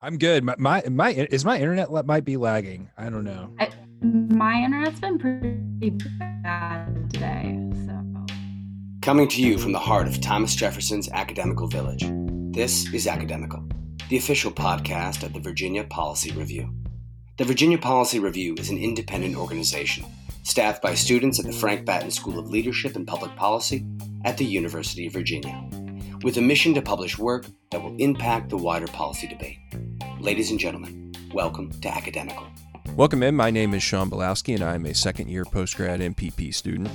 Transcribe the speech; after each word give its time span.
I'm 0.00 0.16
good. 0.16 0.44
My, 0.44 0.54
my 0.58 0.82
my 0.88 1.10
is 1.10 1.44
my 1.44 1.58
internet 1.58 1.90
might 2.06 2.24
be 2.24 2.36
lagging. 2.36 2.88
I 2.96 3.10
don't 3.10 3.24
know. 3.24 3.52
I, 3.58 3.68
my 4.00 4.62
internet's 4.62 5.00
been 5.00 5.18
pretty 5.18 5.90
bad 6.20 7.10
today. 7.12 7.58
So 7.84 8.26
coming 9.02 9.26
to 9.26 9.42
you 9.42 9.58
from 9.58 9.72
the 9.72 9.78
heart 9.80 10.06
of 10.06 10.20
Thomas 10.20 10.54
Jefferson's 10.54 11.08
academical 11.10 11.66
village, 11.66 12.04
this 12.54 12.92
is 12.94 13.08
Academical, 13.08 13.68
the 14.08 14.16
official 14.16 14.52
podcast 14.52 15.24
of 15.24 15.32
the 15.32 15.40
Virginia 15.40 15.82
Policy 15.82 16.30
Review. 16.30 16.72
The 17.36 17.44
Virginia 17.44 17.78
Policy 17.78 18.20
Review 18.20 18.54
is 18.56 18.70
an 18.70 18.78
independent 18.78 19.34
organization 19.34 20.04
staffed 20.44 20.80
by 20.80 20.94
students 20.94 21.40
at 21.40 21.46
the 21.46 21.52
Frank 21.52 21.84
Batten 21.84 22.12
School 22.12 22.38
of 22.38 22.50
Leadership 22.50 22.94
and 22.94 23.04
Public 23.06 23.34
Policy 23.34 23.84
at 24.24 24.38
the 24.38 24.44
University 24.44 25.08
of 25.08 25.12
Virginia 25.12 25.68
with 26.22 26.36
a 26.36 26.42
mission 26.42 26.74
to 26.74 26.82
publish 26.82 27.18
work 27.18 27.46
that 27.70 27.82
will 27.82 27.96
impact 27.96 28.50
the 28.50 28.56
wider 28.56 28.86
policy 28.86 29.26
debate. 29.26 29.58
Ladies 30.20 30.50
and 30.50 30.58
gentlemen, 30.58 31.14
welcome 31.32 31.70
to 31.80 31.88
Academical. 31.88 32.44
Welcome 32.96 33.22
in. 33.22 33.36
My 33.36 33.52
name 33.52 33.72
is 33.72 33.84
Sean 33.84 34.10
Belowski, 34.10 34.54
and 34.56 34.64
I'm 34.64 34.84
a 34.84 34.94
second 34.94 35.28
year 35.28 35.44
postgrad 35.44 36.00
MPP 36.00 36.52
student. 36.52 36.90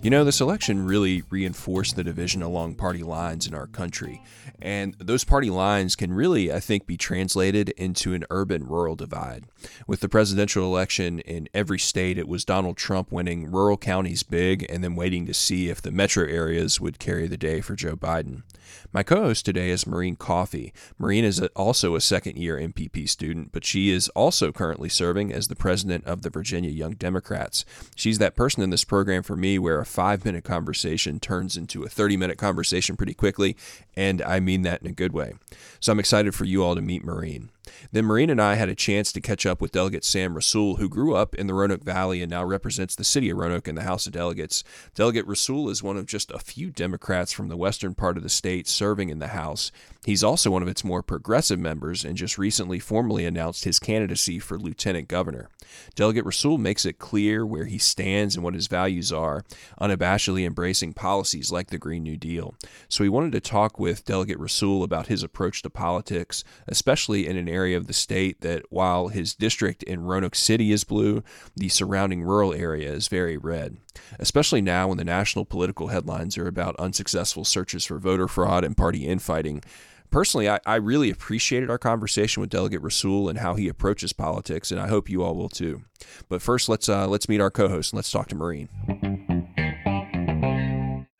You 0.00 0.10
know, 0.10 0.22
this 0.22 0.40
election 0.40 0.86
really 0.86 1.24
reinforced 1.28 1.96
the 1.96 2.04
division 2.04 2.40
along 2.40 2.76
party 2.76 3.02
lines 3.02 3.48
in 3.48 3.54
our 3.54 3.66
country. 3.66 4.22
And 4.62 4.94
those 5.00 5.24
party 5.24 5.50
lines 5.50 5.96
can 5.96 6.12
really, 6.12 6.52
I 6.52 6.60
think, 6.60 6.86
be 6.86 6.96
translated 6.96 7.70
into 7.70 8.14
an 8.14 8.24
urban 8.30 8.64
rural 8.64 8.94
divide. 8.94 9.46
With 9.88 9.98
the 9.98 10.08
presidential 10.08 10.64
election 10.64 11.18
in 11.18 11.48
every 11.52 11.80
state, 11.80 12.16
it 12.16 12.28
was 12.28 12.44
Donald 12.44 12.76
Trump 12.76 13.10
winning 13.10 13.50
rural 13.50 13.76
counties 13.76 14.22
big 14.22 14.64
and 14.70 14.84
then 14.84 14.94
waiting 14.94 15.26
to 15.26 15.34
see 15.34 15.68
if 15.68 15.82
the 15.82 15.90
metro 15.90 16.24
areas 16.24 16.80
would 16.80 17.00
carry 17.00 17.26
the 17.26 17.36
day 17.36 17.60
for 17.60 17.74
Joe 17.74 17.96
Biden. 17.96 18.44
My 18.92 19.02
co 19.02 19.22
host 19.22 19.44
today 19.44 19.70
is 19.70 19.86
Maureen 19.86 20.16
Coffey. 20.16 20.72
Maureen 20.98 21.24
is 21.24 21.40
also 21.54 21.94
a 21.94 22.00
second 22.00 22.36
year 22.36 22.56
MPP 22.56 23.08
student, 23.08 23.52
but 23.52 23.64
she 23.64 23.90
is 23.90 24.08
also 24.10 24.52
currently 24.52 24.88
serving 24.88 25.32
as 25.32 25.48
the 25.48 25.56
president 25.56 26.04
of 26.04 26.22
the 26.22 26.30
Virginia 26.30 26.70
Young 26.70 26.92
Democrats. 26.92 27.64
She's 27.94 28.18
that 28.18 28.36
person 28.36 28.62
in 28.62 28.70
this 28.70 28.84
program 28.84 29.22
for 29.22 29.36
me 29.36 29.58
where 29.58 29.80
a 29.80 29.86
five 29.86 30.24
minute 30.24 30.44
conversation 30.44 31.20
turns 31.20 31.56
into 31.56 31.82
a 31.82 31.88
30 31.88 32.16
minute 32.16 32.38
conversation 32.38 32.96
pretty 32.96 33.14
quickly, 33.14 33.56
and 33.96 34.22
I 34.22 34.40
mean 34.40 34.62
that 34.62 34.82
in 34.82 34.88
a 34.88 34.92
good 34.92 35.12
way. 35.12 35.34
So 35.80 35.92
I'm 35.92 36.00
excited 36.00 36.34
for 36.34 36.44
you 36.44 36.62
all 36.64 36.74
to 36.74 36.82
meet 36.82 37.04
Maureen. 37.04 37.50
Then 37.92 38.04
Maureen 38.04 38.30
and 38.30 38.40
I 38.40 38.54
had 38.54 38.68
a 38.68 38.74
chance 38.74 39.12
to 39.12 39.20
catch 39.20 39.46
up 39.46 39.60
with 39.60 39.72
Delegate 39.72 40.04
Sam 40.04 40.34
Rasoul, 40.34 40.78
who 40.78 40.88
grew 40.88 41.14
up 41.14 41.34
in 41.34 41.46
the 41.46 41.54
Roanoke 41.54 41.84
Valley 41.84 42.22
and 42.22 42.30
now 42.30 42.44
represents 42.44 42.94
the 42.94 43.04
city 43.04 43.30
of 43.30 43.38
Roanoke 43.38 43.68
in 43.68 43.74
the 43.74 43.82
House 43.82 44.06
of 44.06 44.12
Delegates. 44.12 44.64
Delegate 44.94 45.26
Rasoul 45.26 45.70
is 45.70 45.82
one 45.82 45.96
of 45.96 46.06
just 46.06 46.30
a 46.30 46.38
few 46.38 46.70
Democrats 46.70 47.32
from 47.32 47.48
the 47.48 47.56
western 47.56 47.94
part 47.94 48.16
of 48.16 48.22
the 48.22 48.28
state 48.28 48.68
serving 48.68 49.08
in 49.08 49.18
the 49.18 49.28
House. 49.28 49.70
He's 50.04 50.24
also 50.24 50.50
one 50.50 50.62
of 50.62 50.68
its 50.68 50.84
more 50.84 51.02
progressive 51.02 51.58
members 51.58 52.04
and 52.04 52.16
just 52.16 52.38
recently 52.38 52.78
formally 52.78 53.26
announced 53.26 53.64
his 53.64 53.78
candidacy 53.78 54.38
for 54.38 54.58
lieutenant 54.58 55.08
governor. 55.08 55.48
Delegate 55.94 56.24
Rasoul 56.24 56.58
makes 56.58 56.86
it 56.86 56.98
clear 56.98 57.44
where 57.44 57.66
he 57.66 57.78
stands 57.78 58.34
and 58.34 58.42
what 58.42 58.54
his 58.54 58.68
values 58.68 59.12
are, 59.12 59.44
unabashedly 59.80 60.46
embracing 60.46 60.94
policies 60.94 61.52
like 61.52 61.68
the 61.68 61.78
Green 61.78 62.02
New 62.02 62.16
Deal. 62.16 62.54
So 62.88 63.04
we 63.04 63.08
wanted 63.08 63.32
to 63.32 63.40
talk 63.40 63.78
with 63.78 64.04
Delegate 64.04 64.38
Rasoul 64.38 64.82
about 64.82 65.08
his 65.08 65.22
approach 65.22 65.60
to 65.62 65.70
politics, 65.70 66.42
especially 66.66 67.26
in 67.26 67.36
an 67.36 67.48
area 67.48 67.57
of 67.66 67.86
the 67.86 67.92
state 67.92 68.40
that 68.40 68.64
while 68.70 69.08
his 69.08 69.34
district 69.34 69.82
in 69.82 70.02
Roanoke 70.02 70.34
City 70.34 70.72
is 70.72 70.84
blue, 70.84 71.22
the 71.56 71.68
surrounding 71.68 72.22
rural 72.22 72.54
area 72.54 72.92
is 72.92 73.08
very 73.08 73.36
red. 73.36 73.78
Especially 74.18 74.60
now 74.60 74.88
when 74.88 74.98
the 74.98 75.04
national 75.04 75.44
political 75.44 75.88
headlines 75.88 76.38
are 76.38 76.46
about 76.46 76.76
unsuccessful 76.76 77.44
searches 77.44 77.84
for 77.84 77.98
voter 77.98 78.28
fraud 78.28 78.64
and 78.64 78.76
party 78.76 79.06
infighting, 79.06 79.62
personally, 80.10 80.48
I, 80.48 80.60
I 80.64 80.76
really 80.76 81.10
appreciated 81.10 81.70
our 81.70 81.78
conversation 81.78 82.40
with 82.40 82.50
Delegate 82.50 82.82
Rasoul 82.82 83.28
and 83.28 83.38
how 83.38 83.54
he 83.54 83.68
approaches 83.68 84.12
politics, 84.12 84.70
and 84.70 84.80
I 84.80 84.88
hope 84.88 85.10
you 85.10 85.22
all 85.22 85.34
will 85.34 85.48
too. 85.48 85.82
But 86.28 86.42
first, 86.42 86.68
let's 86.68 86.88
uh, 86.88 87.08
let's 87.08 87.28
meet 87.28 87.40
our 87.40 87.50
co-host 87.50 87.92
and 87.92 87.98
let's 87.98 88.10
talk 88.10 88.28
to 88.28 88.36
Maureen. 88.36 89.27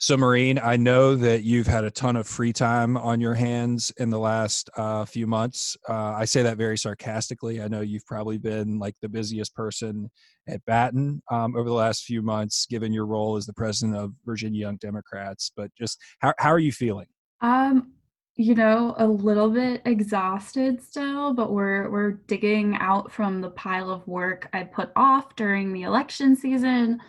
So, 0.00 0.16
Maureen, 0.16 0.60
I 0.62 0.76
know 0.76 1.16
that 1.16 1.42
you've 1.42 1.66
had 1.66 1.82
a 1.82 1.90
ton 1.90 2.14
of 2.14 2.28
free 2.28 2.52
time 2.52 2.96
on 2.96 3.20
your 3.20 3.34
hands 3.34 3.92
in 3.96 4.10
the 4.10 4.18
last 4.18 4.70
uh, 4.76 5.04
few 5.04 5.26
months. 5.26 5.76
Uh, 5.88 6.12
I 6.12 6.24
say 6.24 6.40
that 6.44 6.56
very 6.56 6.78
sarcastically. 6.78 7.60
I 7.60 7.66
know 7.66 7.80
you've 7.80 8.06
probably 8.06 8.38
been 8.38 8.78
like 8.78 8.94
the 9.02 9.08
busiest 9.08 9.56
person 9.56 10.08
at 10.46 10.64
Batten 10.66 11.20
um, 11.32 11.56
over 11.56 11.68
the 11.68 11.74
last 11.74 12.04
few 12.04 12.22
months, 12.22 12.64
given 12.66 12.92
your 12.92 13.06
role 13.06 13.36
as 13.36 13.44
the 13.44 13.52
president 13.52 13.98
of 13.98 14.12
Virginia 14.24 14.60
Young 14.60 14.76
Democrats. 14.76 15.50
But 15.56 15.72
just 15.76 15.98
how, 16.20 16.32
how 16.38 16.50
are 16.50 16.60
you 16.60 16.70
feeling? 16.70 17.06
Um, 17.40 17.90
you 18.36 18.54
know, 18.54 18.94
a 18.98 19.06
little 19.06 19.50
bit 19.50 19.82
exhausted 19.84 20.80
still, 20.80 21.34
but 21.34 21.52
we're 21.52 21.90
we're 21.90 22.12
digging 22.12 22.76
out 22.76 23.10
from 23.10 23.40
the 23.40 23.50
pile 23.50 23.90
of 23.90 24.06
work 24.06 24.48
I 24.52 24.62
put 24.62 24.92
off 24.94 25.34
during 25.34 25.72
the 25.72 25.82
election 25.82 26.36
season, 26.36 27.00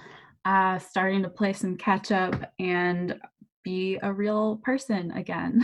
uh, 0.49 0.79
starting 0.79 1.21
to 1.21 1.29
play 1.29 1.53
some 1.53 1.77
catch 1.77 2.11
up 2.11 2.51
and 2.57 3.19
be 3.63 3.99
a 4.01 4.11
real 4.11 4.59
person 4.63 5.11
again. 5.11 5.63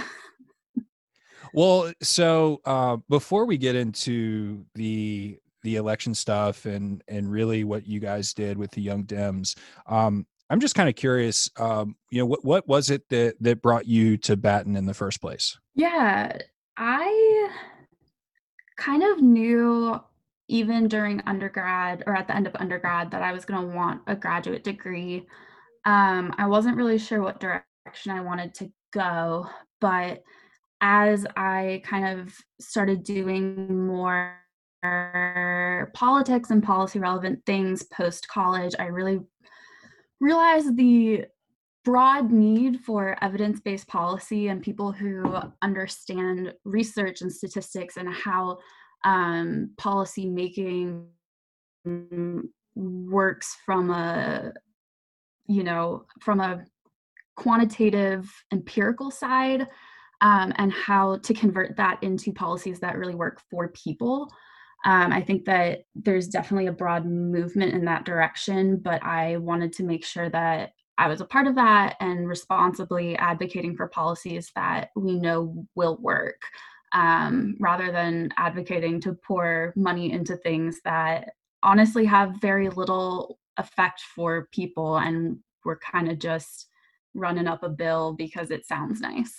well, 1.56 1.92
so 2.04 2.62
uh, 2.66 2.98
before 3.10 3.46
we 3.46 3.58
get 3.58 3.76
into 3.76 4.64
the 4.76 5.40
the 5.64 5.78
election 5.78 6.14
stuff 6.14 6.66
and 6.66 7.04
and 7.08 7.32
really 7.32 7.64
what 7.64 7.88
you 7.88 8.00
guys 8.00 8.32
did 8.36 8.60
with 8.60 8.70
the 8.72 8.82
Young 8.82 9.06
Dems, 9.06 9.58
um, 9.88 10.28
I'm 10.52 10.60
just 10.60 10.76
kind 10.76 10.88
of 10.88 10.96
curious, 10.96 11.50
um, 11.58 11.96
you 12.12 12.20
know, 12.20 12.28
what 12.28 12.46
what 12.46 12.68
was 12.68 12.92
it 12.92 13.10
that 13.10 13.38
that 13.42 13.64
brought 13.64 13.88
you 13.88 14.18
to 14.18 14.38
Batten 14.38 14.76
in 14.76 14.86
the 14.86 14.94
first 14.94 15.20
place? 15.20 15.58
Yeah, 15.74 16.38
I 16.78 17.50
kind 18.78 19.02
of 19.02 19.20
knew 19.20 20.00
even 20.48 20.88
during 20.88 21.22
undergrad 21.26 22.04
or 22.06 22.16
at 22.16 22.28
the 22.28 22.36
end 22.36 22.48
of 22.48 22.56
undergrad 22.60 23.12
that 23.12 23.22
I 23.22 23.32
was 23.32 23.46
going 23.46 23.62
to 23.62 23.76
want 23.76 24.02
a 24.08 24.16
graduate 24.16 24.64
degree. 24.64 25.26
Um, 25.86 26.34
I 26.38 26.48
wasn't 26.48 26.78
really 26.78 26.98
sure 26.98 27.22
what 27.22 27.40
direction 27.40 28.12
I 28.12 28.22
wanted 28.22 28.54
to 28.56 28.72
go, 28.94 29.48
but 29.82 30.24
as 30.82 31.26
I 31.36 31.82
kind 31.86 32.20
of 32.20 32.36
started 32.60 33.04
doing 33.04 33.86
more 33.88 34.38
politics 35.94 36.52
and 36.52 36.62
policy 36.62 37.00
relevant 37.00 37.44
things 37.46 37.84
post 37.84 38.28
college, 38.28 38.76
I 38.78 38.86
really 38.86 39.20
realized 40.20 40.78
the 40.78 41.26
broad 41.84 42.32
need 42.32 42.82
for 42.82 43.16
evidence 43.24 43.60
based 43.60 43.88
policy 43.88 44.48
and 44.48 44.62
people 44.62 44.92
who 44.92 45.38
understand 45.62 46.54
research 46.66 47.22
and 47.22 47.32
statistics 47.32 47.98
and 47.98 48.12
how 48.12 48.58
um, 49.06 49.70
policy 49.78 50.28
making 50.28 51.08
works 52.76 53.56
from 53.66 53.92
a 53.92 54.52
you 55.48 55.64
know 55.64 56.04
from 56.20 56.42
a 56.42 56.66
quantitative 57.38 58.30
empirical 58.52 59.12
side 59.12 59.68
um, 60.22 60.52
and 60.58 60.74
how 60.74 61.18
to 61.18 61.34
convert 61.34 61.78
that 61.78 62.02
into 62.02 62.34
policies 62.34 62.80
that 62.80 62.98
really 62.98 63.16
work 63.16 63.42
for 63.52 63.70
people. 63.70 64.32
Um, 64.86 65.12
I 65.12 65.22
think 65.22 65.46
that 65.46 65.80
there's 65.96 66.28
definitely 66.28 66.68
a 66.68 66.72
broad 66.72 67.06
movement 67.06 67.74
in 67.74 67.86
that 67.86 68.06
direction, 68.06 68.78
but 68.78 69.04
I 69.04 69.38
wanted 69.38 69.74
to 69.74 69.84
make 69.84 70.06
sure 70.06 70.30
that 70.30 70.72
I 70.98 71.08
was 71.08 71.22
a 71.22 71.26
part 71.26 71.48
of 71.48 71.56
that 71.56 71.98
and 72.00 72.28
responsibly 72.28 73.18
advocating 73.18 73.76
for 73.76 73.88
policies 73.88 74.52
that 74.56 74.90
we 74.96 75.20
know 75.20 75.66
will 75.76 75.98
work 75.98 76.42
um, 76.96 77.58
rather 77.60 77.92
than 77.92 78.30
advocating 78.38 79.02
to 79.02 79.14
pour 79.14 79.74
money 79.76 80.12
into 80.12 80.38
things 80.38 80.80
that 80.86 81.34
honestly 81.62 82.06
have 82.06 82.42
very 82.42 82.70
little 82.70 83.38
effect 83.58 84.02
for 84.16 84.48
people 84.52 84.98
and 84.98 85.38
we're 85.66 85.78
kind 85.78 86.10
of 86.10 86.18
just 86.20 86.68
running 87.14 87.48
up 87.48 87.64
a 87.64 87.70
bill 87.70 88.14
because 88.14 88.50
it 88.50 88.66
sounds 88.66 89.02
nice. 89.02 89.34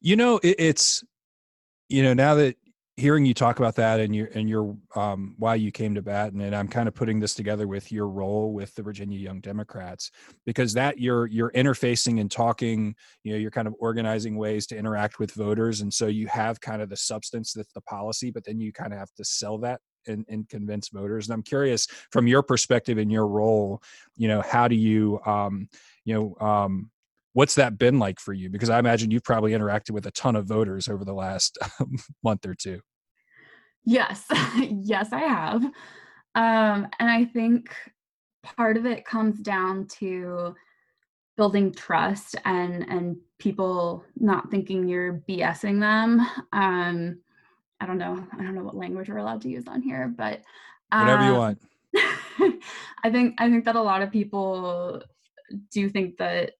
You 0.00 0.16
know, 0.16 0.40
it, 0.42 0.56
it's 0.58 1.04
you 1.88 2.02
know 2.02 2.14
now 2.14 2.34
that 2.34 2.56
hearing 2.96 3.24
you 3.24 3.32
talk 3.32 3.58
about 3.58 3.74
that 3.76 4.00
and 4.00 4.14
your 4.14 4.26
and 4.34 4.48
your 4.48 4.76
um, 4.94 5.34
why 5.38 5.54
you 5.54 5.70
came 5.70 5.94
to 5.94 6.02
Batten, 6.02 6.40
and 6.40 6.54
I'm 6.54 6.68
kind 6.68 6.88
of 6.88 6.94
putting 6.94 7.20
this 7.20 7.34
together 7.34 7.66
with 7.66 7.90
your 7.90 8.08
role 8.08 8.52
with 8.52 8.74
the 8.74 8.82
Virginia 8.82 9.18
Young 9.18 9.40
Democrats 9.40 10.10
because 10.44 10.74
that 10.74 10.98
you're 10.98 11.26
you're 11.26 11.52
interfacing 11.52 12.20
and 12.20 12.30
talking, 12.30 12.94
you 13.24 13.32
know, 13.32 13.38
you're 13.38 13.50
kind 13.50 13.66
of 13.66 13.74
organizing 13.78 14.36
ways 14.36 14.66
to 14.68 14.76
interact 14.76 15.18
with 15.18 15.32
voters, 15.32 15.80
and 15.80 15.92
so 15.92 16.06
you 16.06 16.26
have 16.26 16.60
kind 16.60 16.82
of 16.82 16.90
the 16.90 16.96
substance 16.96 17.52
that's 17.52 17.72
the 17.72 17.80
policy, 17.82 18.30
but 18.30 18.44
then 18.44 18.60
you 18.60 18.72
kind 18.72 18.92
of 18.92 18.98
have 18.98 19.12
to 19.16 19.24
sell 19.24 19.58
that 19.58 19.80
and, 20.06 20.26
and 20.28 20.48
convince 20.48 20.88
voters. 20.88 21.28
And 21.28 21.34
I'm 21.34 21.42
curious 21.42 21.86
from 22.10 22.26
your 22.26 22.42
perspective 22.42 22.98
and 22.98 23.10
your 23.10 23.26
role, 23.26 23.82
you 24.16 24.28
know, 24.28 24.42
how 24.42 24.68
do 24.68 24.74
you 24.74 25.20
um, 25.24 25.68
you 26.04 26.14
know 26.14 26.46
um, 26.46 26.90
what's 27.32 27.54
that 27.54 27.78
been 27.78 27.98
like 27.98 28.20
for 28.20 28.32
you? 28.32 28.50
Because 28.50 28.70
i 28.70 28.78
imagine 28.78 29.10
you've 29.10 29.24
probably 29.24 29.52
interacted 29.52 29.92
with 29.92 30.06
a 30.06 30.10
ton 30.10 30.36
of 30.36 30.46
voters 30.46 30.88
over 30.88 31.04
the 31.04 31.14
last 31.14 31.58
month 32.24 32.46
or 32.46 32.54
two. 32.54 32.80
Yes. 33.84 34.26
Yes 34.56 35.12
i 35.12 35.20
have. 35.20 35.64
Um, 36.34 36.88
and 36.98 37.10
i 37.10 37.24
think 37.24 37.74
part 38.42 38.76
of 38.76 38.86
it 38.86 39.04
comes 39.04 39.38
down 39.40 39.86
to 39.86 40.54
building 41.36 41.72
trust 41.72 42.36
and 42.44 42.88
and 42.88 43.16
people 43.38 44.04
not 44.16 44.50
thinking 44.50 44.88
you're 44.88 45.22
bsing 45.28 45.80
them. 45.80 46.20
Um, 46.52 47.18
I 47.80 47.86
don't 47.86 47.98
know, 47.98 48.24
I 48.32 48.36
don't 48.36 48.54
know 48.54 48.62
what 48.62 48.76
language 48.76 49.08
we're 49.08 49.16
allowed 49.16 49.40
to 49.42 49.48
use 49.48 49.66
on 49.66 49.82
here, 49.82 50.12
but 50.16 50.42
whatever 50.90 51.24
you 51.24 51.32
um, 51.32 51.38
want. 51.38 51.62
I 53.04 53.10
think 53.10 53.34
I 53.38 53.50
think 53.50 53.64
that 53.64 53.76
a 53.76 53.82
lot 53.82 54.02
of 54.02 54.10
people 54.10 55.02
do 55.70 55.88
think 55.88 56.16
that 56.18 56.52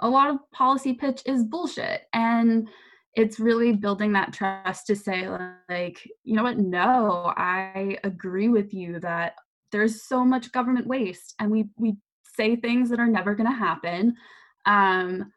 a 0.00 0.08
lot 0.08 0.30
of 0.30 0.38
policy 0.52 0.94
pitch 0.94 1.22
is 1.26 1.44
bullshit. 1.44 2.02
And 2.12 2.68
it's 3.14 3.38
really 3.38 3.72
building 3.72 4.12
that 4.12 4.32
trust 4.32 4.86
to 4.88 4.96
say 4.96 5.28
like 5.68 6.08
you 6.24 6.34
know 6.34 6.42
what? 6.42 6.58
No 6.58 7.32
i 7.36 7.96
agree 8.02 8.48
with 8.48 8.74
you 8.74 8.98
that 9.00 9.34
there's 9.70 10.04
so 10.04 10.24
much 10.24 10.52
government 10.52 10.86
waste 10.86 11.34
and 11.38 11.50
we 11.50 11.66
we 11.76 11.96
say 12.36 12.56
things 12.56 12.90
that 12.90 12.98
are 12.98 13.06
never 13.06 13.34
going 13.34 13.50
to 13.50 13.56
happen. 13.56 14.16
Um, 14.66 15.32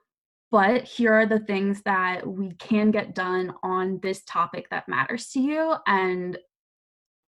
but 0.49 0.83
here 0.85 1.13
are 1.13 1.25
the 1.25 1.41
things 1.41 1.81
that 1.83 2.25
we 2.25 2.53
can 2.53 2.89
get 2.89 3.13
done 3.13 3.53
on 3.61 3.99
this 4.01 4.23
topic 4.23 4.69
that 4.71 4.87
matters 4.87 5.29
to 5.29 5.39
you. 5.39 5.75
And 5.85 6.37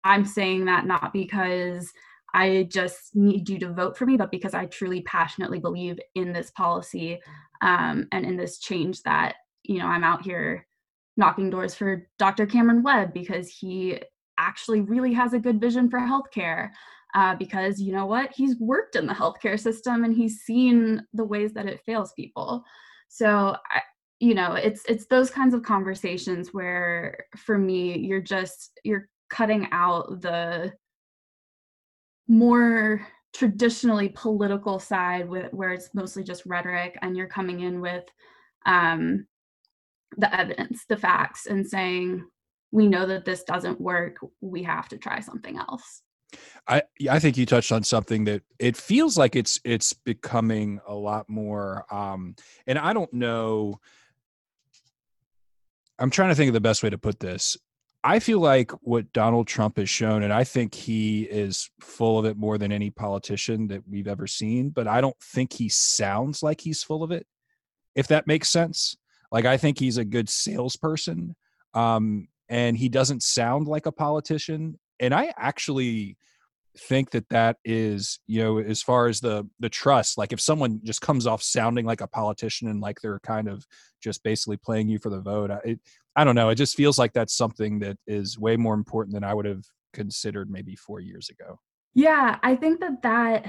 i'm 0.04 0.26
saying 0.26 0.66
that 0.66 0.86
not 0.86 1.14
because 1.14 1.92
i 2.34 2.68
just 2.72 3.16
need 3.16 3.48
you 3.50 3.60
to 3.60 3.74
vote 3.74 3.98
for 3.98 4.06
me 4.06 4.18
but 4.18 4.32
because 4.32 4.54
i 4.54 4.66
truly 4.66 5.02
passionately 5.02 5.60
believe 5.60 6.00
in 6.16 6.34
this 6.34 6.52
policy 6.52 7.20
um, 7.62 8.08
and 8.12 8.26
in 8.26 8.36
this 8.36 8.60
change 8.60 9.02
that 9.04 9.36
you 9.64 9.80
know 9.80 9.88
i'm 9.88 10.04
out 10.04 10.24
here 10.24 10.66
knocking 11.18 11.50
doors 11.50 11.76
for 11.76 12.08
dr 12.18 12.46
cameron 12.48 12.84
webb 12.84 13.14
because 13.14 13.50
he 13.50 14.00
actually 14.40 14.82
really 14.82 15.14
has 15.14 15.34
a 15.34 15.40
good 15.40 15.62
vision 15.62 15.90
for 15.90 16.00
healthcare 16.00 16.70
uh, 17.16 17.36
because 17.36 17.80
you 17.80 17.94
know 17.94 18.08
what? 18.08 18.32
He's 18.34 18.60
worked 18.60 18.96
in 18.96 19.06
the 19.06 19.14
healthcare 19.14 19.60
system 19.60 20.04
and 20.04 20.16
he's 20.16 20.42
seen 20.42 21.00
the 21.14 21.24
ways 21.24 21.54
that 21.54 21.68
it 21.68 21.82
fails 21.86 22.12
people. 22.14 22.64
So 23.08 23.56
I, 23.70 23.82
you 24.20 24.34
know 24.34 24.54
it's 24.54 24.84
it's 24.88 25.06
those 25.08 25.30
kinds 25.30 25.54
of 25.54 25.64
conversations 25.64 26.54
where 26.54 27.26
for 27.36 27.58
me 27.58 27.98
you're 27.98 28.22
just 28.22 28.80
you're 28.86 29.10
cutting 29.30 29.68
out 29.74 30.22
the 30.22 30.72
more 32.28 33.06
traditionally 33.34 34.10
political 34.10 34.80
side 34.80 35.28
with 35.28 35.52
where 35.54 35.72
it's 35.72 35.90
mostly 35.94 36.24
just 36.24 36.46
rhetoric 36.46 36.98
and 37.02 37.18
you're 37.18 37.28
coming 37.28 37.62
in 37.62 37.82
with 37.82 38.04
um, 38.66 39.26
the 40.18 40.34
evidence 40.34 40.86
the 40.88 40.98
facts 40.98 41.48
and 41.48 41.68
saying 41.68 42.24
we 42.72 42.88
know 42.88 43.06
that 43.06 43.26
this 43.26 43.44
doesn't 43.44 43.82
work 43.82 44.18
we 44.42 44.64
have 44.64 44.88
to 44.88 44.98
try 44.98 45.20
something 45.20 45.58
else 45.58 46.04
I 46.68 46.84
I 47.10 47.20
think 47.20 47.38
you 47.38 47.46
touched 47.46 47.72
on 47.72 47.84
something 47.84 48.26
that 48.26 48.44
it 48.60 48.78
feels 48.78 49.18
like 49.18 49.36
it's 49.36 49.60
it's 49.64 49.94
becoming 49.94 50.80
a 50.88 50.94
lot 50.94 51.30
more 51.30 51.86
um 51.92 52.36
and 52.68 52.78
I 52.78 52.94
don't 52.94 53.14
know 53.14 53.80
I'm 56.00 56.10
trying 56.10 56.30
to 56.30 56.36
think 56.36 56.50
of 56.50 56.54
the 56.54 56.62
best 56.62 56.84
way 56.84 56.90
to 56.90 56.98
put 56.98 57.20
this. 57.20 57.58
I 58.04 58.20
feel 58.20 58.40
like 58.40 58.72
what 58.82 59.14
Donald 59.14 59.48
Trump 59.48 59.78
has 59.78 59.90
shown 59.90 60.24
and 60.24 60.34
I 60.34 60.44
think 60.44 60.76
he 60.76 61.24
is 61.24 61.70
full 61.80 62.20
of 62.20 62.26
it 62.26 62.36
more 62.36 62.58
than 62.58 62.72
any 62.72 62.90
politician 62.90 63.68
that 63.68 63.88
we've 63.88 64.10
ever 64.10 64.28
seen, 64.28 64.70
but 64.70 64.88
I 64.88 65.00
don't 65.00 65.20
think 65.22 65.54
he 65.54 65.70
sounds 65.70 66.44
like 66.44 66.60
he's 66.60 66.84
full 66.84 67.02
of 67.02 67.12
it. 67.12 67.26
If 67.96 68.08
that 68.08 68.28
makes 68.28 68.50
sense. 68.50 68.98
Like 69.32 69.46
I 69.46 69.58
think 69.58 69.80
he's 69.80 69.98
a 69.98 70.06
good 70.06 70.28
salesperson. 70.28 71.36
Um 71.74 72.28
and 72.50 72.78
he 72.78 72.90
doesn't 72.90 73.24
sound 73.24 73.68
like 73.68 73.86
a 73.86 73.92
politician 73.92 74.78
and 75.00 75.14
I 75.14 75.34
actually 75.38 76.18
think 76.78 77.12
that 77.12 77.30
that 77.30 77.58
is 77.64 78.20
you 78.26 78.44
know 78.44 78.58
as 78.58 78.82
far 78.82 79.08
as 79.08 79.20
the 79.20 79.48
the 79.60 79.70
trust 79.70 80.18
like 80.18 80.34
if 80.34 80.42
someone 80.42 80.80
just 80.84 81.02
comes 81.02 81.28
off 81.28 81.44
sounding 81.44 81.86
like 81.86 82.02
a 82.02 82.08
politician 82.08 82.68
and 82.68 82.82
like 82.82 83.00
they're 83.02 83.20
kind 83.20 83.48
of 83.48 83.66
just 84.02 84.24
basically 84.24 84.58
playing 84.58 84.90
you 84.90 84.98
for 84.98 85.10
the 85.10 85.22
vote 85.22 85.52
I, 85.52 85.78
I 86.16 86.24
don't 86.24 86.36
know 86.36 86.50
it 86.50 86.56
just 86.56 86.76
feels 86.76 86.98
like 86.98 87.14
that's 87.14 87.36
something 87.36 87.80
that 87.80 87.98
is 88.08 88.40
way 88.40 88.58
more 88.58 88.74
important 88.74 89.14
than 89.14 89.24
i 89.24 89.34
would 89.34 89.46
have 89.46 89.64
considered 89.94 90.50
maybe 90.50 90.76
four 90.76 91.00
years 91.00 91.30
ago. 91.30 91.60
Yeah 91.94 92.40
i 92.42 92.56
think 92.56 92.80
that 92.80 93.04
that 93.04 93.46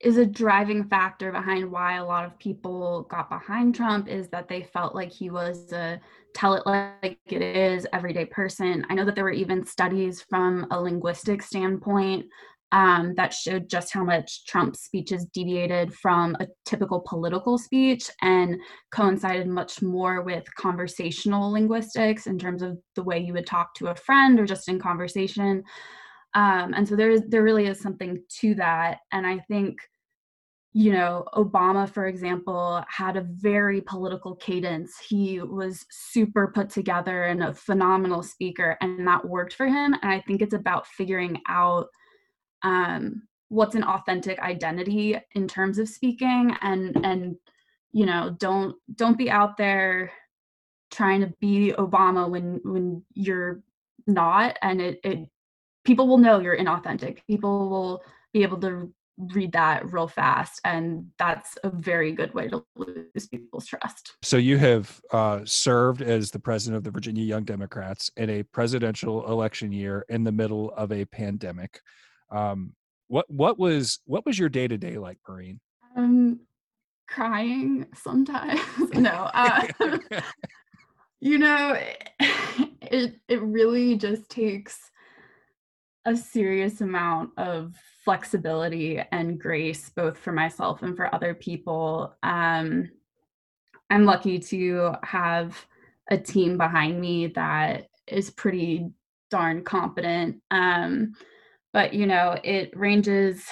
is 0.00 0.18
a 0.18 0.26
driving 0.26 0.84
factor 0.84 1.32
behind 1.32 1.70
why 1.70 1.96
a 1.96 2.04
lot 2.04 2.24
of 2.24 2.38
people 2.38 3.06
got 3.10 3.30
behind 3.30 3.74
Trump 3.74 4.08
is 4.08 4.28
that 4.28 4.48
they 4.48 4.62
felt 4.62 4.94
like 4.94 5.10
he 5.10 5.30
was 5.30 5.72
a 5.72 5.98
tell 6.34 6.54
it 6.54 6.66
like 6.66 7.18
it 7.26 7.40
is 7.40 7.86
everyday 7.94 8.26
person. 8.26 8.84
I 8.90 8.94
know 8.94 9.06
that 9.06 9.14
there 9.14 9.24
were 9.24 9.30
even 9.30 9.64
studies 9.64 10.20
from 10.20 10.66
a 10.70 10.80
linguistic 10.80 11.42
standpoint 11.42 12.26
um, 12.72 13.14
that 13.16 13.32
showed 13.32 13.70
just 13.70 13.92
how 13.92 14.04
much 14.04 14.44
Trump's 14.44 14.80
speeches 14.80 15.24
deviated 15.32 15.94
from 15.94 16.36
a 16.40 16.46
typical 16.66 17.00
political 17.00 17.56
speech 17.56 18.10
and 18.20 18.56
coincided 18.90 19.46
much 19.46 19.80
more 19.80 20.22
with 20.22 20.44
conversational 20.56 21.52
linguistics 21.52 22.26
in 22.26 22.38
terms 22.38 22.62
of 22.62 22.76
the 22.96 23.02
way 23.02 23.18
you 23.18 23.32
would 23.32 23.46
talk 23.46 23.72
to 23.74 23.86
a 23.86 23.94
friend 23.94 24.38
or 24.38 24.46
just 24.46 24.68
in 24.68 24.78
conversation. 24.78 25.62
Um, 26.34 26.74
and 26.74 26.86
so 26.86 26.96
there 26.96 27.10
is 27.10 27.22
there 27.28 27.42
really 27.42 27.66
is 27.66 27.80
something 27.80 28.22
to 28.40 28.54
that. 28.56 28.98
And 29.12 29.26
I 29.26 29.38
think, 29.48 29.78
you 30.72 30.92
know, 30.92 31.24
Obama, 31.34 31.88
for 31.88 32.06
example, 32.06 32.84
had 32.88 33.16
a 33.16 33.26
very 33.28 33.80
political 33.80 34.36
cadence. 34.36 34.92
He 35.08 35.40
was 35.40 35.84
super 35.90 36.48
put 36.54 36.68
together 36.68 37.24
and 37.24 37.42
a 37.42 37.54
phenomenal 37.54 38.22
speaker, 38.22 38.76
and 38.80 39.06
that 39.06 39.26
worked 39.26 39.54
for 39.54 39.66
him. 39.66 39.94
And 39.94 40.12
I 40.12 40.20
think 40.20 40.42
it's 40.42 40.54
about 40.54 40.86
figuring 40.86 41.40
out 41.48 41.86
um, 42.62 43.22
what's 43.48 43.74
an 43.74 43.84
authentic 43.84 44.38
identity 44.40 45.16
in 45.34 45.46
terms 45.46 45.78
of 45.78 45.88
speaking 45.88 46.56
and 46.62 46.96
and 47.04 47.36
you 47.92 48.04
know 48.04 48.34
don't 48.38 48.74
don't 48.94 49.18
be 49.18 49.30
out 49.30 49.56
there 49.56 50.10
trying 50.90 51.20
to 51.20 51.32
be 51.40 51.72
obama 51.78 52.28
when 52.28 52.60
when 52.64 53.02
you're 53.14 53.62
not 54.06 54.56
and 54.62 54.80
it, 54.80 54.98
it 55.04 55.28
people 55.86 56.06
will 56.08 56.18
know 56.18 56.40
you're 56.40 56.56
inauthentic. 56.56 57.20
People 57.26 57.70
will 57.70 58.02
be 58.32 58.42
able 58.42 58.58
to 58.58 58.92
read 59.18 59.52
that 59.52 59.90
real 59.90 60.06
fast 60.06 60.60
and 60.64 61.06
that's 61.18 61.56
a 61.64 61.70
very 61.70 62.12
good 62.12 62.34
way 62.34 62.48
to 62.48 62.62
lose 62.76 63.26
people's 63.30 63.64
trust 63.64 64.14
so 64.20 64.36
you 64.36 64.58
have 64.58 65.00
uh, 65.10 65.40
served 65.44 66.02
as 66.02 66.30
the 66.30 66.38
president 66.38 66.76
of 66.76 66.84
the 66.84 66.90
virginia 66.90 67.24
young 67.24 67.42
democrats 67.42 68.10
in 68.18 68.28
a 68.28 68.42
presidential 68.42 69.26
election 69.30 69.72
year 69.72 70.04
in 70.10 70.22
the 70.22 70.30
middle 70.30 70.70
of 70.76 70.92
a 70.92 71.06
pandemic 71.06 71.80
um, 72.30 72.74
what 73.08 73.24
what 73.30 73.58
was 73.58 74.00
what 74.04 74.26
was 74.26 74.38
your 74.38 74.50
day-to-day 74.50 74.98
like 74.98 75.16
Maureen? 75.26 75.60
um 75.96 76.38
crying 77.08 77.86
sometimes 77.94 78.60
no 78.92 79.30
uh, 79.32 79.66
you 81.20 81.38
know 81.38 81.74
it 82.82 83.14
it 83.28 83.40
really 83.40 83.96
just 83.96 84.28
takes 84.28 84.90
a 86.06 86.16
serious 86.16 86.80
amount 86.80 87.30
of 87.36 87.74
flexibility 88.04 89.02
and 89.10 89.38
grace, 89.38 89.90
both 89.90 90.16
for 90.16 90.32
myself 90.32 90.82
and 90.82 90.96
for 90.96 91.12
other 91.12 91.34
people. 91.34 92.16
Um, 92.22 92.88
I'm 93.90 94.04
lucky 94.04 94.38
to 94.38 94.94
have 95.02 95.66
a 96.08 96.16
team 96.16 96.56
behind 96.56 97.00
me 97.00 97.26
that 97.28 97.88
is 98.06 98.30
pretty 98.30 98.88
darn 99.30 99.64
competent. 99.64 100.40
Um, 100.52 101.14
but, 101.72 101.92
you 101.92 102.06
know, 102.06 102.38
it 102.44 102.70
ranges 102.76 103.44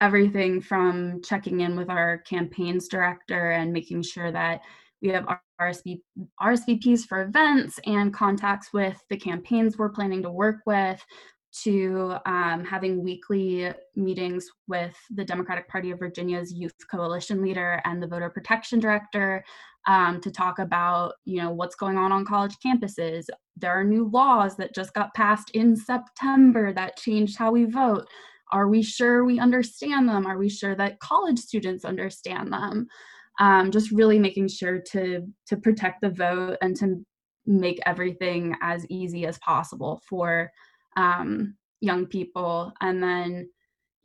everything 0.00 0.62
from 0.62 1.20
checking 1.22 1.60
in 1.60 1.76
with 1.76 1.90
our 1.90 2.18
campaigns 2.18 2.88
director 2.88 3.50
and 3.50 3.72
making 3.72 4.02
sure 4.02 4.32
that 4.32 4.62
we 5.02 5.08
have 5.08 5.26
RSV, 5.60 6.00
RSVPs 6.40 7.06
for 7.06 7.22
events 7.22 7.78
and 7.84 8.14
contacts 8.14 8.72
with 8.72 9.00
the 9.10 9.16
campaigns 9.16 9.76
we're 9.76 9.90
planning 9.90 10.22
to 10.22 10.30
work 10.30 10.60
with, 10.66 11.04
to 11.50 12.16
um, 12.26 12.64
having 12.64 13.02
weekly 13.02 13.72
meetings 13.96 14.46
with 14.66 14.96
the 15.10 15.24
Democratic 15.24 15.68
Party 15.68 15.90
of 15.90 15.98
Virginia's 15.98 16.52
youth 16.52 16.74
coalition 16.90 17.42
leader 17.42 17.80
and 17.84 18.02
the 18.02 18.06
voter 18.06 18.30
protection 18.30 18.78
director 18.78 19.44
um, 19.86 20.20
to 20.20 20.30
talk 20.30 20.58
about, 20.58 21.14
you 21.24 21.40
know, 21.40 21.50
what's 21.50 21.74
going 21.74 21.96
on 21.96 22.12
on 22.12 22.24
college 22.24 22.56
campuses. 22.64 23.24
There 23.56 23.72
are 23.72 23.84
new 23.84 24.08
laws 24.12 24.56
that 24.56 24.74
just 24.74 24.92
got 24.92 25.14
passed 25.14 25.50
in 25.50 25.74
September 25.74 26.72
that 26.74 26.98
changed 26.98 27.38
how 27.38 27.50
we 27.50 27.64
vote. 27.64 28.06
Are 28.52 28.68
we 28.68 28.82
sure 28.82 29.24
we 29.24 29.40
understand 29.40 30.08
them? 30.08 30.26
Are 30.26 30.38
we 30.38 30.48
sure 30.48 30.74
that 30.76 31.00
college 31.00 31.38
students 31.38 31.84
understand 31.84 32.52
them? 32.52 32.86
Um, 33.40 33.70
just 33.70 33.92
really 33.92 34.18
making 34.18 34.48
sure 34.48 34.80
to 34.92 35.22
to 35.46 35.56
protect 35.56 36.00
the 36.00 36.10
vote 36.10 36.56
and 36.60 36.76
to 36.76 37.04
make 37.46 37.78
everything 37.86 38.54
as 38.60 38.84
easy 38.90 39.26
as 39.26 39.38
possible 39.38 40.02
for 40.08 40.50
um, 40.98 41.56
young 41.80 42.06
people. 42.06 42.72
And 42.80 43.02
then 43.02 43.48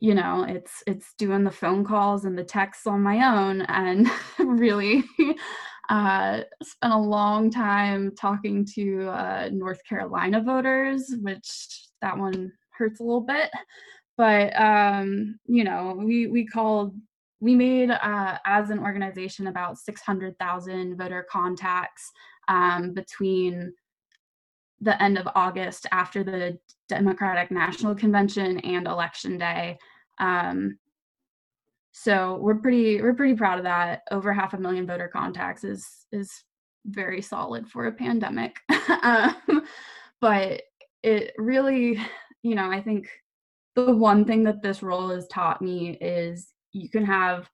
you 0.00 0.14
know 0.14 0.44
it's 0.46 0.82
it's 0.86 1.14
doing 1.18 1.44
the 1.44 1.50
phone 1.50 1.84
calls 1.84 2.24
and 2.24 2.36
the 2.36 2.44
texts 2.44 2.86
on 2.86 3.00
my 3.00 3.38
own 3.38 3.62
and 3.62 4.10
really 4.38 5.04
uh, 5.88 6.40
spent 6.62 6.92
a 6.92 6.98
long 6.98 7.50
time 7.50 8.12
talking 8.18 8.66
to 8.74 9.08
uh, 9.08 9.48
north 9.52 9.80
carolina 9.88 10.42
voters 10.42 11.14
which 11.22 11.86
that 12.02 12.18
one 12.18 12.52
hurts 12.76 13.00
a 13.00 13.02
little 13.02 13.20
bit. 13.20 13.50
But 14.16 14.58
um, 14.60 15.38
you 15.46 15.64
know 15.64 15.96
we 15.98 16.28
we 16.28 16.46
called 16.46 16.94
we 17.40 17.54
made 17.54 17.90
uh, 17.90 18.38
as 18.46 18.70
an 18.70 18.78
organization 18.78 19.48
about 19.48 19.78
600000 19.78 20.96
voter 20.96 21.26
contacts 21.30 22.10
um, 22.48 22.94
between 22.94 23.72
the 24.80 25.00
end 25.02 25.18
of 25.18 25.28
August 25.34 25.86
after 25.92 26.22
the 26.24 26.58
Democratic 26.88 27.50
National 27.50 27.94
Convention 27.94 28.58
and 28.60 28.86
Election 28.86 29.38
Day. 29.38 29.78
Um, 30.18 30.78
so 31.92 32.38
we're 32.40 32.56
pretty 32.56 33.00
we're 33.00 33.14
pretty 33.14 33.34
proud 33.36 33.58
of 33.58 33.64
that. 33.64 34.02
Over 34.10 34.32
half 34.32 34.54
a 34.54 34.58
million 34.58 34.86
voter 34.86 35.08
contacts 35.08 35.64
is 35.64 35.86
is 36.12 36.30
very 36.86 37.22
solid 37.22 37.68
for 37.68 37.86
a 37.86 37.92
pandemic. 37.92 38.56
um, 39.02 39.66
but 40.20 40.62
it 41.02 41.32
really, 41.38 42.00
you 42.42 42.54
know, 42.54 42.70
I 42.70 42.80
think 42.80 43.08
the 43.74 43.94
one 43.94 44.24
thing 44.24 44.44
that 44.44 44.62
this 44.62 44.82
role 44.82 45.10
has 45.10 45.26
taught 45.28 45.62
me 45.62 45.90
is 46.00 46.48
you 46.72 46.88
can 46.88 47.04
have 47.04 47.48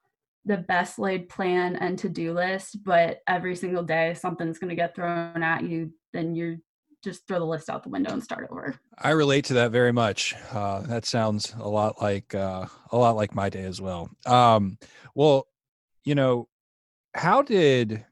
the 0.46 0.56
best 0.56 0.98
laid 0.98 1.28
plan 1.28 1.76
and 1.76 1.98
to-do 1.98 2.32
list 2.32 2.78
but 2.82 3.18
every 3.28 3.54
single 3.54 3.82
day 3.82 4.14
something's 4.14 4.58
going 4.58 4.70
to 4.70 4.74
get 4.74 4.94
thrown 4.94 5.42
at 5.42 5.62
you 5.62 5.92
then 6.14 6.34
you're 6.34 6.56
just 7.02 7.26
throw 7.26 7.38
the 7.38 7.44
list 7.44 7.70
out 7.70 7.82
the 7.82 7.88
window 7.88 8.12
and 8.12 8.22
start 8.22 8.48
over. 8.50 8.78
I 8.98 9.10
relate 9.10 9.46
to 9.46 9.54
that 9.54 9.70
very 9.70 9.92
much. 9.92 10.34
Uh, 10.52 10.80
that 10.82 11.06
sounds 11.06 11.54
a 11.58 11.68
lot 11.68 12.00
like 12.00 12.34
uh, 12.34 12.66
a 12.92 12.96
lot 12.96 13.16
like 13.16 13.34
my 13.34 13.48
day 13.48 13.64
as 13.64 13.80
well. 13.80 14.10
Um, 14.26 14.78
well 15.14 15.46
you 16.04 16.14
know 16.14 16.48
how 17.14 17.42
did 17.42 18.04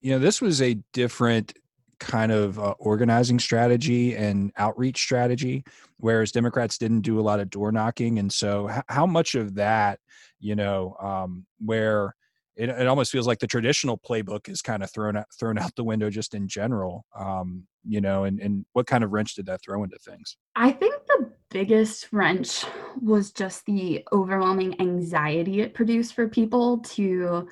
you 0.00 0.12
know 0.12 0.18
this 0.18 0.40
was 0.40 0.60
a 0.60 0.74
different 0.92 1.56
kind 1.98 2.32
of 2.32 2.58
uh, 2.58 2.74
organizing 2.78 3.38
strategy 3.38 4.14
and 4.14 4.52
outreach 4.56 4.98
strategy 4.98 5.64
whereas 5.98 6.32
democrats 6.32 6.76
didn't 6.76 7.00
do 7.00 7.18
a 7.18 7.22
lot 7.22 7.40
of 7.40 7.48
door 7.50 7.72
knocking. 7.72 8.18
And 8.18 8.32
so 8.32 8.68
h- 8.70 8.82
how 8.88 9.06
much 9.06 9.34
of 9.34 9.54
that 9.54 10.00
you 10.38 10.54
know 10.54 10.96
um, 11.00 11.46
where 11.64 12.14
it, 12.56 12.68
it 12.68 12.86
almost 12.86 13.10
feels 13.10 13.26
like 13.26 13.38
the 13.38 13.46
traditional 13.46 13.98
playbook 13.98 14.48
is 14.48 14.62
kind 14.62 14.82
of 14.82 14.90
thrown 14.90 15.16
out 15.16 15.26
thrown 15.38 15.58
out 15.62 15.74
the 15.76 15.84
window 15.84 16.10
just 16.10 16.34
in 16.34 16.48
general 16.48 17.04
um, 17.18 17.66
you 17.86 18.00
know 18.00 18.24
and, 18.24 18.40
and 18.40 18.64
what 18.72 18.86
kind 18.86 19.04
of 19.04 19.12
wrench 19.12 19.34
did 19.34 19.46
that 19.46 19.62
throw 19.62 19.82
into 19.82 19.98
things? 19.98 20.36
I 20.56 20.72
think 20.72 20.94
the 21.06 21.32
biggest 21.50 22.12
wrench 22.12 22.64
was 23.00 23.30
just 23.30 23.64
the 23.66 24.04
overwhelming 24.12 24.80
anxiety 24.80 25.60
it 25.60 25.74
produced 25.74 26.14
for 26.14 26.28
people 26.28 26.78
to 26.78 27.48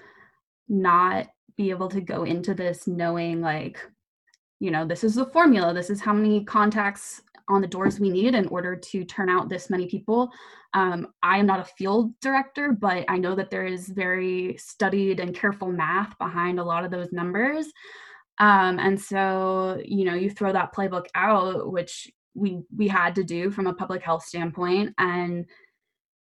not 0.68 1.28
be 1.56 1.70
able 1.70 1.88
to 1.88 2.00
go 2.00 2.24
into 2.24 2.54
this 2.54 2.88
knowing 2.88 3.40
like 3.40 3.78
you 4.58 4.70
know 4.70 4.84
this 4.84 5.04
is 5.04 5.14
the 5.14 5.26
formula 5.26 5.74
this 5.74 5.90
is 5.90 6.00
how 6.00 6.12
many 6.12 6.44
contacts 6.44 7.22
on 7.48 7.60
the 7.60 7.66
doors 7.66 8.00
we 8.00 8.10
need 8.10 8.34
in 8.34 8.46
order 8.48 8.76
to 8.76 9.04
turn 9.04 9.28
out 9.28 9.48
this 9.48 9.70
many 9.70 9.86
people. 9.86 10.30
Um, 10.74 11.08
i 11.22 11.36
am 11.38 11.44
not 11.44 11.60
a 11.60 11.64
field 11.64 12.18
director 12.20 12.72
but 12.72 13.04
i 13.06 13.18
know 13.18 13.34
that 13.34 13.50
there 13.50 13.66
is 13.66 13.88
very 13.88 14.56
studied 14.56 15.20
and 15.20 15.34
careful 15.34 15.70
math 15.70 16.16
behind 16.18 16.58
a 16.58 16.64
lot 16.64 16.84
of 16.84 16.90
those 16.90 17.12
numbers. 17.12 17.66
Um, 18.38 18.78
and 18.78 19.00
so 19.00 19.80
you 19.84 20.04
know 20.04 20.14
you 20.14 20.30
throw 20.30 20.52
that 20.52 20.74
playbook 20.74 21.06
out 21.14 21.70
which 21.70 22.10
we 22.34 22.62
we 22.74 22.88
had 22.88 23.14
to 23.16 23.24
do 23.24 23.50
from 23.50 23.66
a 23.66 23.74
public 23.74 24.02
health 24.02 24.24
standpoint 24.24 24.94
and 24.98 25.46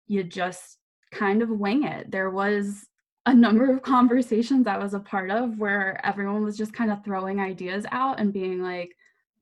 you 0.08 0.24
just 0.24 0.78
kind 1.12 1.42
of 1.42 1.50
wing 1.50 1.84
it. 1.84 2.12
There 2.12 2.30
was 2.30 2.86
a 3.26 3.34
number 3.34 3.72
of 3.72 3.82
conversations 3.82 4.68
I 4.68 4.78
was 4.78 4.94
a 4.94 5.00
part 5.00 5.32
of 5.32 5.58
where 5.58 6.00
everyone 6.06 6.44
was 6.44 6.58
just 6.58 6.74
kind 6.74 6.92
of 6.92 7.04
throwing 7.04 7.40
ideas 7.40 7.86
out 7.92 8.20
and 8.20 8.32
being 8.32 8.62
like, 8.62 8.96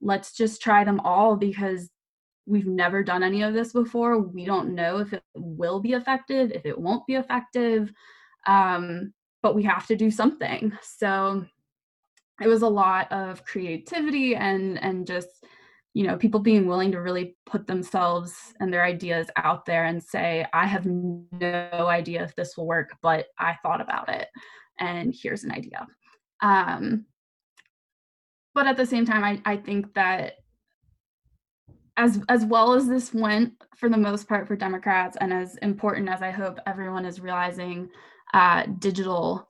let's 0.04 0.32
just 0.32 0.62
try 0.62 0.84
them 0.84 1.00
all 1.00 1.34
because 1.34 1.90
we've 2.46 2.66
never 2.66 3.02
done 3.02 3.22
any 3.22 3.42
of 3.42 3.54
this 3.54 3.72
before. 3.72 4.18
We 4.18 4.44
don't 4.44 4.74
know 4.74 4.98
if 4.98 5.12
it 5.12 5.22
will 5.34 5.80
be 5.80 5.94
effective, 5.94 6.52
if 6.52 6.66
it 6.66 6.78
won't 6.78 7.06
be 7.06 7.14
effective, 7.14 7.90
um, 8.46 9.12
but 9.42 9.54
we 9.54 9.62
have 9.64 9.86
to 9.86 9.96
do 9.96 10.10
something. 10.10 10.72
So 10.82 11.44
it 12.42 12.48
was 12.48 12.62
a 12.62 12.68
lot 12.68 13.10
of 13.12 13.44
creativity 13.44 14.34
and 14.36 14.82
and 14.82 15.06
just 15.06 15.28
you 15.94 16.04
know 16.04 16.16
people 16.16 16.40
being 16.40 16.66
willing 16.66 16.90
to 16.92 17.00
really 17.00 17.36
put 17.46 17.66
themselves 17.66 18.52
and 18.60 18.72
their 18.72 18.84
ideas 18.84 19.28
out 19.36 19.64
there 19.64 19.84
and 19.84 20.02
say 20.02 20.44
i 20.52 20.66
have 20.66 20.84
no 20.84 21.86
idea 21.86 22.24
if 22.24 22.34
this 22.34 22.56
will 22.56 22.66
work 22.66 22.96
but 23.02 23.26
i 23.38 23.56
thought 23.62 23.80
about 23.80 24.08
it 24.08 24.26
and 24.80 25.14
here's 25.16 25.44
an 25.44 25.52
idea 25.52 25.86
um, 26.42 27.06
but 28.54 28.66
at 28.66 28.76
the 28.76 28.86
same 28.86 29.04
time 29.04 29.24
I, 29.24 29.40
I 29.44 29.56
think 29.56 29.94
that 29.94 30.34
as 31.96 32.20
as 32.28 32.44
well 32.44 32.72
as 32.72 32.88
this 32.88 33.14
went 33.14 33.52
for 33.76 33.88
the 33.88 33.96
most 33.96 34.28
part 34.28 34.48
for 34.48 34.56
democrats 34.56 35.16
and 35.20 35.32
as 35.32 35.56
important 35.56 36.08
as 36.08 36.22
i 36.22 36.30
hope 36.30 36.58
everyone 36.66 37.04
is 37.04 37.20
realizing 37.20 37.88
uh, 38.32 38.64
digital 38.80 39.48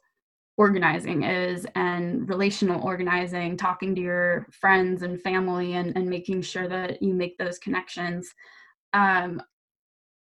organizing 0.56 1.24
is 1.24 1.66
and 1.74 2.28
relational 2.28 2.82
organizing, 2.82 3.56
talking 3.56 3.94
to 3.94 4.00
your 4.00 4.46
friends 4.52 5.02
and 5.02 5.20
family 5.20 5.74
and, 5.74 5.96
and 5.96 6.08
making 6.08 6.42
sure 6.42 6.68
that 6.68 7.02
you 7.02 7.12
make 7.12 7.36
those 7.38 7.58
connections. 7.58 8.32
Um, 8.92 9.42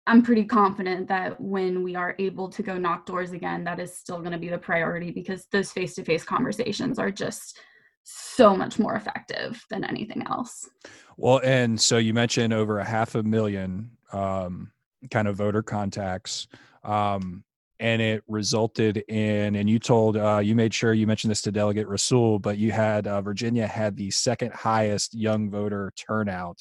I'm 0.07 0.23
pretty 0.23 0.43
confident 0.43 1.07
that 1.07 1.39
when 1.39 1.83
we 1.83 1.95
are 1.95 2.15
able 2.19 2.49
to 2.49 2.63
go 2.63 2.77
knock 2.77 3.05
doors 3.05 3.31
again, 3.31 3.63
that 3.65 3.79
is 3.79 3.97
still 3.97 4.19
going 4.19 4.31
to 4.31 4.37
be 4.37 4.49
the 4.49 4.57
priority 4.57 5.11
because 5.11 5.45
those 5.51 5.71
face 5.71 5.95
to 5.95 6.03
face 6.03 6.23
conversations 6.23 6.99
are 6.99 7.11
just 7.11 7.59
so 8.03 8.55
much 8.55 8.79
more 8.79 8.95
effective 8.95 9.63
than 9.69 9.83
anything 9.83 10.23
else. 10.27 10.69
Well, 11.17 11.41
and 11.43 11.79
so 11.79 11.97
you 11.97 12.13
mentioned 12.13 12.53
over 12.53 12.79
a 12.79 12.85
half 12.85 13.15
a 13.15 13.23
million 13.23 13.91
um, 14.11 14.71
kind 15.11 15.27
of 15.27 15.35
voter 15.35 15.63
contacts. 15.63 16.47
Um, 16.83 17.43
and 17.79 18.01
it 18.01 18.23
resulted 18.27 18.97
in 19.09 19.55
and 19.55 19.69
you 19.69 19.79
told 19.79 20.15
uh, 20.15 20.39
you 20.41 20.55
made 20.55 20.73
sure 20.73 20.93
you 20.93 21.07
mentioned 21.07 21.31
this 21.31 21.41
to 21.41 21.51
delegate 21.51 21.87
rasoul 21.87 22.41
but 22.41 22.57
you 22.57 22.71
had 22.71 23.07
uh, 23.07 23.21
virginia 23.21 23.67
had 23.67 23.97
the 23.97 24.09
second 24.11 24.53
highest 24.53 25.13
young 25.13 25.49
voter 25.49 25.91
turnout 25.95 26.57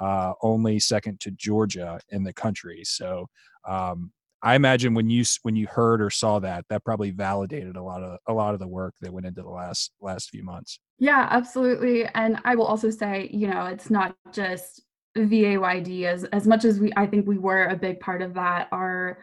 uh, 0.00 0.32
only 0.42 0.78
second 0.78 1.20
to 1.20 1.30
georgia 1.32 2.00
in 2.10 2.24
the 2.24 2.32
country 2.32 2.82
so 2.82 3.26
um, 3.68 4.10
i 4.42 4.54
imagine 4.54 4.94
when 4.94 5.08
you 5.08 5.22
when 5.42 5.54
you 5.54 5.66
heard 5.66 6.02
or 6.02 6.10
saw 6.10 6.38
that 6.38 6.64
that 6.68 6.84
probably 6.84 7.10
validated 7.10 7.76
a 7.76 7.82
lot 7.82 8.02
of 8.02 8.18
a 8.26 8.32
lot 8.32 8.54
of 8.54 8.60
the 8.60 8.68
work 8.68 8.94
that 9.00 9.12
went 9.12 9.26
into 9.26 9.42
the 9.42 9.48
last 9.48 9.92
last 10.00 10.30
few 10.30 10.42
months 10.42 10.80
yeah 10.98 11.28
absolutely 11.30 12.06
and 12.14 12.38
i 12.44 12.54
will 12.54 12.66
also 12.66 12.90
say 12.90 13.28
you 13.32 13.48
know 13.48 13.66
it's 13.66 13.90
not 13.90 14.16
just 14.32 14.82
vayd 15.16 16.04
as 16.04 16.24
as 16.24 16.46
much 16.46 16.64
as 16.64 16.78
we 16.78 16.92
i 16.96 17.06
think 17.06 17.26
we 17.26 17.38
were 17.38 17.66
a 17.66 17.76
big 17.76 18.00
part 18.00 18.22
of 18.22 18.34
that 18.34 18.68
our 18.72 19.18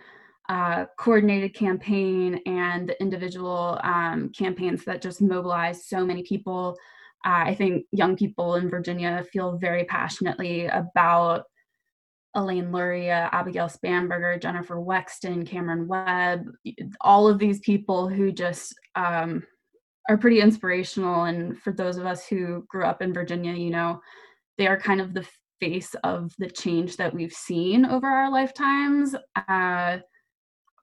uh, 0.51 0.85
coordinated 0.97 1.53
campaign 1.53 2.41
and 2.45 2.89
the 2.89 3.01
individual 3.01 3.79
um, 3.85 4.29
campaigns 4.37 4.83
that 4.83 5.01
just 5.01 5.21
mobilize 5.21 5.85
so 5.85 6.05
many 6.05 6.23
people. 6.23 6.77
Uh, 7.25 7.45
I 7.45 7.55
think 7.55 7.85
young 7.93 8.17
people 8.17 8.55
in 8.55 8.69
Virginia 8.69 9.25
feel 9.31 9.57
very 9.57 9.85
passionately 9.85 10.65
about 10.65 11.43
Elaine 12.35 12.69
Luria, 12.71 13.29
Abigail 13.31 13.67
Spanberger, 13.67 14.41
Jennifer 14.41 14.75
Wexton, 14.75 15.47
Cameron 15.47 15.87
Webb, 15.87 16.45
all 16.99 17.29
of 17.29 17.39
these 17.39 17.61
people 17.61 18.09
who 18.09 18.31
just 18.33 18.73
um, 18.95 19.43
are 20.09 20.17
pretty 20.17 20.41
inspirational. 20.41 21.25
And 21.25 21.57
for 21.59 21.71
those 21.71 21.97
of 21.97 22.05
us 22.05 22.25
who 22.25 22.65
grew 22.67 22.85
up 22.85 23.01
in 23.01 23.13
Virginia, 23.13 23.53
you 23.53 23.69
know, 23.69 24.01
they 24.57 24.67
are 24.67 24.79
kind 24.79 25.01
of 25.01 25.13
the 25.13 25.27
face 25.59 25.95
of 26.03 26.33
the 26.39 26.49
change 26.49 26.97
that 26.97 27.13
we've 27.13 27.33
seen 27.33 27.85
over 27.85 28.07
our 28.07 28.31
lifetimes. 28.31 29.15
Uh, 29.35 29.99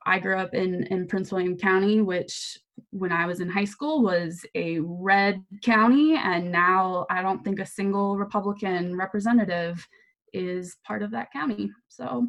I 0.05 0.19
grew 0.19 0.37
up 0.37 0.53
in, 0.53 0.85
in 0.87 1.07
Prince 1.07 1.31
William 1.31 1.57
County, 1.57 2.01
which 2.01 2.57
when 2.91 3.11
I 3.11 3.25
was 3.25 3.41
in 3.41 3.49
high 3.49 3.65
school 3.65 4.01
was 4.01 4.45
a 4.55 4.79
red 4.79 5.43
county. 5.63 6.15
And 6.15 6.51
now 6.51 7.05
I 7.09 7.21
don't 7.21 7.43
think 7.43 7.59
a 7.59 7.65
single 7.65 8.17
Republican 8.17 8.95
representative 8.95 9.85
is 10.33 10.77
part 10.85 11.03
of 11.03 11.11
that 11.11 11.31
county. 11.33 11.69
So 11.89 12.25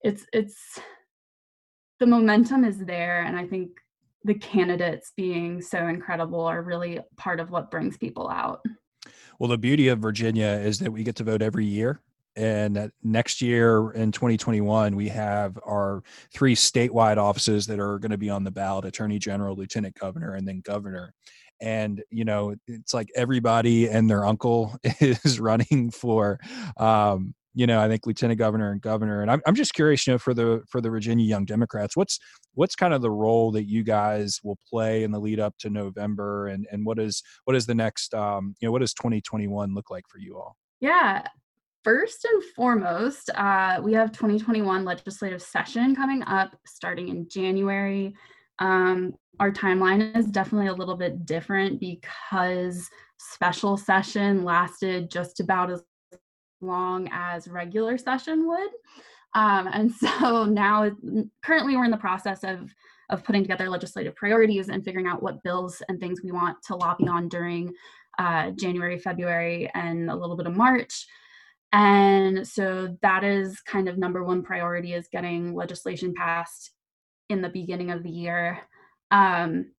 it's, 0.00 0.24
it's, 0.32 0.80
the 2.00 2.06
momentum 2.06 2.64
is 2.64 2.78
there. 2.78 3.24
And 3.24 3.36
I 3.36 3.46
think 3.46 3.70
the 4.24 4.34
candidates 4.34 5.12
being 5.16 5.60
so 5.60 5.86
incredible 5.86 6.40
are 6.40 6.62
really 6.62 7.00
part 7.16 7.40
of 7.40 7.50
what 7.50 7.70
brings 7.70 7.96
people 7.96 8.28
out. 8.28 8.64
Well, 9.38 9.48
the 9.48 9.58
beauty 9.58 9.88
of 9.88 9.98
Virginia 9.98 10.46
is 10.46 10.78
that 10.80 10.92
we 10.92 11.02
get 11.02 11.16
to 11.16 11.24
vote 11.24 11.42
every 11.42 11.64
year 11.66 12.00
and 12.36 12.90
next 13.02 13.42
year 13.42 13.90
in 13.90 14.10
2021 14.10 14.96
we 14.96 15.08
have 15.08 15.58
our 15.66 16.02
three 16.32 16.54
statewide 16.54 17.18
offices 17.18 17.66
that 17.66 17.78
are 17.78 17.98
going 17.98 18.10
to 18.10 18.18
be 18.18 18.30
on 18.30 18.42
the 18.42 18.50
ballot 18.50 18.84
attorney 18.84 19.18
general 19.18 19.54
lieutenant 19.54 19.94
governor 19.98 20.34
and 20.34 20.48
then 20.48 20.60
governor 20.60 21.12
and 21.60 22.02
you 22.10 22.24
know 22.24 22.54
it's 22.66 22.94
like 22.94 23.08
everybody 23.14 23.88
and 23.88 24.08
their 24.08 24.24
uncle 24.24 24.74
is 25.00 25.38
running 25.38 25.90
for 25.90 26.40
um, 26.78 27.34
you 27.54 27.66
know 27.66 27.80
i 27.80 27.88
think 27.88 28.06
lieutenant 28.06 28.38
governor 28.38 28.72
and 28.72 28.80
governor 28.80 29.22
and 29.22 29.30
I'm, 29.30 29.40
I'm 29.46 29.54
just 29.54 29.74
curious 29.74 30.06
you 30.06 30.14
know 30.14 30.18
for 30.18 30.34
the 30.34 30.62
for 30.68 30.80
the 30.80 30.90
virginia 30.90 31.24
young 31.24 31.44
democrats 31.44 31.96
what's 31.96 32.18
what's 32.54 32.74
kind 32.74 32.94
of 32.94 33.02
the 33.02 33.10
role 33.10 33.50
that 33.52 33.68
you 33.68 33.82
guys 33.82 34.40
will 34.42 34.58
play 34.68 35.02
in 35.02 35.10
the 35.10 35.20
lead 35.20 35.40
up 35.40 35.54
to 35.58 35.70
november 35.70 36.46
and 36.48 36.66
and 36.70 36.84
what 36.84 36.98
is 36.98 37.22
what 37.44 37.56
is 37.56 37.66
the 37.66 37.74
next 37.74 38.14
um, 38.14 38.54
you 38.60 38.68
know 38.68 38.72
what 38.72 38.80
does 38.80 38.94
2021 38.94 39.74
look 39.74 39.90
like 39.90 40.04
for 40.08 40.18
you 40.18 40.36
all 40.36 40.56
yeah 40.80 41.26
First 41.84 42.24
and 42.24 42.44
foremost, 42.54 43.28
uh, 43.34 43.80
we 43.82 43.92
have 43.94 44.12
2021 44.12 44.84
legislative 44.84 45.42
session 45.42 45.96
coming 45.96 46.22
up 46.22 46.56
starting 46.64 47.08
in 47.08 47.28
January. 47.28 48.14
Um, 48.60 49.14
our 49.40 49.50
timeline 49.50 50.16
is 50.16 50.26
definitely 50.26 50.68
a 50.68 50.74
little 50.74 50.96
bit 50.96 51.26
different 51.26 51.80
because 51.80 52.88
special 53.18 53.76
session 53.76 54.44
lasted 54.44 55.10
just 55.10 55.40
about 55.40 55.72
as 55.72 55.82
long 56.62 57.08
as 57.12 57.48
regular 57.48 57.98
session 57.98 58.46
would. 58.48 58.70
Um, 59.34 59.68
and 59.72 59.92
so 60.20 60.44
now, 60.44 60.90
currently, 61.42 61.76
we're 61.76 61.84
in 61.84 61.90
the 61.90 61.96
process 61.96 62.44
of 62.44 62.74
of 63.10 63.24
putting 63.24 63.42
together 63.42 63.68
legislative 63.68 64.16
priorities 64.16 64.70
and 64.70 64.82
figuring 64.82 65.06
out 65.06 65.22
what 65.22 65.42
bills 65.42 65.82
and 65.88 66.00
things 66.00 66.20
we 66.24 66.32
want 66.32 66.56
to 66.62 66.74
lobby 66.74 67.06
on 67.06 67.28
during 67.28 67.70
uh, 68.18 68.50
January, 68.52 68.98
February, 68.98 69.70
and 69.74 70.10
a 70.10 70.16
little 70.16 70.36
bit 70.36 70.46
of 70.46 70.56
March. 70.56 71.06
And 71.72 72.46
so 72.46 72.96
that 73.02 73.24
is 73.24 73.60
kind 73.60 73.88
of 73.88 73.98
number 73.98 74.24
one 74.24 74.42
priority 74.42 74.94
is 74.94 75.08
getting 75.08 75.54
legislation 75.54 76.14
passed 76.14 76.70
in 77.28 77.42
the 77.42 77.48
beginning 77.48 77.90
of 77.90 78.02
the 78.02 78.10
year. 78.10 78.60
Um, 79.10 79.72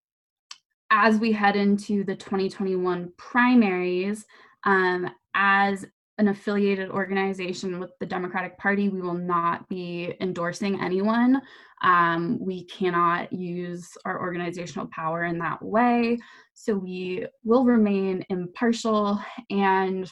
as 0.89 1.17
we 1.17 1.31
head 1.31 1.55
into 1.55 2.03
the 2.03 2.15
2021 2.15 3.13
primaries, 3.17 4.25
um, 4.63 5.09
as 5.33 5.85
an 6.17 6.27
affiliated 6.27 6.89
organization 6.89 7.79
with 7.79 7.91
the 7.99 8.05
Democratic 8.05 8.57
Party, 8.57 8.89
we 8.89 9.01
will 9.01 9.13
not 9.15 9.67
be 9.67 10.13
endorsing 10.21 10.79
anyone. 10.79 11.41
Um, 11.83 12.37
we 12.39 12.65
cannot 12.65 13.33
use 13.33 13.89
our 14.05 14.21
organizational 14.21 14.87
power 14.87 15.23
in 15.23 15.39
that 15.39 15.61
way. 15.61 16.19
So 16.53 16.75
we 16.75 17.25
will 17.43 17.65
remain 17.65 18.23
impartial. 18.29 19.19
And 19.49 20.09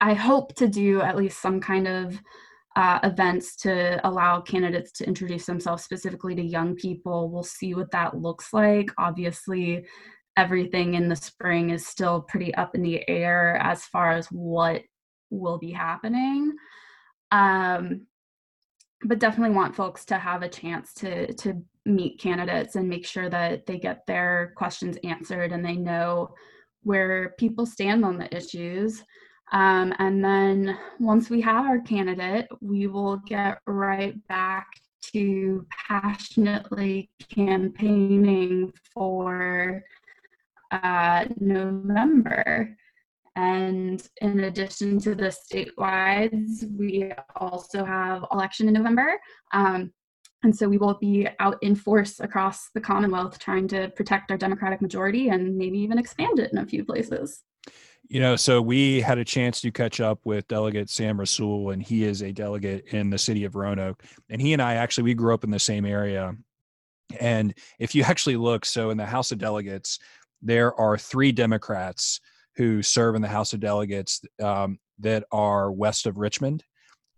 I 0.00 0.14
hope 0.14 0.54
to 0.56 0.68
do 0.68 1.00
at 1.00 1.16
least 1.16 1.42
some 1.42 1.60
kind 1.60 1.88
of 1.88 2.20
uh, 2.76 3.00
events 3.02 3.56
to 3.56 4.06
allow 4.06 4.40
candidates 4.40 4.92
to 4.92 5.06
introduce 5.06 5.46
themselves 5.46 5.82
specifically 5.82 6.34
to 6.34 6.42
young 6.42 6.76
people. 6.76 7.30
We'll 7.30 7.42
see 7.42 7.74
what 7.74 7.90
that 7.92 8.18
looks 8.18 8.52
like. 8.52 8.90
Obviously, 8.98 9.86
everything 10.36 10.94
in 10.94 11.08
the 11.08 11.16
spring 11.16 11.70
is 11.70 11.86
still 11.86 12.20
pretty 12.22 12.54
up 12.54 12.74
in 12.74 12.82
the 12.82 13.08
air 13.08 13.56
as 13.56 13.84
far 13.84 14.12
as 14.12 14.26
what 14.26 14.82
will 15.30 15.58
be 15.58 15.72
happening. 15.72 16.54
Um, 17.30 18.06
but 19.04 19.18
definitely 19.18 19.54
want 19.54 19.76
folks 19.76 20.04
to 20.06 20.18
have 20.18 20.42
a 20.42 20.48
chance 20.48 20.94
to 20.94 21.32
to 21.34 21.62
meet 21.84 22.18
candidates 22.18 22.74
and 22.74 22.88
make 22.88 23.06
sure 23.06 23.28
that 23.30 23.64
they 23.66 23.78
get 23.78 24.04
their 24.06 24.52
questions 24.56 24.98
answered 25.04 25.52
and 25.52 25.64
they 25.64 25.76
know 25.76 26.34
where 26.82 27.34
people 27.38 27.64
stand 27.64 28.04
on 28.04 28.18
the 28.18 28.34
issues. 28.36 29.04
Um, 29.52 29.94
and 29.98 30.24
then 30.24 30.76
once 30.98 31.30
we 31.30 31.40
have 31.42 31.64
our 31.64 31.80
candidate, 31.80 32.48
we 32.60 32.88
will 32.88 33.18
get 33.26 33.58
right 33.66 34.14
back 34.26 34.66
to 35.12 35.64
passionately 35.88 37.10
campaigning 37.32 38.72
for 38.92 39.82
uh, 40.70 41.26
November. 41.38 42.76
And 43.36 44.02
in 44.22 44.44
addition 44.44 44.98
to 45.00 45.14
the 45.14 45.26
statewide, 45.26 46.78
we 46.78 47.12
also 47.36 47.84
have 47.84 48.24
election 48.32 48.66
in 48.66 48.74
November. 48.74 49.20
Um, 49.52 49.92
and 50.42 50.56
so 50.56 50.68
we 50.68 50.78
will 50.78 50.94
be 50.94 51.28
out 51.38 51.58
in 51.62 51.74
force 51.74 52.20
across 52.20 52.70
the 52.74 52.80
Commonwealth 52.80 53.38
trying 53.38 53.68
to 53.68 53.88
protect 53.90 54.30
our 54.30 54.36
Democratic 54.36 54.80
majority 54.80 55.28
and 55.28 55.56
maybe 55.56 55.78
even 55.78 55.98
expand 55.98 56.38
it 56.38 56.52
in 56.52 56.58
a 56.58 56.66
few 56.66 56.84
places. 56.84 57.42
You 58.08 58.20
know, 58.20 58.36
so 58.36 58.62
we 58.62 59.00
had 59.00 59.18
a 59.18 59.24
chance 59.24 59.60
to 59.62 59.72
catch 59.72 60.00
up 60.00 60.20
with 60.24 60.46
Delegate 60.46 60.88
Sam 60.88 61.18
Rasoul, 61.18 61.72
and 61.72 61.82
he 61.82 62.04
is 62.04 62.22
a 62.22 62.32
delegate 62.32 62.86
in 62.94 63.10
the 63.10 63.18
city 63.18 63.44
of 63.44 63.56
Roanoke. 63.56 64.04
And 64.30 64.40
he 64.40 64.52
and 64.52 64.62
I 64.62 64.74
actually 64.74 65.04
we 65.04 65.14
grew 65.14 65.34
up 65.34 65.42
in 65.42 65.50
the 65.50 65.58
same 65.58 65.84
area. 65.84 66.36
And 67.18 67.52
if 67.80 67.94
you 67.94 68.02
actually 68.04 68.36
look, 68.36 68.64
so 68.64 68.90
in 68.90 68.96
the 68.96 69.06
House 69.06 69.32
of 69.32 69.38
Delegates, 69.38 69.98
there 70.46 70.74
are 70.78 70.96
three 70.96 71.32
Democrats 71.32 72.20
who 72.54 72.82
serve 72.82 73.14
in 73.16 73.22
the 73.22 73.28
House 73.28 73.52
of 73.52 73.60
Delegates 73.60 74.20
um, 74.42 74.78
that 75.00 75.24
are 75.32 75.72
west 75.72 76.06
of 76.06 76.18
Richmond. 76.18 76.64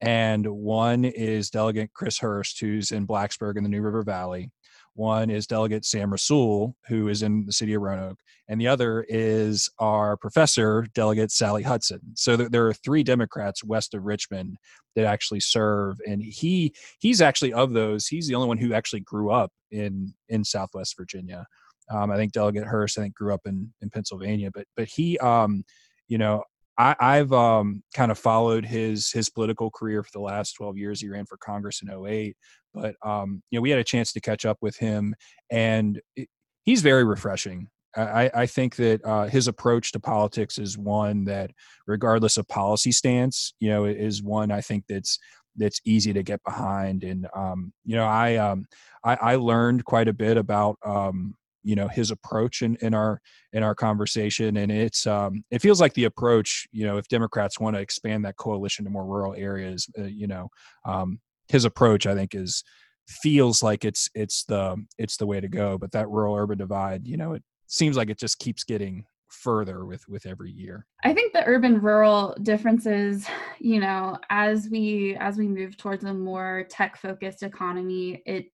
And 0.01 0.47
one 0.47 1.05
is 1.05 1.51
Delegate 1.51 1.93
Chris 1.93 2.19
Hurst, 2.19 2.61
who's 2.61 2.93
in 2.93 3.07
Blacksburg 3.07 3.57
in 3.57 3.65
the 3.65 3.69
New 3.69 3.83
River 3.83 4.03
Valley. 4.03 4.51
One 4.95 5.31
is 5.31 5.47
Delegate 5.47 5.85
Sam 5.85 6.11
Rasoul, 6.11 6.75
who 6.89 7.09
is 7.09 7.23
in 7.23 7.45
the 7.47 7.53
city 7.53 7.75
of 7.75 7.83
Roanoke, 7.83 8.19
and 8.49 8.61
the 8.61 8.67
other 8.67 9.05
is 9.09 9.71
our 9.79 10.17
professor, 10.17 10.87
Delegate 10.95 11.31
Sally 11.31 11.63
Hudson. 11.63 12.01
So 12.15 12.37
there 12.37 12.67
are 12.67 12.75
three 12.75 13.05
Democrats 13.05 13.63
west 13.63 13.95
of 13.95 14.05
Richmond 14.05 14.57
that 14.97 15.05
actually 15.05 15.39
serve, 15.41 15.99
and 16.05 16.21
he 16.21 16.75
he's 16.99 17.21
actually 17.21 17.53
of 17.53 17.75
those. 17.75 18.09
He's 18.09 18.27
the 18.27 18.35
only 18.35 18.49
one 18.49 18.59
who 18.59 18.73
actually 18.73 19.01
grew 19.01 19.31
up 19.31 19.53
in 19.71 20.15
in 20.29 20.45
Southwest 20.45 20.97
Virginia. 20.97 21.47
Um, 21.91 22.11
I 22.11 22.17
think 22.17 22.33
Delegate 22.33 22.67
Hurst, 22.67 22.99
I 22.99 23.03
think, 23.03 23.15
grew 23.15 23.35
up 23.35 23.43
in 23.47 23.73
in 23.81 23.91
Pennsylvania, 23.91 24.51
but 24.53 24.67
but 24.77 24.89
he, 24.89 25.19
um, 25.19 25.65
you 26.09 26.19
know, 26.19 26.43
I, 26.79 27.17
have 27.17 27.33
um, 27.33 27.83
kind 27.93 28.13
of 28.13 28.19
followed 28.19 28.65
his 28.65 29.11
his 29.11 29.29
political 29.29 29.71
career 29.71 30.03
for 30.03 30.11
the 30.13 30.21
last 30.21 30.53
12 30.53 30.77
years. 30.77 31.01
He 31.01 31.09
ran 31.09 31.27
for 31.27 31.37
Congress 31.39 31.83
in 31.83 31.91
08, 31.91 32.37
but 32.73 32.95
um, 33.05 33.43
you 33.51 33.59
know 33.59 33.63
we 33.63 33.71
had 33.71 33.81
a 33.81 33.85
chance 33.85 34.13
to 34.13 34.21
catch 34.21 34.47
up 34.47 34.59
with 34.61 34.77
him, 34.77 35.15
and 35.51 36.01
it, 36.17 36.29
he's 36.65 36.83
very 36.83 37.05
refreshing. 37.05 37.69
I, 37.97 38.31
I 38.35 38.47
think 38.47 38.77
that 38.77 39.05
uh, 39.05 39.25
his 39.25 39.49
approach 39.49 39.93
to 39.93 39.99
politics 39.99 40.59
is 40.59 40.79
one 40.79 41.25
that, 41.25 41.51
regardless 41.87 42.37
of 42.37 42.47
policy 42.47 42.93
stance, 42.93 43.55
you 43.59 43.71
know, 43.71 43.87
is 43.87 44.23
one 44.23 44.53
I 44.53 44.61
think 44.61 44.85
that's 44.89 45.19
that's 45.57 45.81
easy 45.85 46.13
to 46.13 46.23
get 46.23 46.43
behind. 46.45 47.03
And 47.03 47.27
um, 47.35 47.73
you 47.85 47.97
know, 47.97 48.05
I, 48.05 48.37
um, 48.37 48.67
I, 49.05 49.19
I 49.21 49.35
learned 49.37 49.85
quite 49.85 50.07
a 50.07 50.13
bit 50.13 50.37
about 50.37 50.79
um, 50.85 51.35
you 51.69 51.77
know 51.77 51.89
his 51.89 52.11
approach 52.11 52.63
in, 52.63 52.77
in 52.77 52.95
our 52.95 53.21
in 53.53 53.63
our 53.63 53.75
conversation. 53.75 54.57
And 54.57 54.73
it's 54.73 55.07
um 55.07 55.45
it 55.51 55.61
feels 55.61 55.81
like 55.81 55.93
the 55.95 56.05
approach 56.05 56.67
you 56.73 56.87
know 56.87 56.97
if 56.97 57.09
democrats 57.09 57.61
want 57.61 57.77
to 57.77 57.83
expand 57.83 58.25
that 58.25 58.37
coalition 58.37 58.85
to 58.85 58.91
more 58.91 59.05
rural 59.05 59.35
areas 59.35 59.87
uh, 59.99 60.05
you 60.05 60.27
know 60.27 60.49
um 60.87 61.21
his 61.49 61.65
approach 61.65 62.07
i 62.07 62.15
think 62.15 62.35
is 62.35 62.63
feels 63.09 63.63
like 63.63 63.85
it's 63.85 64.09
it's 64.15 64.45
the 64.45 64.77
it's 64.99 65.17
the 65.17 65.27
way 65.27 65.41
to 65.41 65.49
go. 65.49 65.79
But 65.79 65.93
that 65.93 66.09
rural 66.09 66.37
urban 66.37 66.59
divide 66.59 67.07
you 67.07 67.17
know 67.17 67.33
it 67.33 67.43
seems 67.67 67.97
like 67.97 68.11
it 68.11 68.19
just 68.19 68.39
keeps 68.39 68.65
getting 68.65 69.05
further 69.29 69.85
with 69.85 70.07
with 70.09 70.27
every 70.27 70.51
year. 70.51 70.87
I 71.05 71.13
think 71.13 71.33
the 71.33 71.45
urban 71.45 71.81
rural 71.81 72.37
differences 72.43 73.27
you 73.59 73.81
know 73.81 74.19
as 74.31 74.69
we 74.71 75.17
as 75.21 75.37
we 75.37 75.49
move 75.49 75.77
towards 75.77 76.05
a 76.05 76.15
more 76.15 76.67
tech 76.69 76.97
focused 76.97 77.43
economy 77.43 78.23
it 78.27 78.47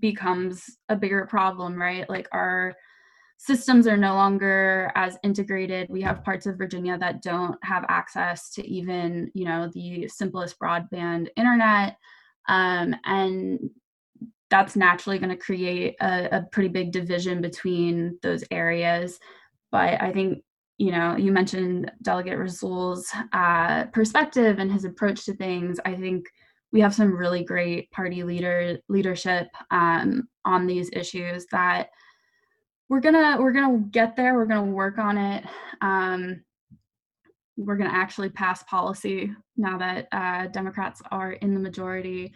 becomes 0.00 0.78
a 0.88 0.96
bigger 0.96 1.26
problem, 1.26 1.80
right? 1.80 2.08
Like 2.08 2.28
our 2.32 2.74
systems 3.38 3.86
are 3.86 3.96
no 3.96 4.14
longer 4.14 4.90
as 4.94 5.18
integrated. 5.22 5.88
We 5.90 6.02
have 6.02 6.24
parts 6.24 6.46
of 6.46 6.58
Virginia 6.58 6.96
that 6.98 7.22
don't 7.22 7.56
have 7.62 7.84
access 7.88 8.50
to 8.54 8.66
even, 8.66 9.30
you 9.34 9.44
know, 9.44 9.70
the 9.74 10.08
simplest 10.08 10.58
broadband 10.58 11.28
internet. 11.36 11.96
Um, 12.48 12.96
and 13.04 13.70
that's 14.48 14.76
naturally 14.76 15.18
going 15.18 15.30
to 15.30 15.36
create 15.36 15.96
a, 16.00 16.38
a 16.38 16.42
pretty 16.52 16.68
big 16.68 16.92
division 16.92 17.40
between 17.40 18.18
those 18.22 18.44
areas. 18.50 19.18
But 19.70 20.00
I 20.00 20.12
think 20.12 20.42
you 20.78 20.90
know, 20.90 21.16
you 21.16 21.32
mentioned 21.32 21.90
Delegate 22.02 22.38
Rasoul's 22.38 23.10
uh, 23.32 23.84
perspective 23.86 24.58
and 24.58 24.70
his 24.70 24.84
approach 24.84 25.24
to 25.24 25.34
things. 25.34 25.80
I 25.84 25.94
think 25.94 26.26
we 26.72 26.80
have 26.80 26.94
some 26.94 27.16
really 27.16 27.44
great 27.44 27.90
party 27.90 28.22
leader 28.22 28.78
leadership 28.88 29.48
um, 29.70 30.28
on 30.44 30.66
these 30.66 30.90
issues 30.92 31.46
that 31.52 31.90
we're 32.88 33.00
gonna 33.00 33.36
we're 33.40 33.52
gonna 33.52 33.78
get 33.90 34.16
there 34.16 34.34
we're 34.34 34.46
gonna 34.46 34.64
work 34.64 34.98
on 34.98 35.18
it. 35.18 35.44
Um, 35.80 36.42
we're 37.56 37.76
gonna 37.76 37.90
actually 37.90 38.28
pass 38.28 38.62
policy 38.64 39.32
now 39.56 39.78
that 39.78 40.08
uh, 40.12 40.46
democrats 40.48 41.00
are 41.10 41.32
in 41.32 41.54
the 41.54 41.60
majority. 41.60 42.32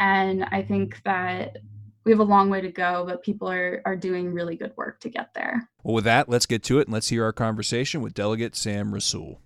And 0.00 0.44
i 0.44 0.60
think 0.62 1.00
that 1.04 1.58
we 2.04 2.10
have 2.10 2.20
a 2.20 2.24
long 2.24 2.50
way 2.50 2.60
to 2.60 2.70
go 2.70 3.04
but 3.06 3.22
people 3.22 3.48
are 3.48 3.80
are 3.84 3.96
doing 3.96 4.32
really 4.32 4.56
good 4.56 4.72
work 4.76 5.00
to 5.00 5.08
get 5.08 5.32
there. 5.34 5.68
Well 5.82 5.94
with 5.94 6.04
that 6.04 6.28
let's 6.28 6.46
get 6.46 6.62
to 6.64 6.78
it 6.78 6.86
and 6.86 6.92
let's 6.92 7.08
hear 7.08 7.24
our 7.24 7.32
conversation 7.32 8.00
with 8.00 8.14
delegate 8.14 8.56
sam 8.56 8.92
rasoul 8.92 9.38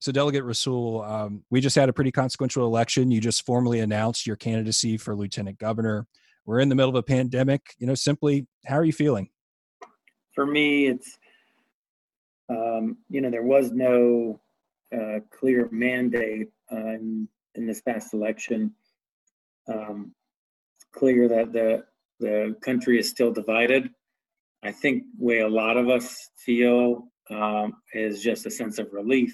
so, 0.00 0.12
Delegate 0.12 0.44
Rasoul, 0.44 1.08
um, 1.08 1.42
we 1.50 1.60
just 1.60 1.74
had 1.74 1.88
a 1.88 1.92
pretty 1.92 2.12
consequential 2.12 2.64
election. 2.64 3.10
You 3.10 3.20
just 3.20 3.44
formally 3.44 3.80
announced 3.80 4.26
your 4.26 4.36
candidacy 4.36 4.96
for 4.96 5.16
lieutenant 5.16 5.58
governor. 5.58 6.06
We're 6.46 6.60
in 6.60 6.68
the 6.68 6.76
middle 6.76 6.90
of 6.90 6.94
a 6.94 7.02
pandemic. 7.02 7.74
You 7.78 7.88
know, 7.88 7.94
simply, 7.94 8.46
how 8.64 8.76
are 8.76 8.84
you 8.84 8.92
feeling? 8.92 9.28
For 10.34 10.46
me, 10.46 10.86
it's, 10.86 11.18
um, 12.48 12.98
you 13.10 13.20
know, 13.20 13.28
there 13.28 13.42
was 13.42 13.72
no 13.72 14.40
uh, 14.94 15.18
clear 15.36 15.68
mandate 15.72 16.48
in, 16.70 17.28
in, 17.56 17.66
this 17.66 17.80
past 17.80 18.14
election. 18.14 18.72
Um, 19.66 20.14
it's 20.76 20.86
clear 20.92 21.28
that 21.28 21.52
the 21.52 21.84
the 22.20 22.56
country 22.62 22.98
is 22.98 23.08
still 23.08 23.32
divided. 23.32 23.90
I 24.62 24.72
think 24.72 25.04
way 25.18 25.40
a 25.40 25.48
lot 25.48 25.76
of 25.76 25.88
us 25.88 26.30
feel 26.36 27.08
um, 27.30 27.74
is 27.92 28.22
just 28.22 28.46
a 28.46 28.50
sense 28.50 28.78
of 28.78 28.92
relief 28.92 29.32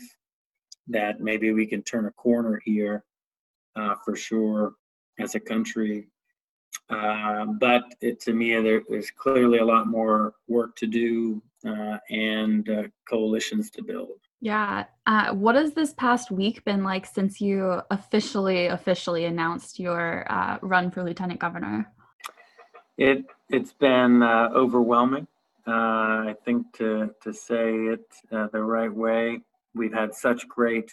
that 0.89 1.21
maybe 1.21 1.53
we 1.53 1.67
can 1.67 1.83
turn 1.83 2.07
a 2.07 2.11
corner 2.13 2.61
here 2.65 3.05
uh, 3.77 3.95
for 4.05 4.17
sure 4.17 4.75
as 5.19 5.35
a 5.35 5.41
country. 5.41 6.09
Uh, 6.91 7.47
but 7.59 7.85
it, 8.01 8.21
to 8.21 8.33
me, 8.33 8.61
there, 8.61 8.83
there's 8.89 9.11
clearly 9.11 9.59
a 9.59 9.65
lot 9.65 9.87
more 9.87 10.35
work 10.49 10.77
to 10.77 10.87
do 10.87 11.43
uh, 11.67 11.99
and 12.11 12.69
uh, 12.69 12.83
coalitions 13.09 13.71
to 13.71 13.83
build. 13.83 14.19
Yeah. 14.41 14.85
Uh, 15.07 15.33
what 15.33 15.55
has 15.55 15.73
this 15.73 15.95
past 15.95 16.31
week 16.31 16.63
been 16.65 16.85
like 16.85 17.07
since 17.07 17.41
you 17.41 17.81
officially 17.91 18.67
officially 18.67 19.25
announced 19.25 19.79
your 19.79 20.31
uh, 20.31 20.59
run 20.61 20.91
for 20.91 21.03
lieutenant 21.03 21.41
governor? 21.41 21.91
It 22.99 23.25
it's 23.49 23.73
been 23.73 24.23
uh, 24.23 24.51
overwhelming. 24.55 25.27
Uh, 25.67 25.71
I 26.29 26.37
think 26.45 26.75
to 26.75 27.15
to 27.23 27.33
say 27.33 27.73
it 27.87 28.07
uh, 28.31 28.49
the 28.53 28.63
right 28.63 28.93
way, 28.93 29.41
we've 29.75 29.93
had 29.93 30.15
such 30.15 30.47
great 30.49 30.91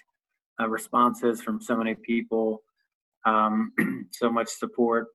uh, 0.60 0.68
responses 0.68 1.42
from 1.42 1.62
so 1.62 1.76
many 1.76 1.96
people, 1.96 2.62
um, 3.26 3.72
so 4.12 4.32
much 4.32 4.50
support. 4.50 5.08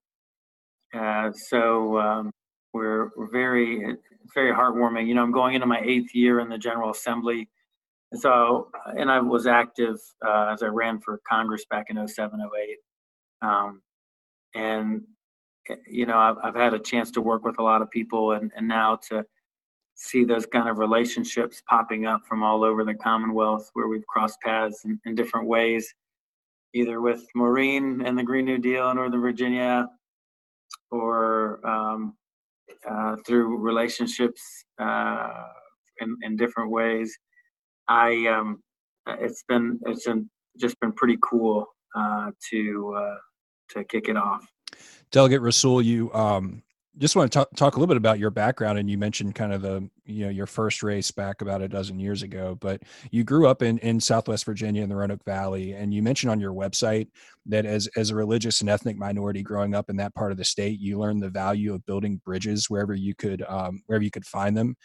so 0.92 1.98
um, 1.98 2.31
we're, 2.72 3.11
we're 3.16 3.31
very 3.31 3.96
very 4.35 4.52
heartwarming. 4.52 5.07
You 5.07 5.14
know, 5.14 5.22
I'm 5.22 5.33
going 5.33 5.55
into 5.55 5.66
my 5.66 5.81
eighth 5.85 6.14
year 6.14 6.40
in 6.40 6.48
the 6.48 6.59
General 6.59 6.90
Assembly 6.90 7.48
so, 8.14 8.68
and 8.96 9.11
I 9.11 9.20
was 9.20 9.46
active 9.46 9.96
uh, 10.26 10.50
as 10.52 10.62
I 10.62 10.66
ran 10.66 11.00
for 11.00 11.20
Congress 11.29 11.64
back 11.68 11.87
in 11.88 12.07
07, 12.07 12.40
08. 12.40 12.76
Um, 13.46 13.83
and, 14.55 15.02
you 15.90 16.07
know, 16.07 16.16
I've, 16.16 16.37
I've, 16.42 16.55
had 16.55 16.72
a 16.72 16.79
chance 16.79 17.11
to 17.12 17.20
work 17.20 17.44
with 17.44 17.59
a 17.59 17.62
lot 17.62 17.83
of 17.83 17.90
people 17.90 18.33
and, 18.33 18.52
and 18.57 18.68
now 18.68 18.98
to 19.09 19.24
see 19.97 20.25
those 20.25 20.47
kind 20.47 20.69
of 20.69 20.79
relationships 20.79 21.63
popping 21.69 22.07
up 22.07 22.23
from 22.27 22.43
all 22.43 22.63
over 22.63 22.85
the 22.85 22.95
Commonwealth 22.95 23.71
where 23.73 23.89
we've 23.89 24.07
crossed 24.07 24.41
paths 24.41 24.85
in, 24.85 25.01
in 25.05 25.15
different 25.15 25.49
ways, 25.49 25.93
either 26.75 27.01
with 27.01 27.27
Maureen 27.35 28.03
and 28.07 28.17
the 28.17 28.23
Green 28.23 28.45
New 28.45 28.59
Deal 28.59 28.91
in 28.91 28.97
Northern 28.97 29.21
Virginia 29.21 29.89
or 30.91 31.67
um, 31.67 32.15
uh, 32.89 33.17
through 33.27 33.57
relationships 33.57 34.65
uh, 34.79 35.45
in, 36.01 36.17
in 36.23 36.37
different 36.37 36.71
ways 36.71 37.17
I 37.89 38.27
um, 38.27 38.63
it's 39.07 39.45
been 39.49 39.79
it's 39.87 40.07
been 40.07 40.29
just 40.59 40.79
been 40.81 40.93
pretty 40.93 41.19
cool 41.23 41.67
uh, 41.95 42.31
to 42.51 42.95
uh, 42.97 43.17
to 43.71 43.85
kick 43.85 44.09
it 44.09 44.17
off. 44.17 44.47
Delegate 45.11 45.41
Rasoul, 45.41 45.85
you 45.85 46.13
um, 46.13 46.63
just 46.99 47.15
want 47.15 47.31
to 47.31 47.39
talk, 47.39 47.49
talk 47.57 47.77
a 47.77 47.79
little 47.79 47.93
bit 47.93 47.99
about 47.99 48.19
your 48.19 48.31
background, 48.31 48.79
and 48.79 48.89
you 48.89 48.97
mentioned 48.97 49.35
kind 49.35 49.53
of 49.53 49.61
the 49.63 49.89
you 50.05 50.25
know 50.25 50.31
your 50.31 50.47
first 50.47 50.83
race 50.83 51.11
back 51.11 51.43
about 51.43 51.61
a 51.61 51.69
dozen 51.69 51.99
years 51.99 52.23
ago, 52.23 52.57
but 52.61 52.83
you 53.11 53.23
grew 53.23 53.47
up 53.47 53.63
in 53.63 53.79
in 53.79 54.01
Southwest 54.01 54.45
Virginia 54.45 54.83
in 54.83 54.89
the 54.89 54.97
Roanoke 54.97 55.25
Valley, 55.25 55.73
and 55.73 55.93
you 55.93 56.03
mentioned 56.03 56.31
on 56.31 56.41
your 56.41 56.53
website 56.53 57.09
that 57.47 57.67
as 57.67 57.89
as 57.97 58.11
a 58.11 58.15
religious 58.15 58.61
and 58.61 58.71
ethnic 58.71 58.97
minority 58.97 59.43
growing 59.43 59.75
up 59.75 59.91
in 59.91 59.97
that 59.97 60.15
part 60.15 60.33
of 60.33 60.39
the 60.39 60.45
state, 60.45 60.81
you 60.81 60.99
learned 60.99 61.23
the 61.23 61.31
value 61.31 61.75
of 61.75 61.85
building 61.85 62.21
bridges 62.25 62.71
wherever 62.71 62.95
you 62.95 63.15
could 63.15 63.43
um, 63.49 63.83
wherever 63.87 64.05
you 64.05 64.11
could 64.11 64.27
find 64.27 64.57
them. 64.57 64.77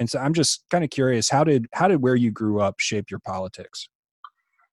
And 0.00 0.08
so 0.08 0.20
i'm 0.20 0.32
just 0.32 0.64
kind 0.70 0.84
of 0.84 0.90
curious 0.90 1.28
how 1.28 1.44
did 1.44 1.66
how 1.72 1.88
did 1.88 2.02
where 2.02 2.14
you 2.14 2.30
grew 2.30 2.60
up 2.60 2.76
shape 2.78 3.10
your 3.10 3.20
politics? 3.20 3.88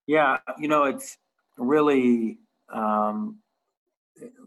Yeah 0.07 0.37
you 0.59 0.67
know 0.67 0.83
it's 0.85 1.17
really 1.57 2.37
um 2.73 3.39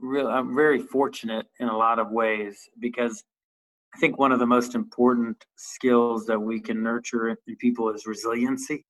really 0.00 0.30
i'm 0.30 0.54
very 0.54 0.80
fortunate 0.80 1.46
in 1.60 1.68
a 1.68 1.76
lot 1.76 1.98
of 1.98 2.10
ways 2.10 2.68
because 2.80 3.24
i 3.94 3.98
think 3.98 4.18
one 4.18 4.32
of 4.32 4.38
the 4.38 4.46
most 4.46 4.74
important 4.74 5.44
skills 5.56 6.26
that 6.26 6.38
we 6.38 6.60
can 6.60 6.82
nurture 6.82 7.28
in 7.28 7.36
people 7.56 7.90
is 7.90 8.06
resiliency 8.06 8.84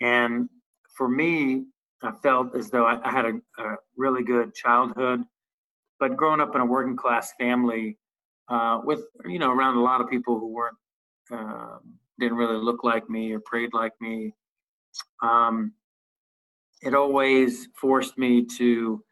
and 0.00 0.48
for 0.96 1.08
me 1.08 1.64
i 2.02 2.12
felt 2.22 2.54
as 2.54 2.70
though 2.70 2.86
i, 2.86 2.98
I 3.06 3.10
had 3.10 3.26
a, 3.26 3.62
a, 3.62 3.76
really 3.96 4.22
good 4.22 4.54
childhood 4.54 5.24
but 5.98 6.16
growing 6.16 6.40
up 6.40 6.54
in 6.54 6.60
a 6.60 6.66
working 6.66 6.96
class 6.96 7.32
family 7.38 7.98
uh, 8.48 8.80
with 8.84 9.02
you 9.26 9.38
know 9.38 9.50
around 9.50 9.76
a 9.76 9.82
lot 9.82 10.00
of 10.00 10.08
people 10.08 10.38
who 10.38 10.48
weren't 10.48 10.76
um, 11.30 11.80
didn't 12.18 12.36
really 12.36 12.62
look 12.62 12.84
like 12.84 13.08
me 13.08 13.32
or 13.32 13.40
prayed 13.40 13.72
like 13.72 13.92
me. 14.00 14.34
Um, 15.22 15.72
it 16.82 16.94
always 16.94 17.68
forced 17.80 18.18
me 18.18 18.44
to 18.44 19.02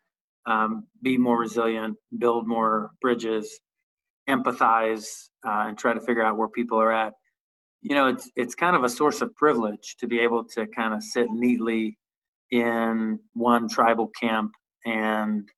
um, 0.47 0.87
be 1.03 1.19
more 1.19 1.39
resilient, 1.39 1.97
build 2.19 2.47
more 2.47 2.91
bridges, 3.01 3.61
empathize, 4.29 5.07
uh, 5.47 5.65
and 5.69 5.79
try 5.79 5.93
to 5.93 6.01
figure 6.01 6.25
out 6.25 6.37
where 6.37 6.49
people 6.49 6.81
are 6.81 6.93
at. 6.93 7.13
You 7.83 7.95
know, 7.95 8.09
it's 8.09 8.31
it's 8.37 8.55
kind 8.55 8.75
of 8.75 8.85
a 8.85 8.89
source 8.89 9.21
of 9.21 9.35
privilege 9.37 9.97
to 10.01 10.07
be 10.07 10.21
able 10.21 10.45
to 10.55 10.67
kind 10.69 10.95
of 10.95 11.03
sit 11.03 11.29
neatly 11.31 11.99
in 12.51 13.19
one 13.35 13.69
tribal 13.69 14.09
camp 14.21 14.53
and 14.85 15.49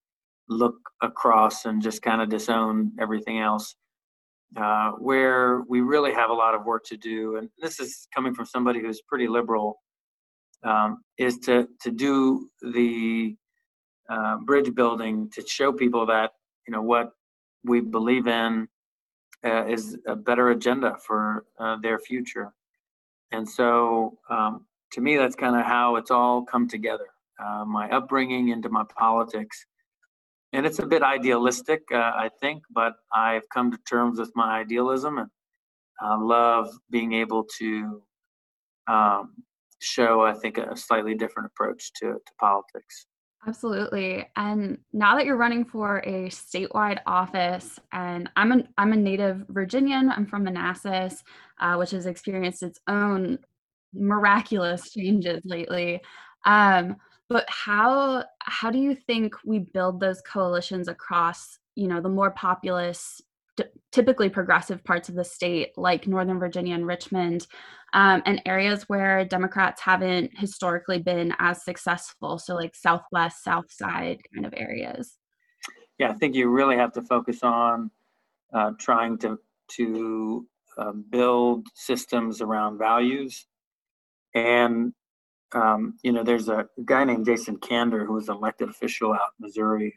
look 0.48 0.76
across 1.02 1.64
and 1.66 1.82
just 1.82 2.02
kind 2.02 2.22
of 2.22 2.28
disown 2.28 2.92
everything 3.00 3.40
else. 3.40 3.74
Uh, 4.56 4.92
where 4.92 5.60
we 5.68 5.82
really 5.82 6.12
have 6.12 6.30
a 6.30 6.34
lot 6.34 6.54
of 6.54 6.64
work 6.64 6.82
to 6.82 6.96
do, 6.96 7.36
and 7.36 7.50
this 7.60 7.78
is 7.78 8.08
coming 8.14 8.34
from 8.34 8.46
somebody 8.46 8.80
who's 8.80 9.02
pretty 9.02 9.28
liberal, 9.28 9.78
um, 10.64 11.02
is 11.18 11.38
to 11.38 11.68
to 11.82 11.90
do 11.90 12.48
the 12.62 13.36
uh, 14.08 14.38
bridge 14.38 14.74
building 14.74 15.30
to 15.30 15.46
show 15.46 15.72
people 15.72 16.06
that 16.06 16.32
you 16.66 16.72
know 16.72 16.82
what 16.82 17.12
we 17.64 17.80
believe 17.80 18.26
in 18.26 18.68
uh, 19.44 19.66
is 19.66 19.96
a 20.06 20.16
better 20.16 20.50
agenda 20.50 20.96
for 21.06 21.44
uh, 21.58 21.76
their 21.82 21.98
future, 21.98 22.52
and 23.32 23.48
so 23.48 24.18
um, 24.30 24.64
to 24.92 25.00
me 25.00 25.16
that's 25.16 25.36
kind 25.36 25.56
of 25.56 25.64
how 25.64 25.96
it's 25.96 26.10
all 26.10 26.44
come 26.44 26.68
together. 26.68 27.06
Uh, 27.42 27.64
my 27.64 27.88
upbringing 27.90 28.48
into 28.48 28.68
my 28.68 28.82
politics 28.98 29.64
and 30.52 30.64
it's 30.64 30.78
a 30.78 30.86
bit 30.86 31.02
idealistic, 31.02 31.82
uh, 31.92 32.12
I 32.14 32.30
think, 32.40 32.62
but 32.70 32.94
I've 33.12 33.48
come 33.50 33.70
to 33.70 33.78
terms 33.88 34.18
with 34.18 34.32
my 34.34 34.58
idealism 34.60 35.18
and 35.18 35.28
I 36.00 36.16
love 36.16 36.70
being 36.90 37.12
able 37.12 37.44
to 37.58 38.02
um, 38.86 39.34
show, 39.80 40.22
I 40.22 40.32
think, 40.32 40.56
a 40.56 40.76
slightly 40.76 41.14
different 41.14 41.50
approach 41.52 41.92
to, 42.00 42.14
to 42.14 42.32
politics. 42.40 43.06
Absolutely. 43.48 44.28
And 44.36 44.76
now 44.92 45.16
that 45.16 45.24
you're 45.24 45.38
running 45.38 45.64
for 45.64 45.98
a 46.00 46.28
statewide 46.28 46.98
office, 47.06 47.80
and 47.92 48.28
I'm 48.36 48.52
a, 48.52 48.62
I'm 48.76 48.92
a 48.92 48.96
native 48.96 49.46
Virginian, 49.48 50.10
I'm 50.10 50.26
from 50.26 50.44
Manassas, 50.44 51.24
uh, 51.58 51.76
which 51.76 51.92
has 51.92 52.04
experienced 52.04 52.62
its 52.62 52.78
own 52.88 53.38
miraculous 53.94 54.90
changes 54.92 55.40
lately. 55.46 56.02
Um, 56.44 56.96
but 57.30 57.46
how 57.48 58.24
how 58.40 58.70
do 58.70 58.78
you 58.78 58.94
think 58.94 59.34
we 59.46 59.60
build 59.60 59.98
those 59.98 60.20
coalitions 60.20 60.88
across 60.88 61.58
you 61.74 61.88
know 61.88 62.00
the 62.00 62.08
more 62.08 62.30
populous 62.30 63.20
typically 63.92 64.28
progressive 64.28 64.84
parts 64.84 65.08
of 65.08 65.14
the 65.14 65.24
state 65.24 65.76
like 65.76 66.06
northern 66.06 66.38
virginia 66.38 66.74
and 66.74 66.86
richmond 66.86 67.46
um, 67.92 68.22
and 68.26 68.42
areas 68.46 68.84
where 68.88 69.24
democrats 69.24 69.80
haven't 69.80 70.30
historically 70.36 70.98
been 70.98 71.32
as 71.38 71.64
successful. 71.64 72.38
So 72.38 72.54
like 72.54 72.74
southwest 72.74 73.42
south 73.44 73.70
side 73.70 74.18
kind 74.34 74.46
of 74.46 74.54
areas. 74.56 75.16
Yeah 75.98 76.10
i 76.10 76.14
think 76.14 76.34
you 76.34 76.48
really 76.48 76.76
have 76.76 76.92
to 76.92 77.02
focus 77.02 77.42
on 77.42 77.90
uh, 78.52 78.72
trying 78.78 79.18
to 79.18 79.38
to 79.76 80.46
uh, 80.78 80.92
build 81.10 81.66
systems 81.74 82.40
around 82.40 82.78
values. 82.78 83.46
And 84.34 84.92
um, 85.54 85.94
you 86.02 86.12
know, 86.12 86.22
there's 86.22 86.48
a 86.48 86.66
guy 86.84 87.04
named 87.04 87.24
Jason 87.24 87.56
Kander 87.56 88.06
who 88.06 88.12
was 88.12 88.28
an 88.28 88.36
elected 88.36 88.68
official 88.68 89.12
out 89.14 89.32
in 89.38 89.46
Missouri 89.46 89.94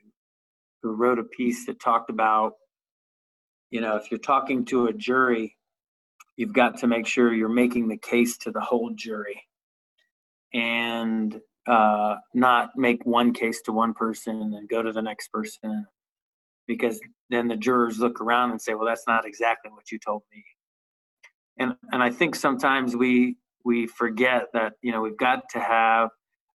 who 0.81 0.93
wrote 0.93 1.19
a 1.19 1.23
piece 1.23 1.65
that 1.65 1.79
talked 1.79 2.09
about, 2.09 2.53
you 3.69 3.81
know, 3.81 3.97
if 3.97 4.09
you're 4.09 4.19
talking 4.19 4.63
to 4.65 4.87
a 4.87 4.93
jury, 4.93 5.55
you've 6.41 6.53
got 6.53 6.75
to 6.79 6.87
make 6.87 7.05
sure 7.05 7.31
you're 7.31 7.47
making 7.47 7.87
the 7.87 7.97
case 7.97 8.35
to 8.35 8.49
the 8.49 8.59
whole 8.59 8.89
jury 8.95 9.43
and 10.55 11.39
uh, 11.67 12.15
not 12.33 12.71
make 12.75 13.05
one 13.05 13.31
case 13.31 13.61
to 13.61 13.71
one 13.71 13.93
person 13.93 14.41
and 14.41 14.51
then 14.51 14.65
go 14.67 14.81
to 14.81 14.91
the 14.91 15.03
next 15.03 15.27
person 15.31 15.85
because 16.65 16.99
then 17.29 17.47
the 17.47 17.55
jurors 17.55 17.99
look 17.99 18.19
around 18.19 18.49
and 18.49 18.59
say, 18.59 18.73
well, 18.73 18.87
that's 18.87 19.05
not 19.07 19.23
exactly 19.23 19.69
what 19.69 19.91
you 19.91 19.99
told 19.99 20.23
me. 20.33 20.43
And, 21.59 21.75
and 21.91 22.01
I 22.01 22.09
think 22.09 22.33
sometimes 22.33 22.95
we 22.95 23.37
we 23.63 23.85
forget 23.85 24.47
that 24.53 24.73
you 24.81 24.91
know 24.91 25.01
we've 25.01 25.17
got 25.17 25.43
to 25.51 25.59
have 25.59 26.09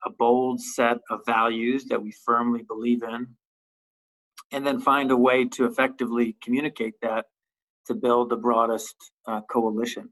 a 0.06 0.12
bold 0.12 0.62
set 0.62 1.00
of 1.10 1.22
values 1.26 1.86
that 1.86 2.00
we 2.00 2.14
firmly 2.24 2.62
believe 2.62 3.02
in 3.02 3.26
and 4.52 4.68
then 4.68 4.80
find 4.80 5.10
a 5.10 5.18
way 5.18 5.46
to 5.46 5.66
effectively 5.66 6.38
communicate 6.44 6.94
that 7.02 7.26
to 7.88 7.94
build 7.94 8.30
the 8.30 8.38
broadest 8.38 8.96
uh, 9.28 9.42
coalition. 9.52 10.10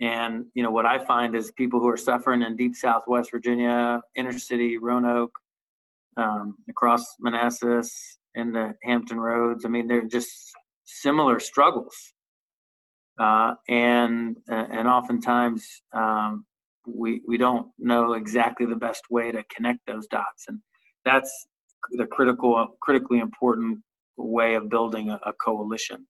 And 0.00 0.46
you 0.54 0.62
know 0.62 0.70
what 0.70 0.86
i 0.86 0.96
find 1.04 1.34
is 1.34 1.50
people 1.52 1.80
who 1.80 1.88
are 1.88 1.96
suffering 1.96 2.42
in 2.42 2.54
deep 2.54 2.76
southwest 2.76 3.32
virginia 3.32 4.00
inner 4.14 4.38
city 4.38 4.78
roanoke 4.78 5.36
um, 6.16 6.54
across 6.68 7.04
manassas 7.18 8.18
in 8.36 8.52
the 8.52 8.74
hampton 8.84 9.18
roads 9.18 9.64
i 9.64 9.68
mean 9.68 9.88
they're 9.88 10.06
just 10.06 10.52
similar 10.88 11.38
struggles. 11.38 12.14
Uh, 13.18 13.54
and 13.68 14.36
and 14.48 14.86
oftentimes 14.86 15.82
um, 15.92 16.46
we 16.86 17.20
we 17.26 17.36
don't 17.36 17.66
know 17.78 18.12
exactly 18.12 18.64
the 18.64 18.76
best 18.76 19.02
way 19.10 19.32
to 19.32 19.42
connect 19.54 19.80
those 19.86 20.06
dots, 20.06 20.44
and 20.46 20.60
that's 21.04 21.46
the 21.92 22.06
critical 22.06 22.76
critically 22.80 23.18
important 23.18 23.80
way 24.16 24.54
of 24.54 24.68
building 24.68 25.10
a, 25.10 25.18
a 25.26 25.32
coalition. 25.32 26.06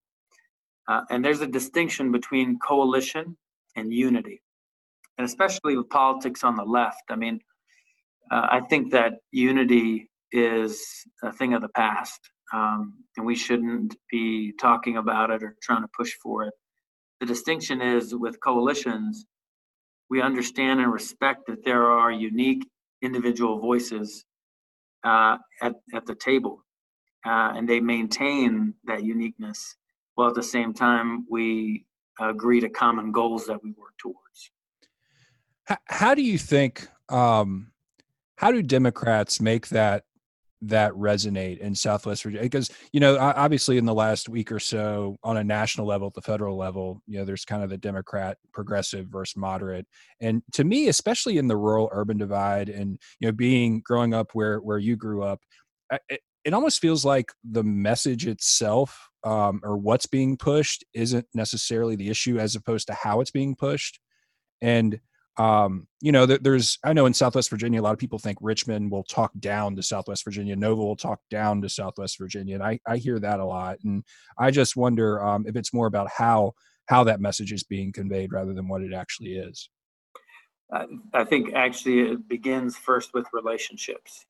Uh, 0.88 1.02
and 1.10 1.22
there's 1.22 1.42
a 1.42 1.46
distinction 1.46 2.10
between 2.10 2.58
coalition 2.58 3.36
and 3.76 3.92
unity, 3.92 4.42
and 5.18 5.26
especially 5.26 5.76
with 5.76 5.88
politics 5.90 6.42
on 6.42 6.56
the 6.56 6.64
left. 6.64 7.02
I 7.10 7.16
mean, 7.16 7.40
uh, 8.30 8.48
I 8.50 8.60
think 8.60 8.90
that 8.92 9.14
unity 9.30 10.10
is 10.32 10.82
a 11.22 11.30
thing 11.30 11.52
of 11.52 11.60
the 11.60 11.68
past, 11.68 12.20
um, 12.54 12.94
and 13.16 13.26
we 13.26 13.34
shouldn't 13.34 13.96
be 14.10 14.52
talking 14.58 14.96
about 14.96 15.30
it 15.30 15.42
or 15.42 15.56
trying 15.62 15.82
to 15.82 15.88
push 15.96 16.14
for 16.22 16.44
it. 16.44 16.54
The 17.20 17.26
distinction 17.26 17.82
is 17.82 18.14
with 18.14 18.40
coalitions, 18.40 19.26
we 20.08 20.22
understand 20.22 20.80
and 20.80 20.90
respect 20.90 21.46
that 21.48 21.64
there 21.64 21.84
are 21.84 22.10
unique 22.10 22.66
individual 23.02 23.58
voices 23.60 24.24
uh, 25.04 25.36
at, 25.60 25.74
at 25.94 26.06
the 26.06 26.14
table, 26.14 26.64
uh, 27.26 27.52
and 27.54 27.68
they 27.68 27.80
maintain 27.80 28.74
that 28.84 29.04
uniqueness 29.04 29.76
while 30.18 30.28
at 30.28 30.34
the 30.34 30.42
same 30.42 30.74
time 30.74 31.24
we 31.30 31.86
agree 32.18 32.58
to 32.58 32.68
common 32.68 33.12
goals 33.12 33.46
that 33.46 33.62
we 33.62 33.70
work 33.70 33.96
towards. 33.98 34.50
How, 35.62 35.76
how 35.86 36.14
do 36.16 36.22
you 36.22 36.36
think? 36.36 36.88
Um, 37.08 37.70
how 38.36 38.50
do 38.50 38.60
Democrats 38.60 39.40
make 39.40 39.68
that 39.68 40.02
that 40.62 40.90
resonate 40.94 41.58
in 41.58 41.72
Southwest 41.72 42.24
Virginia? 42.24 42.42
Because 42.42 42.68
you 42.92 42.98
know, 42.98 43.16
obviously, 43.16 43.78
in 43.78 43.84
the 43.84 43.94
last 43.94 44.28
week 44.28 44.50
or 44.50 44.58
so, 44.58 45.16
on 45.22 45.36
a 45.36 45.44
national 45.44 45.86
level, 45.86 46.08
at 46.08 46.14
the 46.14 46.20
federal 46.20 46.56
level, 46.56 47.00
you 47.06 47.18
know, 47.18 47.24
there's 47.24 47.44
kind 47.44 47.62
of 47.62 47.70
the 47.70 47.78
Democrat 47.78 48.38
progressive 48.52 49.06
versus 49.06 49.36
moderate, 49.36 49.86
and 50.20 50.42
to 50.54 50.64
me, 50.64 50.88
especially 50.88 51.38
in 51.38 51.46
the 51.46 51.56
rural 51.56 51.88
urban 51.92 52.18
divide, 52.18 52.68
and 52.68 52.98
you 53.20 53.28
know, 53.28 53.32
being 53.32 53.82
growing 53.84 54.14
up 54.14 54.30
where 54.32 54.58
where 54.58 54.78
you 54.78 54.96
grew 54.96 55.22
up, 55.22 55.38
it, 56.44 56.54
almost 56.54 56.80
feels 56.80 57.04
like 57.04 57.32
the 57.44 57.64
message 57.64 58.26
itself 58.26 59.08
um, 59.24 59.60
or 59.62 59.76
what's 59.76 60.06
being 60.06 60.36
pushed 60.36 60.84
isn't 60.94 61.26
necessarily 61.34 61.96
the 61.96 62.08
issue 62.08 62.38
as 62.38 62.54
opposed 62.54 62.86
to 62.88 62.94
how 62.94 63.20
it's 63.20 63.30
being 63.30 63.54
pushed. 63.54 64.00
And 64.60 65.00
um, 65.36 65.86
you 66.00 66.10
know 66.10 66.26
there's 66.26 66.78
i 66.82 66.92
know 66.92 67.06
in 67.06 67.14
southwest 67.14 67.48
virginia 67.48 67.80
a 67.80 67.82
lot 67.82 67.92
of 67.92 67.98
people 68.00 68.18
think 68.18 68.38
richmond 68.40 68.90
will 68.90 69.04
talk 69.04 69.30
down 69.38 69.76
to 69.76 69.82
southwest 69.84 70.24
virginia 70.24 70.56
nova 70.56 70.82
will 70.82 70.96
talk 70.96 71.20
down 71.30 71.62
to 71.62 71.68
southwest 71.68 72.18
virginia 72.18 72.56
and 72.56 72.64
i, 72.64 72.80
I 72.88 72.96
hear 72.96 73.20
that 73.20 73.38
a 73.38 73.44
lot. 73.44 73.78
And 73.84 74.02
i 74.36 74.50
just 74.50 74.76
wonder 74.76 75.24
um, 75.24 75.46
if 75.46 75.54
it's 75.54 75.72
more 75.72 75.86
about 75.86 76.10
how 76.10 76.54
how 76.88 77.04
that 77.04 77.20
message 77.20 77.52
is 77.52 77.62
being 77.62 77.92
conveyed 77.92 78.32
rather 78.32 78.54
than 78.54 78.66
what 78.66 78.82
it 78.82 78.92
actually 78.92 79.34
is. 79.36 79.68
I 81.14 81.24
think 81.24 81.54
actually 81.54 82.00
it 82.00 82.28
begins 82.28 82.76
first 82.76 83.14
with 83.14 83.26
relationships. 83.32 84.26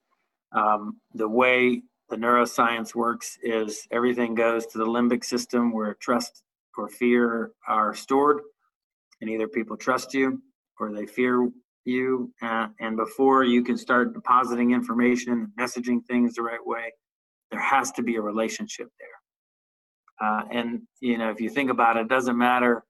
Um, 0.52 0.98
the 1.14 1.28
way 1.28 1.82
the 2.10 2.16
neuroscience 2.16 2.94
works 2.94 3.38
is 3.42 3.86
everything 3.90 4.34
goes 4.34 4.66
to 4.66 4.78
the 4.78 4.86
limbic 4.86 5.24
system 5.24 5.72
where 5.72 5.94
trust 5.94 6.42
or 6.76 6.88
fear 6.88 7.52
are 7.66 7.94
stored 7.94 8.40
and 9.20 9.28
either 9.28 9.48
people 9.48 9.76
trust 9.76 10.14
you 10.14 10.40
or 10.78 10.92
they 10.92 11.06
fear 11.06 11.50
you 11.84 12.32
uh, 12.42 12.68
and 12.80 12.96
before 12.96 13.44
you 13.44 13.64
can 13.64 13.76
start 13.76 14.14
depositing 14.14 14.70
information 14.70 15.50
messaging 15.58 16.04
things 16.06 16.34
the 16.34 16.42
right 16.42 16.64
way 16.64 16.92
there 17.50 17.60
has 17.60 17.90
to 17.92 18.02
be 18.02 18.16
a 18.16 18.20
relationship 18.20 18.88
there. 18.98 20.28
Uh, 20.28 20.42
and 20.52 20.82
you 21.00 21.18
know 21.18 21.30
if 21.30 21.40
you 21.40 21.50
think 21.50 21.70
about 21.70 21.96
it, 21.96 22.02
it 22.02 22.08
doesn't 22.08 22.38
matter 22.38 22.84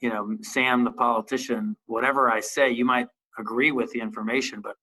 you 0.00 0.08
know 0.08 0.36
sam 0.42 0.84
the 0.84 0.90
politician 0.90 1.76
whatever 1.86 2.30
i 2.30 2.40
say 2.40 2.70
you 2.70 2.84
might 2.84 3.08
agree 3.38 3.72
with 3.72 3.90
the 3.92 4.00
information 4.00 4.60
but 4.60 4.74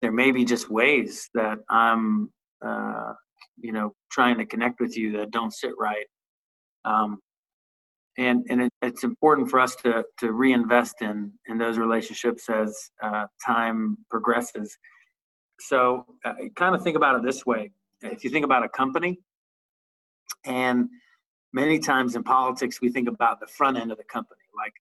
there 0.00 0.12
may 0.12 0.30
be 0.30 0.44
just 0.44 0.70
ways 0.70 1.28
that 1.34 1.58
i'm 1.68 2.30
uh, 2.64 3.12
you 3.60 3.72
know, 3.72 3.92
trying 4.10 4.38
to 4.38 4.46
connect 4.46 4.80
with 4.80 4.96
you 4.96 5.12
that 5.18 5.30
don't 5.30 5.52
sit 5.52 5.72
right. 5.78 6.06
Um, 6.84 7.18
and 8.16 8.44
and 8.50 8.62
it, 8.62 8.72
it's 8.82 9.04
important 9.04 9.48
for 9.48 9.60
us 9.60 9.76
to 9.76 10.04
to 10.18 10.32
reinvest 10.32 11.02
in 11.02 11.32
in 11.46 11.56
those 11.56 11.78
relationships 11.78 12.48
as 12.48 12.90
uh, 13.02 13.26
time 13.44 13.96
progresses. 14.10 14.76
So, 15.60 16.04
uh, 16.24 16.34
kind 16.56 16.74
of 16.74 16.82
think 16.82 16.96
about 16.96 17.16
it 17.16 17.22
this 17.22 17.46
way: 17.46 17.70
if 18.02 18.24
you 18.24 18.30
think 18.30 18.44
about 18.44 18.64
a 18.64 18.68
company, 18.68 19.20
and 20.44 20.88
many 21.52 21.78
times 21.78 22.16
in 22.16 22.22
politics 22.22 22.80
we 22.80 22.90
think 22.90 23.08
about 23.08 23.40
the 23.40 23.46
front 23.46 23.76
end 23.78 23.92
of 23.92 23.98
the 23.98 24.04
company, 24.04 24.42
like 24.56 24.74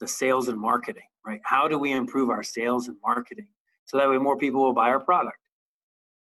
the 0.00 0.08
sales 0.08 0.48
and 0.48 0.58
marketing, 0.58 1.06
right? 1.24 1.40
How 1.44 1.68
do 1.68 1.78
we 1.78 1.92
improve 1.92 2.30
our 2.30 2.42
sales 2.42 2.88
and 2.88 2.96
marketing 3.04 3.46
so 3.84 3.96
that 3.96 4.08
way 4.08 4.18
more 4.18 4.36
people 4.36 4.60
will 4.62 4.74
buy 4.74 4.88
our 4.88 5.00
product? 5.00 5.38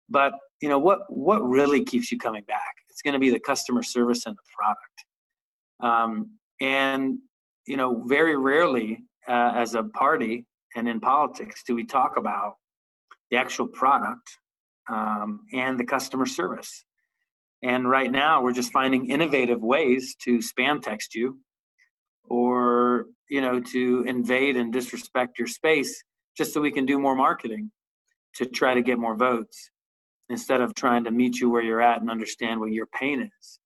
But 0.10 0.34
you 0.62 0.70
know 0.70 0.80
what 0.80 1.02
what 1.10 1.42
really 1.44 1.84
keeps 1.84 2.12
you 2.12 2.18
coming 2.18 2.44
back? 2.48 2.76
It's 2.90 3.02
going 3.02 3.14
to 3.14 3.20
be 3.20 3.32
the 3.32 3.40
customer 3.40 3.84
service 3.84 4.26
and 4.26 4.36
the 4.36 4.42
product. 4.56 5.06
Um, 5.82 6.38
and 6.62 7.18
you 7.66 7.78
know, 7.78 8.04
very 8.06 8.38
rarely 8.38 9.04
uh, 9.28 9.54
as 9.56 9.76
a 9.76 9.84
party 9.84 10.46
and 10.76 10.88
in 10.88 11.00
politics 11.00 11.64
do 11.66 11.76
we 11.76 11.86
talk 11.86 12.18
about 12.18 12.56
the 13.30 13.38
actual 13.38 13.68
product 13.68 14.38
um, 14.90 15.42
and 15.54 15.80
the 15.80 15.84
customer 15.84 16.26
service. 16.26 16.86
And 17.64 17.90
right 17.90 18.12
now, 18.12 18.42
we're 18.42 18.54
just 18.54 18.72
finding 18.72 19.10
innovative 19.10 19.62
ways 19.62 20.16
to 20.24 20.40
spam 20.40 20.82
text 20.82 21.14
you, 21.14 21.40
or 22.24 23.06
you 23.30 23.42
know, 23.42 23.60
to 23.60 24.04
invade 24.08 24.58
and 24.58 24.74
disrespect 24.74 25.38
your 25.38 25.48
space, 25.48 26.04
just 26.36 26.54
so 26.54 26.62
we 26.62 26.72
can 26.72 26.86
do 26.86 27.00
more 27.00 27.16
marketing 27.16 27.72
to 28.36 28.46
try 28.46 28.74
to 28.74 28.82
get 28.82 28.98
more 28.98 29.16
votes 29.16 29.72
instead 30.30 30.62
of 30.62 30.74
trying 30.74 31.04
to 31.04 31.12
meet 31.12 31.40
you 31.40 31.50
where 31.50 31.62
you're 31.62 31.82
at 31.82 32.02
and 32.02 32.10
understand 32.10 32.60
what 32.60 32.72
your 32.72 32.88
pain 32.88 33.30
is 33.40 33.60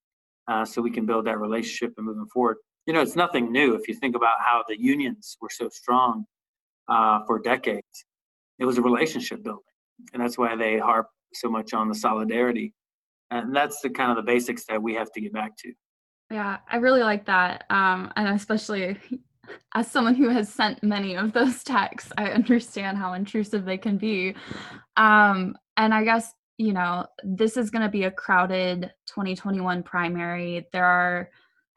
uh, 0.47 0.65
so 0.65 0.81
we 0.81 0.91
can 0.91 1.05
build 1.05 1.25
that 1.25 1.39
relationship 1.39 1.93
and 1.97 2.05
moving 2.05 2.25
forward. 2.33 2.57
You 2.85 2.93
know 2.93 3.01
it's 3.01 3.15
nothing 3.15 3.51
new. 3.51 3.73
If 3.75 3.87
you 3.87 3.95
think 3.95 4.15
about 4.15 4.35
how 4.39 4.63
the 4.67 4.79
unions 4.79 5.37
were 5.41 5.49
so 5.49 5.69
strong 5.69 6.25
uh, 6.87 7.19
for 7.25 7.39
decades 7.39 8.05
it 8.59 8.65
was 8.65 8.77
a 8.77 8.81
relationship 8.81 9.43
building. 9.43 9.63
And 10.13 10.21
that's 10.21 10.37
why 10.37 10.55
they 10.55 10.77
harp 10.77 11.07
so 11.33 11.49
much 11.49 11.73
on 11.73 11.89
the 11.89 11.95
solidarity. 11.95 12.73
And 13.31 13.55
that's 13.55 13.81
the 13.81 13.89
kind 13.89 14.11
of 14.11 14.17
the 14.17 14.23
basics 14.23 14.65
that 14.65 14.81
we 14.81 14.93
have 14.95 15.11
to 15.13 15.21
get 15.21 15.33
back 15.33 15.57
to. 15.57 15.73
Yeah 16.31 16.57
i 16.71 16.77
really 16.77 17.03
like 17.03 17.25
that 17.27 17.65
um, 17.69 18.11
and 18.15 18.29
especially 18.29 18.97
as 19.75 19.91
someone 19.91 20.15
who 20.15 20.27
has 20.29 20.51
sent 20.51 20.81
many 20.81 21.15
of 21.15 21.33
those 21.33 21.63
texts 21.63 22.11
i 22.17 22.31
understand 22.31 22.97
how 22.97 23.13
intrusive 23.13 23.63
they 23.63 23.77
can 23.77 23.97
be. 23.97 24.35
Um, 24.97 25.55
and 25.77 25.93
i 25.93 26.03
guess 26.03 26.33
you 26.57 26.73
know, 26.73 27.05
this 27.23 27.57
is 27.57 27.69
going 27.69 27.81
to 27.81 27.89
be 27.89 28.03
a 28.03 28.11
crowded 28.11 28.91
2021 29.07 29.83
primary. 29.83 30.67
There 30.71 30.85
are, 30.85 31.29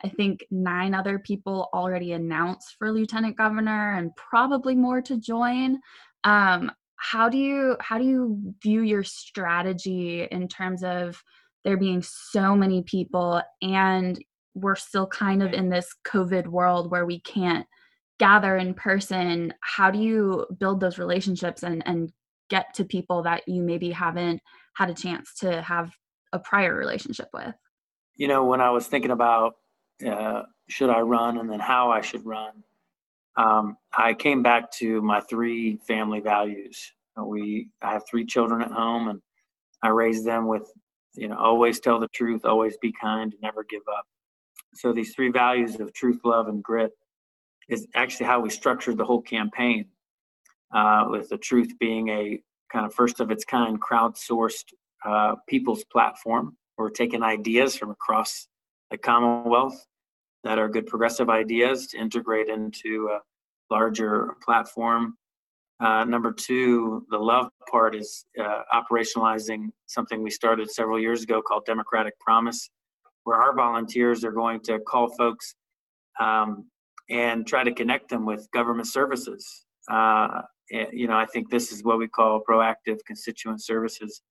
I 0.04 0.08
think, 0.08 0.44
nine 0.50 0.94
other 0.94 1.18
people 1.18 1.68
already 1.72 2.12
announced 2.12 2.76
for 2.78 2.92
lieutenant 2.92 3.36
governor, 3.36 3.94
and 3.94 4.14
probably 4.14 4.74
more 4.74 5.02
to 5.02 5.18
join. 5.18 5.80
Um, 6.24 6.70
how 6.98 7.28
do 7.28 7.38
you 7.38 7.76
how 7.80 7.96
do 7.96 8.04
you 8.04 8.54
view 8.62 8.82
your 8.82 9.04
strategy 9.04 10.26
in 10.30 10.48
terms 10.48 10.82
of 10.82 11.22
there 11.64 11.76
being 11.76 12.02
so 12.02 12.56
many 12.56 12.82
people 12.82 13.40
and 13.62 14.22
we're 14.54 14.74
still 14.74 15.06
kind 15.06 15.42
of 15.42 15.52
in 15.52 15.68
this 15.68 15.94
covid 16.04 16.48
world 16.48 16.90
where 16.90 17.06
we 17.06 17.20
can't 17.20 17.66
gather 18.18 18.56
in 18.56 18.74
person 18.74 19.54
how 19.60 19.92
do 19.92 19.98
you 20.00 20.44
build 20.58 20.80
those 20.80 20.98
relationships 20.98 21.62
and 21.62 21.84
and 21.86 22.12
get 22.50 22.74
to 22.74 22.84
people 22.84 23.22
that 23.22 23.46
you 23.46 23.62
maybe 23.62 23.92
haven't 23.92 24.40
had 24.78 24.90
a 24.90 24.94
chance 24.94 25.34
to 25.40 25.60
have 25.60 25.90
a 26.32 26.38
prior 26.38 26.74
relationship 26.74 27.28
with? 27.34 27.54
You 28.14 28.28
know, 28.28 28.44
when 28.44 28.60
I 28.60 28.70
was 28.70 28.86
thinking 28.86 29.10
about 29.10 29.54
uh, 30.06 30.42
should 30.68 30.90
I 30.90 31.00
run 31.00 31.38
and 31.38 31.50
then 31.50 31.58
how 31.58 31.90
I 31.90 32.00
should 32.00 32.24
run, 32.24 32.62
um, 33.36 33.76
I 33.96 34.14
came 34.14 34.42
back 34.42 34.70
to 34.72 35.02
my 35.02 35.20
three 35.20 35.78
family 35.88 36.20
values. 36.20 36.92
We, 37.20 37.70
I 37.82 37.92
have 37.92 38.02
three 38.08 38.24
children 38.24 38.62
at 38.62 38.70
home, 38.70 39.08
and 39.08 39.20
I 39.82 39.88
raised 39.88 40.24
them 40.24 40.46
with, 40.46 40.70
you 41.14 41.26
know, 41.26 41.36
always 41.36 41.80
tell 41.80 41.98
the 41.98 42.08
truth, 42.14 42.44
always 42.44 42.76
be 42.80 42.92
kind, 43.00 43.34
never 43.42 43.64
give 43.68 43.82
up. 43.90 44.04
So 44.74 44.92
these 44.92 45.12
three 45.14 45.30
values 45.30 45.80
of 45.80 45.92
truth, 45.92 46.20
love, 46.24 46.46
and 46.46 46.62
grit 46.62 46.92
is 47.68 47.88
actually 47.96 48.26
how 48.26 48.38
we 48.38 48.50
structured 48.50 48.96
the 48.96 49.04
whole 49.04 49.22
campaign. 49.22 49.86
Uh, 50.72 51.06
with 51.08 51.30
the 51.30 51.38
truth 51.38 51.72
being 51.80 52.10
a 52.10 52.42
kind 52.72 52.86
of 52.86 52.94
first 52.94 53.20
of 53.20 53.30
its 53.30 53.44
kind 53.44 53.80
crowdsourced 53.80 54.64
uh, 55.04 55.36
people's 55.48 55.84
platform. 55.84 56.56
We're 56.76 56.90
taking 56.90 57.22
ideas 57.22 57.76
from 57.76 57.90
across 57.90 58.48
the 58.90 58.98
Commonwealth 58.98 59.84
that 60.44 60.58
are 60.58 60.68
good 60.68 60.86
progressive 60.86 61.28
ideas 61.28 61.88
to 61.88 61.98
integrate 61.98 62.48
into 62.48 63.10
a 63.12 63.20
larger 63.72 64.36
platform. 64.42 65.16
Uh, 65.80 66.04
number 66.04 66.32
two, 66.32 67.04
the 67.10 67.18
love 67.18 67.48
part 67.70 67.94
is 67.94 68.24
uh, 68.40 68.62
operationalizing 68.74 69.68
something 69.86 70.22
we 70.22 70.30
started 70.30 70.70
several 70.70 70.98
years 70.98 71.22
ago 71.22 71.40
called 71.40 71.64
Democratic 71.66 72.18
Promise, 72.18 72.70
where 73.24 73.40
our 73.40 73.54
volunteers 73.54 74.24
are 74.24 74.32
going 74.32 74.60
to 74.60 74.78
call 74.80 75.08
folks 75.16 75.54
um, 76.20 76.64
and 77.10 77.46
try 77.46 77.62
to 77.62 77.72
connect 77.72 78.08
them 78.08 78.24
with 78.26 78.48
government 78.52 78.88
services. 78.88 79.64
Uh, 79.90 80.42
you 80.70 81.06
know, 81.08 81.16
I 81.16 81.26
think 81.26 81.50
this 81.50 81.72
is 81.72 81.82
what 81.84 81.98
we 81.98 82.08
call 82.08 82.42
proactive 82.48 82.98
constituent 83.06 83.62
services. 83.62 84.22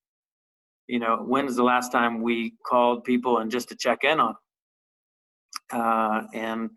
you 0.88 1.00
know, 1.00 1.18
when 1.18 1.48
is 1.48 1.56
the 1.56 1.64
last 1.64 1.92
time 1.92 2.22
we 2.22 2.54
called 2.66 3.04
people 3.04 3.40
and 3.40 3.52
just 3.52 3.70
to 3.70 3.76
check 3.76 4.04
in 4.04 4.20
on 4.20 4.36
them? 5.72 5.82
Uh, 5.82 6.22
and 6.34 6.70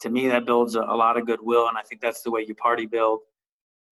to 0.00 0.10
me, 0.10 0.28
that 0.28 0.44
builds 0.44 0.74
a, 0.74 0.80
a 0.82 0.96
lot 0.96 1.16
of 1.16 1.26
goodwill, 1.26 1.68
and 1.68 1.78
I 1.78 1.82
think 1.82 2.00
that's 2.00 2.22
the 2.22 2.30
way 2.30 2.44
you 2.46 2.54
party 2.54 2.86
build. 2.86 3.20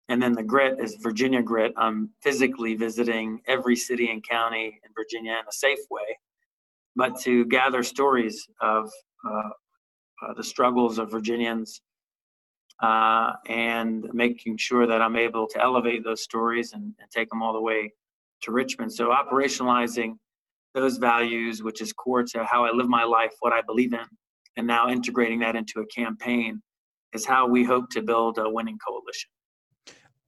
And 0.09 0.21
then 0.21 0.33
the 0.33 0.43
grit 0.43 0.79
is 0.79 0.95
Virginia 1.01 1.41
grit. 1.41 1.73
I'm 1.77 2.09
physically 2.21 2.75
visiting 2.75 3.41
every 3.47 3.77
city 3.77 4.11
and 4.11 4.21
county 4.27 4.79
in 4.83 4.91
Virginia 4.93 5.33
in 5.33 5.47
a 5.47 5.51
safe 5.51 5.79
way, 5.89 6.17
but 6.97 7.17
to 7.21 7.45
gather 7.45 7.81
stories 7.81 8.45
of 8.61 8.91
uh, 9.25 9.49
uh, 10.27 10.33
the 10.35 10.43
struggles 10.43 10.97
of 10.97 11.09
Virginians 11.09 11.81
uh, 12.81 13.33
and 13.47 14.07
making 14.13 14.57
sure 14.57 14.87
that 14.87 15.01
I'm 15.01 15.15
able 15.15 15.47
to 15.47 15.61
elevate 15.61 16.03
those 16.03 16.23
stories 16.23 16.73
and, 16.73 16.93
and, 16.99 17.11
take 17.11 17.29
them 17.29 17.43
all 17.43 17.53
the 17.53 17.61
way 17.61 17.93
to 18.41 18.51
Richmond. 18.51 18.91
So 18.91 19.09
operationalizing 19.09 20.13
those 20.73 20.97
values, 20.97 21.61
which 21.61 21.81
is 21.81 21.93
core 21.93 22.23
to 22.23 22.43
how 22.43 22.65
I 22.65 22.71
live 22.71 22.89
my 22.89 23.03
life, 23.03 23.33
what 23.41 23.53
I 23.53 23.61
believe 23.61 23.93
in, 23.93 24.05
and 24.57 24.65
now 24.65 24.89
integrating 24.89 25.39
that 25.39 25.55
into 25.55 25.81
a 25.81 25.85
campaign 25.87 26.61
is 27.13 27.25
how 27.25 27.47
we 27.47 27.63
hope 27.63 27.89
to 27.91 28.01
build 28.01 28.39
a 28.39 28.49
winning 28.49 28.79
coalition. 28.87 29.29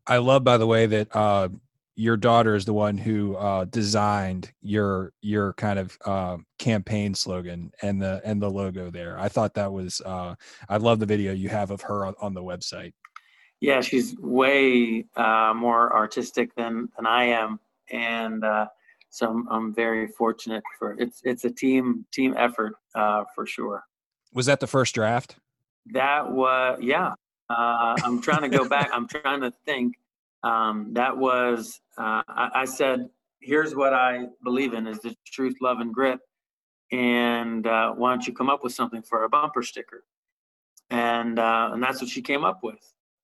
I 0.06 0.18
love, 0.18 0.44
by 0.44 0.58
the 0.58 0.68
way, 0.68 0.86
that 0.86 1.16
uh, 1.16 1.50
your 1.96 2.18
daughter 2.18 2.56
is 2.56 2.66
the 2.66 2.74
one 2.74 2.98
who 2.98 3.36
uh, 3.36 3.66
designed 3.66 4.52
your 4.62 5.14
your 5.22 5.54
kind 5.54 5.78
of 5.78 5.98
uh, 6.06 6.38
campaign 6.58 7.14
slogan 7.14 7.72
and 7.82 8.02
the 8.02 8.22
and 8.24 8.42
the 8.42 8.50
logo 8.50 8.90
there. 8.90 9.18
I 9.20 9.30
thought 9.30 9.54
that 9.56 9.72
was 9.72 10.02
uh, 10.06 10.36
I 10.68 10.78
love 10.78 11.00
the 11.00 11.06
video 11.06 11.34
you 11.34 11.50
have 11.50 11.72
of 11.72 11.82
her 11.82 12.06
on, 12.06 12.16
on 12.20 12.34
the 12.34 12.42
website. 12.42 12.94
Yeah, 13.60 13.82
she's 13.82 14.16
way 14.20 15.06
uh, 15.16 15.54
more 15.56 15.96
artistic 15.96 16.56
than 16.56 16.90
than 16.96 17.06
I 17.06 17.26
am, 17.26 17.60
and 17.92 18.44
uh, 18.44 18.68
so 19.10 19.30
I'm, 19.30 19.48
I'm 19.50 19.74
very 19.74 20.08
fortunate 20.08 20.64
for 20.80 20.96
it's 21.00 21.22
it's 21.24 21.46
a 21.46 21.52
team 21.52 22.06
team 22.12 22.34
effort 22.36 22.74
uh, 22.96 23.24
for 23.36 23.46
sure. 23.46 23.84
Was 24.34 24.48
that 24.48 24.60
the 24.60 24.68
first 24.68 24.96
draft? 24.96 25.38
That 25.94 26.32
was 26.32 26.80
yeah. 26.82 27.14
Uh, 27.50 27.96
I'm 28.04 28.22
trying 28.22 28.42
to 28.42 28.50
go 28.50 28.68
back. 28.68 28.90
I'm 28.92 29.08
trying 29.08 29.42
to 29.42 29.52
think. 29.66 29.96
Um, 30.44 30.90
that 30.94 31.18
was 31.18 31.80
uh, 31.98 32.22
I, 32.28 32.50
I, 32.54 32.66
said, 32.66 33.08
"Here's 33.40 33.76
what 33.76 33.94
I 33.94 34.26
believe 34.44 34.74
in: 34.74 34.88
is 34.88 35.00
the 35.00 35.16
truth, 35.26 35.56
love, 35.62 35.80
and 35.80 35.94
grit." 35.94 36.20
And 36.92 37.66
uh, 37.66 37.94
why 37.94 38.12
don't 38.12 38.28
you 38.28 38.34
come 38.34 38.50
up 38.50 38.64
with 38.64 38.74
something 38.74 39.02
for 39.02 39.24
a 39.24 39.30
bumper 39.30 39.64
sticker? 39.64 40.04
And 40.90 41.40
uh, 41.40 41.72
and 41.74 41.82
that's 41.82 42.02
what 42.02 42.10
she 42.10 42.22
came 42.22 42.44
up 42.44 42.60
with. 42.62 42.80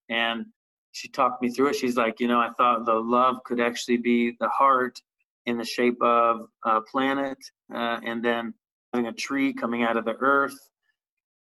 And 0.10 0.46
she 0.92 1.08
talked 1.08 1.42
me 1.42 1.50
through 1.50 1.68
it. 1.68 1.76
She's 1.76 1.98
like, 1.98 2.20
you 2.20 2.28
know, 2.28 2.40
I 2.40 2.50
thought 2.58 2.86
the 2.86 2.96
love 2.96 3.44
could 3.46 3.60
actually 3.60 3.98
be 3.98 4.36
the 4.40 4.50
heart 4.50 5.00
in 5.46 5.58
the 5.58 5.66
shape 5.66 6.02
of 6.02 6.48
a 6.64 6.82
planet, 6.82 7.38
uh, 7.74 8.00
and 8.04 8.24
then 8.24 8.54
having 8.94 9.08
a 9.08 9.14
tree 9.14 9.54
coming 9.54 9.84
out 9.84 9.98
of 9.98 10.06
the 10.06 10.16
earth, 10.20 10.58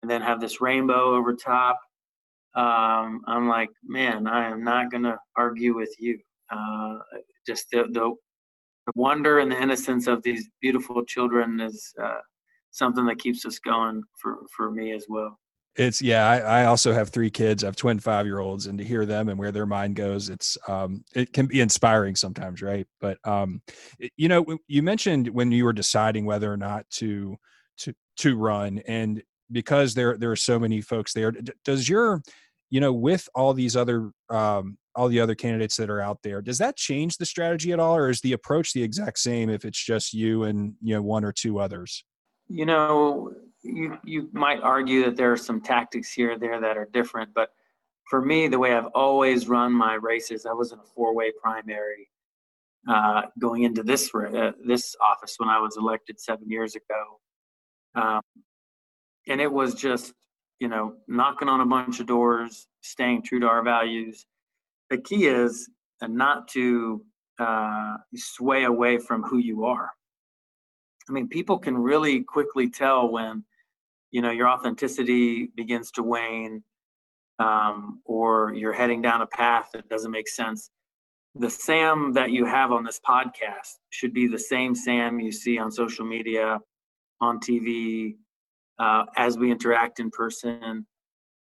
and 0.02 0.10
then 0.10 0.22
have 0.22 0.40
this 0.40 0.60
rainbow 0.60 1.14
over 1.14 1.34
top. 1.34 1.78
Um, 2.58 3.22
I'm 3.28 3.46
like, 3.46 3.70
man, 3.84 4.26
I 4.26 4.50
am 4.50 4.64
not 4.64 4.90
going 4.90 5.04
to 5.04 5.16
argue 5.36 5.76
with 5.76 5.94
you. 6.00 6.18
Uh, 6.50 6.98
just 7.46 7.66
the, 7.70 7.84
the, 7.92 8.12
the 8.86 8.92
wonder 8.96 9.38
and 9.38 9.52
the 9.52 9.62
innocence 9.62 10.08
of 10.08 10.24
these 10.24 10.48
beautiful 10.60 11.04
children 11.04 11.60
is 11.60 11.94
uh, 12.02 12.18
something 12.72 13.06
that 13.06 13.20
keeps 13.20 13.46
us 13.46 13.60
going 13.60 14.02
for 14.20 14.38
for 14.56 14.72
me 14.72 14.92
as 14.92 15.06
well. 15.08 15.38
It's 15.76 16.02
yeah 16.02 16.28
I, 16.28 16.62
I, 16.62 16.64
also 16.64 16.92
have 16.92 17.10
three 17.10 17.30
kids. 17.30 17.62
I 17.62 17.68
have 17.68 17.76
twin 17.76 18.00
five 18.00 18.26
year 18.26 18.40
olds 18.40 18.66
and 18.66 18.76
to 18.78 18.84
hear 18.84 19.06
them 19.06 19.28
and 19.28 19.38
where 19.38 19.52
their 19.52 19.66
mind 19.66 19.94
goes 19.94 20.28
it's 20.28 20.58
um 20.66 21.04
it 21.14 21.32
can 21.32 21.46
be 21.46 21.60
inspiring 21.60 22.16
sometimes 22.16 22.60
right? 22.62 22.86
But 23.00 23.18
um 23.24 23.62
it, 24.00 24.10
you 24.16 24.28
know 24.28 24.44
you 24.66 24.82
mentioned 24.82 25.28
when 25.28 25.52
you 25.52 25.64
were 25.64 25.72
deciding 25.72 26.24
whether 26.24 26.52
or 26.52 26.56
not 26.56 26.88
to 26.94 27.36
to 27.78 27.94
to 28.16 28.36
run 28.36 28.80
and 28.88 29.22
because 29.52 29.94
there 29.94 30.16
there 30.16 30.32
are 30.32 30.36
so 30.36 30.58
many 30.58 30.80
folks 30.80 31.12
there 31.12 31.32
does 31.64 31.88
your 31.88 32.22
you 32.70 32.80
know 32.80 32.92
with 32.92 33.28
all 33.34 33.54
these 33.54 33.76
other 33.76 34.10
um 34.30 34.76
all 34.94 35.08
the 35.08 35.20
other 35.20 35.34
candidates 35.34 35.76
that 35.76 35.90
are 35.90 36.00
out 36.00 36.18
there 36.22 36.42
does 36.42 36.58
that 36.58 36.76
change 36.76 37.16
the 37.16 37.26
strategy 37.26 37.72
at 37.72 37.80
all 37.80 37.96
or 37.96 38.10
is 38.10 38.20
the 38.20 38.32
approach 38.32 38.72
the 38.72 38.82
exact 38.82 39.18
same 39.18 39.48
if 39.48 39.64
it's 39.64 39.82
just 39.82 40.12
you 40.12 40.44
and 40.44 40.74
you 40.82 40.94
know 40.94 41.02
one 41.02 41.24
or 41.24 41.32
two 41.32 41.58
others? 41.58 42.04
You 42.48 42.66
know 42.66 43.32
you 43.62 43.98
you 44.04 44.28
might 44.32 44.60
argue 44.62 45.04
that 45.04 45.16
there 45.16 45.32
are 45.32 45.36
some 45.36 45.60
tactics 45.60 46.12
here 46.12 46.32
or 46.32 46.38
there 46.38 46.60
that 46.60 46.76
are 46.76 46.88
different, 46.92 47.30
but 47.34 47.50
for 48.08 48.22
me, 48.24 48.48
the 48.48 48.58
way 48.58 48.74
I've 48.74 48.86
always 48.94 49.48
run 49.48 49.72
my 49.72 49.94
races, 49.94 50.46
I 50.46 50.52
was 50.52 50.72
in 50.72 50.78
a 50.78 50.84
four-way 50.94 51.32
primary 51.42 52.08
uh, 52.88 53.22
going 53.38 53.64
into 53.64 53.82
this 53.82 54.10
uh, 54.14 54.52
this 54.64 54.96
office 55.02 55.34
when 55.38 55.48
I 55.48 55.60
was 55.60 55.76
elected 55.76 56.18
seven 56.18 56.48
years 56.48 56.74
ago, 56.74 57.20
um, 57.94 58.22
and 59.26 59.40
it 59.40 59.52
was 59.52 59.74
just 59.74 60.14
you 60.60 60.68
know 60.68 60.94
knocking 61.06 61.48
on 61.48 61.60
a 61.60 61.66
bunch 61.66 62.00
of 62.00 62.06
doors, 62.06 62.68
staying 62.80 63.22
true 63.22 63.40
to 63.40 63.46
our 63.46 63.62
values. 63.62 64.26
The 64.90 64.98
key 64.98 65.26
is 65.26 65.68
not 66.02 66.48
to 66.48 67.04
uh, 67.38 67.96
sway 68.14 68.64
away 68.64 68.98
from 68.98 69.22
who 69.22 69.38
you 69.38 69.64
are. 69.64 69.90
I 71.08 71.12
mean, 71.12 71.28
people 71.28 71.58
can 71.58 71.76
really 71.76 72.22
quickly 72.22 72.68
tell 72.68 73.10
when 73.10 73.44
you 74.10 74.22
know 74.22 74.30
your 74.30 74.48
authenticity 74.48 75.50
begins 75.54 75.90
to 75.92 76.02
wane 76.02 76.62
um, 77.38 78.00
or 78.04 78.52
you're 78.54 78.72
heading 78.72 79.02
down 79.02 79.22
a 79.22 79.26
path 79.26 79.70
that 79.72 79.88
doesn't 79.88 80.10
make 80.10 80.28
sense 80.28 80.70
the 81.34 81.50
sam 81.50 82.12
that 82.12 82.30
you 82.30 82.44
have 82.44 82.72
on 82.72 82.84
this 82.84 83.00
podcast 83.06 83.76
should 83.90 84.12
be 84.12 84.26
the 84.26 84.38
same 84.38 84.74
sam 84.74 85.20
you 85.20 85.30
see 85.30 85.58
on 85.58 85.70
social 85.70 86.04
media 86.04 86.58
on 87.20 87.38
tv 87.38 88.16
uh, 88.78 89.04
as 89.16 89.38
we 89.38 89.50
interact 89.50 90.00
in 90.00 90.10
person 90.10 90.86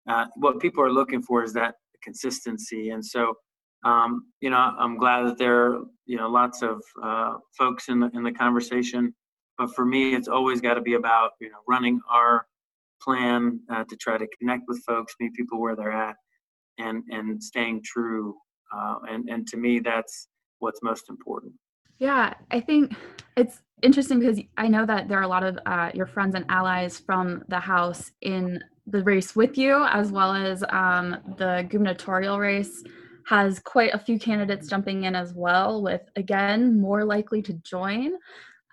uh, 0.07 0.25
what 0.35 0.59
people 0.59 0.83
are 0.83 0.91
looking 0.91 1.21
for 1.21 1.43
is 1.43 1.53
that 1.53 1.75
consistency 2.03 2.89
and 2.89 3.03
so 3.05 3.33
um, 3.83 4.25
you 4.41 4.49
know 4.49 4.73
i'm 4.79 4.97
glad 4.97 5.23
that 5.23 5.37
there 5.37 5.65
are 5.65 5.79
you 6.05 6.17
know 6.17 6.29
lots 6.29 6.61
of 6.61 6.81
uh, 7.03 7.35
folks 7.57 7.89
in 7.89 7.99
the 7.99 8.09
in 8.13 8.23
the 8.23 8.31
conversation 8.31 9.13
but 9.57 9.73
for 9.75 9.85
me 9.85 10.15
it's 10.15 10.27
always 10.27 10.61
got 10.61 10.75
to 10.75 10.81
be 10.81 10.93
about 10.93 11.31
you 11.39 11.49
know 11.49 11.59
running 11.67 11.99
our 12.09 12.45
plan 13.01 13.59
uh, 13.71 13.83
to 13.85 13.95
try 13.95 14.17
to 14.17 14.27
connect 14.39 14.63
with 14.67 14.83
folks, 14.85 15.15
meet 15.19 15.33
people 15.33 15.61
where 15.61 15.75
they're 15.75 15.91
at, 15.91 16.15
and 16.77 17.03
and 17.09 17.41
staying 17.41 17.81
true. 17.83 18.35
Uh, 18.75 18.95
and 19.09 19.29
and 19.29 19.47
to 19.47 19.57
me, 19.57 19.79
that's 19.79 20.27
what's 20.59 20.81
most 20.81 21.09
important. 21.09 21.53
Yeah, 21.99 22.33
I 22.51 22.59
think 22.59 22.93
it's 23.37 23.61
interesting 23.81 24.19
because 24.19 24.39
I 24.57 24.67
know 24.67 24.85
that 24.85 25.07
there 25.07 25.19
are 25.19 25.23
a 25.23 25.27
lot 25.27 25.43
of 25.43 25.57
uh, 25.65 25.91
your 25.93 26.07
friends 26.07 26.35
and 26.35 26.45
allies 26.49 26.99
from 26.99 27.43
the 27.47 27.59
House 27.59 28.11
in 28.21 28.59
the 28.87 29.03
race 29.03 29.35
with 29.35 29.57
you, 29.57 29.85
as 29.85 30.11
well 30.11 30.33
as 30.33 30.63
um, 30.69 31.17
the 31.37 31.65
gubernatorial 31.69 32.39
race 32.39 32.83
has 33.27 33.59
quite 33.59 33.93
a 33.93 33.99
few 33.99 34.19
candidates 34.19 34.67
jumping 34.67 35.03
in 35.05 35.15
as 35.15 35.33
well, 35.33 35.81
with 35.81 36.01
again 36.15 36.79
more 36.79 37.03
likely 37.03 37.41
to 37.41 37.53
join. 37.63 38.13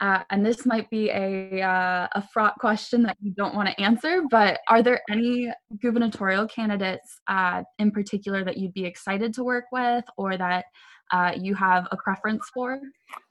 Uh, 0.01 0.25
and 0.31 0.45
this 0.45 0.67
might 0.67 0.91
be 0.91 1.11
a, 1.11 1.63
uh, 1.63 2.09
a 2.17 2.29
fraught 2.33 2.59
question 2.59 3.05
that 3.05 3.17
you 3.23 3.31
don't 3.31 3.55
want 3.55 3.69
to 3.69 3.81
answer, 3.81 4.23
but 4.29 4.59
are 4.69 4.83
there 4.83 5.01
any 5.09 5.49
gubernatorial 5.81 6.49
candidates 6.49 7.21
uh, 7.29 7.63
in 7.79 7.93
particular 7.93 8.43
that 8.43 8.57
you'd 8.57 8.75
be 8.75 8.85
excited 8.85 9.33
to 9.33 9.45
work 9.45 9.67
with 9.71 10.05
or 10.17 10.37
that 10.37 10.65
uh, 11.11 11.33
you 11.37 11.55
have 11.55 11.89
a 11.91 11.97
preference 11.97 12.51
for? 12.53 12.81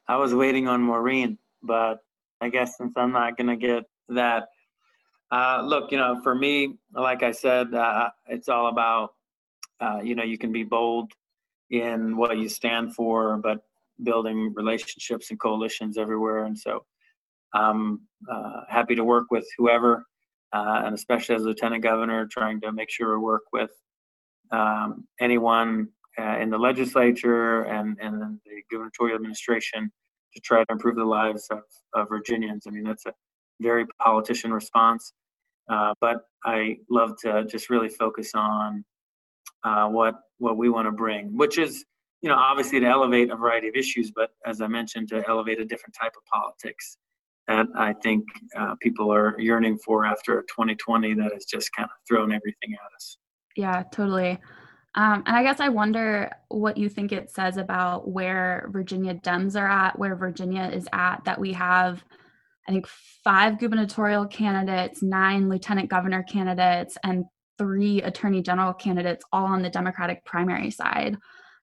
I 0.07 0.17
was 0.17 0.33
waiting 0.33 0.67
on 0.67 0.81
Maureen, 0.81 1.37
but 1.63 1.99
I 2.41 2.49
guess 2.49 2.77
since 2.77 2.93
I'm 2.95 3.11
not 3.11 3.37
going 3.37 3.47
to 3.47 3.55
get 3.55 3.85
that, 4.09 4.47
uh, 5.31 5.63
look, 5.65 5.91
you 5.91 5.97
know, 5.97 6.19
for 6.21 6.35
me, 6.35 6.75
like 6.93 7.23
I 7.23 7.31
said, 7.31 7.73
uh, 7.73 8.09
it's 8.27 8.49
all 8.49 8.67
about, 8.67 9.13
you 10.03 10.15
know, 10.15 10.23
you 10.23 10.37
can 10.37 10.51
be 10.51 10.63
bold 10.63 11.11
in 11.69 12.17
what 12.17 12.37
you 12.37 12.49
stand 12.49 12.93
for, 12.93 13.37
but 13.37 13.63
building 14.03 14.53
relationships 14.55 15.29
and 15.29 15.39
coalitions 15.39 15.97
everywhere. 15.97 16.45
And 16.45 16.57
so 16.57 16.85
I'm 17.53 18.01
uh, 18.29 18.61
happy 18.69 18.95
to 18.95 19.03
work 19.03 19.27
with 19.31 19.47
whoever, 19.57 20.05
uh, 20.53 20.83
and 20.85 20.93
especially 20.93 21.35
as 21.35 21.43
lieutenant 21.43 21.83
governor, 21.83 22.27
trying 22.27 22.61
to 22.61 22.71
make 22.71 22.89
sure 22.89 23.17
we 23.17 23.23
work 23.23 23.43
with 23.53 23.71
um, 24.51 25.07
anyone 25.19 25.87
uh, 26.19 26.37
in 26.39 26.49
the 26.49 26.57
legislature 26.57 27.63
and, 27.63 27.97
and 28.01 28.39
the 28.45 28.61
gubernatorial 28.69 29.15
administration 29.15 29.91
to 30.33 30.41
try 30.41 30.63
to 30.63 30.71
improve 30.71 30.95
the 30.95 31.05
lives 31.05 31.47
of, 31.51 31.59
of 31.93 32.07
Virginians. 32.09 32.63
I 32.67 32.71
mean, 32.71 32.83
that's 32.83 33.05
a 33.05 33.13
very 33.59 33.85
politician 33.99 34.51
response. 34.53 35.13
Uh, 35.69 35.93
but 36.01 36.21
I 36.43 36.77
love 36.89 37.15
to 37.21 37.45
just 37.45 37.69
really 37.69 37.89
focus 37.89 38.31
on 38.35 38.83
uh, 39.63 39.87
what 39.87 40.15
what 40.39 40.57
we 40.57 40.69
want 40.69 40.87
to 40.87 40.91
bring, 40.91 41.37
which 41.37 41.57
is 41.59 41.85
you 42.21 42.29
know, 42.29 42.35
obviously 42.35 42.79
to 42.79 42.85
elevate 42.85 43.31
a 43.31 43.35
variety 43.35 43.67
of 43.67 43.75
issues, 43.75 44.11
but 44.15 44.29
as 44.45 44.61
I 44.61 44.67
mentioned, 44.67 45.09
to 45.09 45.23
elevate 45.27 45.59
a 45.59 45.65
different 45.65 45.95
type 45.99 46.13
of 46.15 46.23
politics 46.25 46.97
that 47.47 47.65
I 47.75 47.93
think 47.93 48.23
uh, 48.57 48.75
people 48.79 49.11
are 49.11 49.35
yearning 49.39 49.77
for 49.79 50.05
after 50.05 50.41
2020 50.43 51.15
that 51.15 51.33
has 51.33 51.45
just 51.45 51.71
kind 51.75 51.85
of 51.85 51.97
thrown 52.07 52.31
everything 52.31 52.73
at 52.73 52.95
us. 52.95 53.17
Yeah, 53.55 53.83
totally. 53.91 54.37
Um, 54.95 55.23
and 55.25 55.35
I 55.35 55.43
guess 55.43 55.59
I 55.59 55.69
wonder 55.69 56.31
what 56.49 56.77
you 56.77 56.89
think 56.89 57.11
it 57.11 57.31
says 57.31 57.57
about 57.57 58.09
where 58.09 58.67
Virginia 58.71 59.13
Dems 59.15 59.59
are 59.59 59.67
at, 59.67 59.97
where 59.97 60.15
Virginia 60.15 60.69
is 60.73 60.87
at, 60.91 61.23
that 61.23 61.39
we 61.39 61.53
have, 61.53 62.03
I 62.67 62.71
think, 62.71 62.87
five 63.23 63.57
gubernatorial 63.57 64.25
candidates, 64.27 65.01
nine 65.01 65.47
lieutenant 65.47 65.89
governor 65.89 66.23
candidates, 66.23 66.97
and 67.03 67.23
three 67.57 68.01
attorney 68.01 68.41
general 68.41 68.73
candidates, 68.73 69.23
all 69.31 69.45
on 69.45 69.61
the 69.61 69.69
Democratic 69.69 70.25
primary 70.25 70.71
side. 70.71 71.15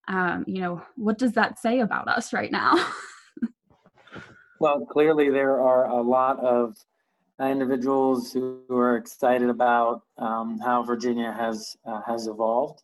Um, 0.06 0.44
you 0.46 0.62
know, 0.62 0.82
what 0.96 1.18
does 1.18 1.32
that 1.32 1.58
say 1.58 1.80
about 1.80 2.08
us 2.08 2.32
right 2.32 2.50
now? 2.50 2.82
well, 4.60 4.86
clearly 4.86 5.28
there 5.28 5.60
are 5.60 5.84
a 5.84 6.00
lot 6.00 6.40
of 6.40 6.76
individuals 7.40 8.32
who 8.32 8.62
are 8.70 8.96
excited 8.96 9.50
about 9.50 10.02
um, 10.16 10.58
how 10.58 10.82
Virginia 10.82 11.30
has 11.30 11.76
uh, 11.86 12.00
has 12.06 12.26
evolved. 12.26 12.82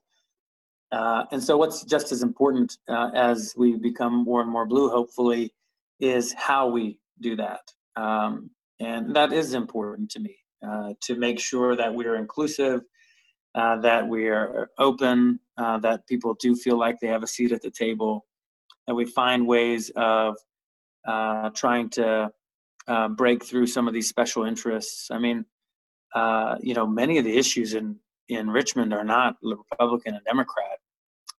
Uh, 0.95 1.25
and 1.33 1.43
so, 1.43 1.57
what's 1.57 1.83
just 1.83 2.13
as 2.13 2.23
important 2.23 2.79
uh, 2.89 3.11
as 3.15 3.53
we 3.57 3.77
become 3.77 4.15
more 4.15 4.41
and 4.41 4.51
more 4.51 4.65
blue, 4.65 4.89
hopefully, 4.89 5.53
is 5.99 6.33
how 6.35 6.69
we 6.69 7.01
do 7.21 7.35
that. 7.35 7.63
Um, 7.97 8.51
and 8.79 9.15
that 9.15 9.33
is 9.33 9.55
important 9.55 10.09
to 10.13 10.21
me 10.21 10.37
uh, 10.65 10.93
to 11.03 11.17
make 11.17 11.41
sure 11.41 11.75
that 11.75 11.93
we 11.93 12.05
are 12.07 12.15
inclusive, 12.15 12.83
uh, 13.57 13.77
that 13.79 14.07
we 14.07 14.29
are 14.29 14.71
open, 14.79 15.41
uh, 15.57 15.79
that 15.79 16.07
people 16.07 16.35
do 16.35 16.55
feel 16.55 16.79
like 16.79 17.01
they 17.01 17.09
have 17.09 17.25
a 17.25 17.27
seat 17.27 17.51
at 17.51 17.63
the 17.63 17.71
table, 17.71 18.27
that 18.87 18.95
we 18.95 19.05
find 19.05 19.49
ways 19.49 19.91
of 19.97 20.37
trying 21.57 21.91
to 21.91 22.31
break 23.17 23.45
through 23.45 23.67
some 23.67 23.89
of 23.89 23.95
these 23.95 24.09
special 24.09 24.45
interests. 24.45 25.11
I 25.11 25.19
mean, 25.19 25.45
you 26.63 26.75
know, 26.75 26.87
many 26.87 27.19
of 27.19 27.25
the 27.25 27.37
issues 27.37 27.75
in 27.75 27.97
in 28.29 28.49
Richmond 28.49 28.95
are 28.95 29.05
not 29.05 29.37
Republican 29.43 30.15
and 30.15 30.25
Democrat. 30.25 30.79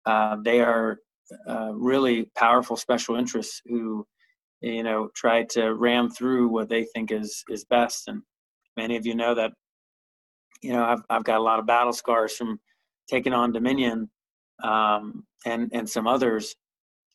Uh, 0.06 0.38
they 0.44 0.62
are 0.62 1.00
uh, 1.48 1.72
really 1.74 2.30
powerful 2.36 2.76
special 2.76 3.16
interests 3.16 3.62
who, 3.66 4.06
you 4.62 4.84
know, 4.84 5.10
try 5.16 5.44
to 5.44 5.74
ram 5.74 6.10
through 6.10 6.48
what 6.48 6.70
they 6.70 6.86
think 6.94 7.12
is 7.12 7.44
is 7.50 7.66
best. 7.66 8.08
And 8.08 8.22
many 8.78 8.96
of 8.98 9.06
you 9.06 9.16
know 9.16 9.34
that, 9.36 9.52
you 10.62 10.74
know, 10.74 10.84
I've 10.84 11.02
I've 11.10 11.24
got 11.24 11.40
a 11.40 11.44
lot 11.44 11.60
of 11.60 11.66
battle 11.66 11.94
scars 11.94 12.36
from 12.36 12.60
taking 13.10 13.34
on 13.34 13.52
Dominion 13.52 14.10
um, 14.64 15.26
and 15.46 15.70
and 15.74 15.90
some 15.90 16.08
others. 16.08 16.56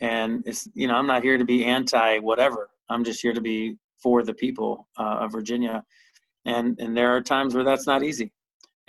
And 0.01 0.43
it's 0.47 0.69
you 0.75 0.89
know 0.89 0.95
I'm 0.95 1.07
not 1.07 1.23
here 1.23 1.39
to 1.39 1.45
be 1.45 1.65
anti 1.65 2.19
whatever. 2.19 2.71
I'm 2.89 3.05
just 3.05 3.23
here 3.23 3.33
to 3.33 3.41
be 3.41 3.77
for 4.03 4.23
the 4.23 4.35
people 4.35 4.89
uh, 4.99 5.19
of 5.21 5.33
Virginia. 5.33 5.85
And 6.47 6.79
and 6.81 6.97
there 6.97 7.15
are 7.15 7.21
times 7.21 7.55
where 7.55 7.65
that's 7.65 7.87
not 7.87 8.03
easy 8.03 8.33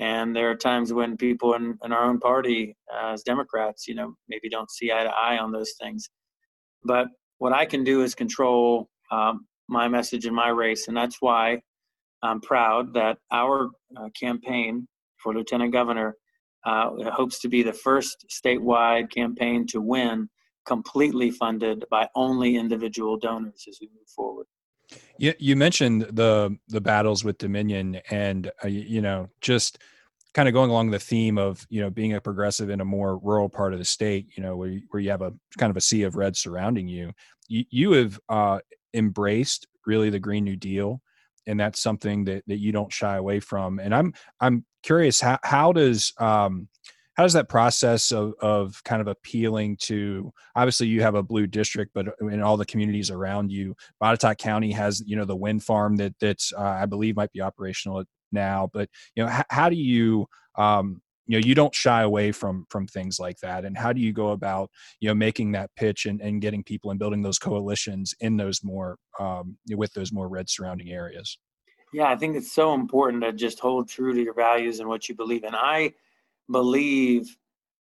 and 0.02 0.36
there 0.36 0.50
are 0.50 0.56
times 0.56 0.92
when 0.92 1.16
people 1.16 1.54
in, 1.54 1.78
in 1.86 1.94
our 1.94 2.04
own 2.04 2.20
party 2.20 2.76
uh, 2.94 3.14
as 3.14 3.24
democrats 3.24 3.88
you 3.88 3.96
know 3.96 4.14
maybe 4.28 4.50
don't 4.50 4.72
see 4.72 4.92
eye 4.92 5.04
to 5.04 5.10
eye 5.12 5.38
on 5.38 5.52
those 5.52 5.74
things. 5.80 6.10
But 6.84 7.08
what 7.38 7.54
i 7.54 7.66
can 7.66 7.84
do 7.84 8.02
is 8.04 8.14
control 8.14 8.90
um, 9.12 9.48
my 9.70 9.88
message 9.88 10.26
in 10.26 10.34
my 10.34 10.50
race 10.50 10.88
and 10.88 10.98
that's 10.98 11.18
why 11.22 11.62
i'm 12.24 12.42
proud 12.42 12.94
that 12.94 13.18
our 13.32 13.70
uh, 13.98 14.10
campaign 14.20 14.88
for 15.18 15.34
lieutenant 15.34 15.72
governor 15.72 16.16
uh, 16.66 16.90
hopes 17.12 17.40
to 17.40 17.48
be 17.48 17.64
the 17.64 17.74
first 17.74 18.26
statewide 18.30 19.10
campaign 19.12 19.66
to 19.68 19.82
win 19.82 20.28
completely 20.66 21.32
funded 21.32 21.84
by 21.90 22.08
only 22.16 22.56
individual 22.56 23.18
donors 23.18 23.66
as 23.68 23.78
we 23.82 23.88
move 23.88 24.10
forward 24.16 24.46
you, 25.18 25.34
you 25.40 25.56
mentioned 25.56 26.04
the 26.12 26.58
the 26.68 26.82
battles 26.82 27.24
with 27.24 27.38
Dominion, 27.38 28.02
and 28.10 28.52
uh, 28.64 28.68
you 28.68 29.02
know, 29.02 29.30
just 29.40 29.80
kind 30.34 30.48
of 30.48 30.54
going 30.54 30.70
along 30.70 30.92
the 30.92 31.00
theme 31.00 31.38
of 31.38 31.66
you 31.70 31.82
know 31.82 31.90
being 31.90 32.14
a 32.14 32.22
progressive 32.22 32.70
in 32.70 32.82
a 32.82 32.86
more 32.86 33.18
rural 33.20 33.50
part 33.50 33.74
of 33.74 33.80
the 33.80 33.86
state, 33.86 34.28
you 34.36 34.44
know, 34.44 34.56
where 34.56 34.70
you, 34.70 34.82
where 34.90 35.02
you 35.02 35.10
have 35.10 35.22
a 35.22 35.34
kind 35.58 35.70
of 35.70 35.78
a 35.78 35.82
sea 35.82 36.04
of 36.04 36.16
red 36.16 36.36
surrounding 36.36 36.88
you. 36.88 37.12
You, 37.48 37.66
you 37.70 37.92
have 37.94 38.20
uh, 38.30 38.60
embraced 38.94 39.68
really 39.86 40.10
the 40.10 40.20
Green 40.20 40.44
New 40.44 40.56
Deal, 40.56 41.02
and 41.48 41.60
that's 41.60 41.82
something 41.82 42.26
that 42.26 42.44
that 42.48 42.60
you 42.60 42.72
don't 42.72 42.92
shy 42.92 43.16
away 43.18 43.40
from. 43.40 43.80
And 43.80 43.94
I'm 43.94 44.14
I'm 44.40 44.66
curious 44.84 45.22
how 45.22 45.40
how 45.44 45.72
does 45.72 46.14
um, 46.18 46.68
how 47.16 47.24
does 47.24 47.34
that 47.34 47.50
process 47.50 48.12
of, 48.12 48.34
of 48.42 48.82
kind 48.84 49.02
of 49.02 49.08
appealing 49.08 49.78
to 49.78 50.32
obviously 50.56 50.88
you 50.88 51.02
have 51.02 51.16
a 51.16 51.24
blue 51.24 51.48
district 51.48 51.92
but 51.94 52.08
in 52.22 52.42
all 52.42 52.58
the 52.58 52.66
communities 52.66 53.12
around 53.12 53.52
you. 53.52 53.76
Botetourt 54.02 54.38
county 54.38 54.72
has 54.72 55.04
you 55.06 55.16
know 55.16 55.26
the 55.26 55.36
wind 55.36 55.64
farm 55.64 55.98
that 55.98 56.14
that's 56.20 56.54
uh, 56.54 56.62
i 56.62 56.86
believe 56.86 57.16
might 57.16 57.32
be 57.32 57.42
operational 57.42 58.04
now 58.32 58.70
but 58.74 58.90
you 59.16 59.24
know 59.24 59.30
how, 59.30 59.44
how 59.50 59.70
do 59.70 59.76
you 59.76 60.28
um, 60.56 61.02
you 61.28 61.40
know 61.40 61.46
you 61.46 61.56
don't 61.56 61.76
shy 61.76 62.02
away 62.02 62.32
from 62.32 62.66
from 62.70 62.88
things 62.88 63.20
like 63.20 63.38
that 63.40 63.66
and 63.66 63.78
how 63.78 63.94
do 63.94 64.02
you 64.02 64.14
go 64.14 64.30
about 64.30 64.70
you 65.00 65.08
know 65.08 65.16
making 65.16 65.52
that 65.52 65.70
pitch 65.76 66.06
and, 66.06 66.22
and 66.22 66.42
getting 66.42 66.64
people 66.64 66.92
and 66.92 67.00
building 67.00 67.22
those 67.22 67.40
coalitions 67.40 68.14
in 68.20 68.38
those 68.38 68.64
more 68.64 68.98
um, 69.20 69.58
with 69.72 69.94
those 69.94 70.12
more 70.12 70.28
red 70.28 70.50
surrounding 70.50 70.90
areas? 70.90 71.38
Yeah 71.94 72.10
i 72.10 72.16
think 72.16 72.36
it's 72.36 72.54
so 72.54 72.74
important 72.74 73.24
to 73.24 73.34
just 73.34 73.60
hold 73.60 73.90
true 73.90 74.14
to 74.14 74.22
your 74.22 74.34
values 74.34 74.80
and 74.80 74.90
what 74.90 75.08
you 75.08 75.16
believe 75.16 75.44
in. 75.44 75.54
I 75.54 75.94
believe 76.52 77.36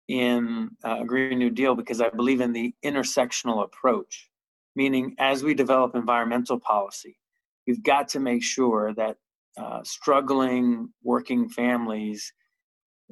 in 0.09 0.71
uh, 0.85 1.01
a 1.01 1.05
Green 1.05 1.39
New 1.39 1.51
Deal 1.51 1.75
because 1.75 2.01
I 2.01 2.09
believe 2.09 2.41
in 2.41 2.53
the 2.53 2.75
intersectional 2.85 3.65
approach, 3.65 4.29
meaning 4.75 5.15
as 5.19 5.43
we 5.43 5.55
develop 5.55 5.95
environmental 5.95 6.59
policy, 6.59 7.19
we've 7.67 7.83
got 7.83 8.09
to 8.09 8.21
make 8.21 8.43
sure 8.43 8.95
that 8.95 9.17
uh, 9.59 9.83
struggling 9.85 10.89
working 11.03 11.49
families 11.49 12.33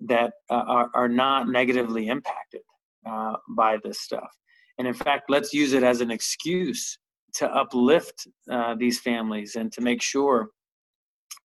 that 0.04 0.32
uh, 0.50 0.64
are, 0.66 0.90
are 0.94 1.08
not 1.08 1.48
negatively 1.48 2.08
impacted 2.08 2.60
uh, 3.06 3.34
by 3.50 3.78
this 3.82 4.00
stuff. 4.00 4.30
And 4.78 4.86
in 4.86 4.94
fact, 4.94 5.24
let's 5.28 5.52
use 5.52 5.72
it 5.72 5.82
as 5.82 6.00
an 6.00 6.10
excuse 6.10 6.98
to 7.34 7.50
uplift 7.54 8.26
uh, 8.50 8.74
these 8.74 9.00
families 9.00 9.56
and 9.56 9.72
to 9.72 9.80
make 9.80 10.02
sure 10.02 10.50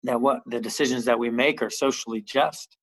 that 0.03 0.21
what 0.21 0.41
the 0.47 0.61
decisions 0.61 1.05
that 1.05 1.19
we 1.19 1.31
make 1.31 1.63
are 1.63 1.71
socially 1.71 2.21
just 2.21 2.77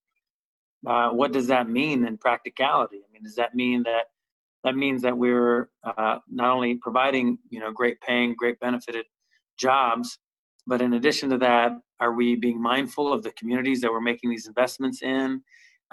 uh, 0.87 1.09
what 1.09 1.33
does 1.33 1.47
that 1.47 1.69
mean 1.69 2.05
in 2.05 2.17
practicality? 2.17 2.97
I 2.97 3.11
mean, 3.11 3.23
does 3.23 3.35
that 3.35 3.53
mean 3.53 3.83
that 3.83 4.05
that 4.63 4.75
means 4.75 5.01
that 5.01 5.17
we're 5.17 5.69
uh, 5.83 6.19
not 6.29 6.51
only 6.51 6.75
providing 6.75 7.37
you 7.49 7.59
know 7.59 7.71
great 7.71 7.99
paying, 8.01 8.35
great 8.35 8.59
benefited 8.59 9.05
jobs, 9.57 10.17
but 10.65 10.81
in 10.81 10.93
addition 10.93 11.29
to 11.31 11.37
that, 11.39 11.73
are 11.99 12.13
we 12.13 12.35
being 12.35 12.61
mindful 12.61 13.11
of 13.11 13.21
the 13.23 13.31
communities 13.31 13.81
that 13.81 13.91
we're 13.91 14.01
making 14.01 14.29
these 14.29 14.47
investments 14.47 15.01
in? 15.01 15.41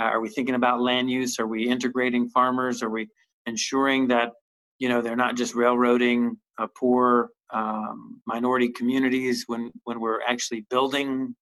Uh, 0.01 0.05
are 0.05 0.21
we 0.21 0.29
thinking 0.29 0.55
about 0.55 0.81
land 0.81 1.11
use? 1.11 1.41
Are 1.41 1.47
we 1.47 1.69
integrating 1.69 2.29
farmers? 2.29 2.83
Are 2.83 2.91
we 2.91 3.09
ensuring 3.47 4.09
that 4.09 4.31
you 4.79 4.89
know 4.89 5.03
they're 5.03 5.17
not 5.17 5.37
just 5.37 5.57
railroading 5.57 6.37
uh, 6.59 6.69
poor 6.79 7.31
um, 7.53 8.21
minority 8.27 8.69
communities 8.69 9.45
when 9.49 9.73
when 9.83 9.99
we're 9.99 10.23
actually 10.23 10.67
building 10.71 11.35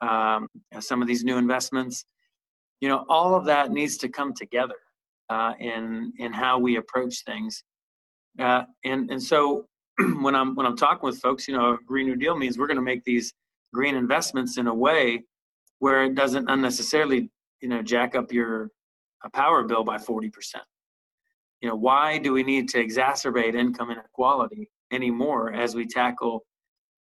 um, 0.00 0.48
some 0.80 1.02
of 1.02 1.08
these 1.08 1.22
new 1.22 1.36
investments? 1.36 2.06
You 2.80 2.88
know 2.88 3.04
all 3.08 3.34
of 3.34 3.44
that 3.46 3.70
needs 3.70 3.96
to 3.98 4.08
come 4.08 4.32
together 4.34 4.76
uh, 5.28 5.52
in 5.58 6.12
in 6.18 6.32
how 6.32 6.58
we 6.58 6.76
approach 6.76 7.24
things. 7.24 7.64
Uh, 8.38 8.62
and 8.84 9.10
and 9.10 9.22
so 9.22 9.66
when 10.20 10.34
i'm 10.34 10.54
when 10.54 10.64
i'm 10.64 10.76
talking 10.76 11.02
with 11.02 11.18
folks 11.18 11.48
you 11.48 11.56
know 11.56 11.72
a 11.72 11.78
green 11.84 12.06
new 12.06 12.14
deal 12.14 12.36
means 12.36 12.56
we're 12.56 12.68
going 12.68 12.76
to 12.76 12.82
make 12.82 13.02
these 13.04 13.32
green 13.74 13.96
investments 13.96 14.56
in 14.58 14.68
a 14.68 14.74
way 14.74 15.24
where 15.80 16.04
it 16.04 16.14
doesn't 16.14 16.48
unnecessarily 16.48 17.30
you 17.60 17.68
know 17.68 17.82
jack 17.82 18.14
up 18.14 18.32
your 18.32 18.70
power 19.32 19.64
bill 19.64 19.82
by 19.82 19.96
40% 19.96 20.30
you 21.60 21.68
know 21.68 21.74
why 21.74 22.18
do 22.18 22.32
we 22.32 22.44
need 22.44 22.68
to 22.68 22.78
exacerbate 22.78 23.54
income 23.56 23.90
inequality 23.90 24.70
anymore 24.92 25.52
as 25.52 25.74
we 25.74 25.84
tackle 25.84 26.44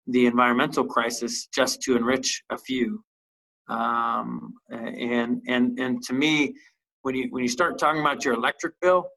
the 0.05 0.27
environmental 0.27 0.85
crisis 0.85 1.47
just 1.47 1.81
to 1.81 1.95
enrich 1.95 2.43
a 2.51 2.57
few 2.57 3.03
um, 3.67 4.53
and 4.69 5.41
and 5.47 5.79
and 5.79 6.03
to 6.03 6.13
me, 6.13 6.53
when 7.03 7.15
you 7.15 7.27
when 7.29 7.43
you 7.43 7.49
start 7.49 7.77
talking 7.77 8.01
about 8.01 8.25
your 8.25 8.33
electric 8.33 8.79
bill, 8.81 9.07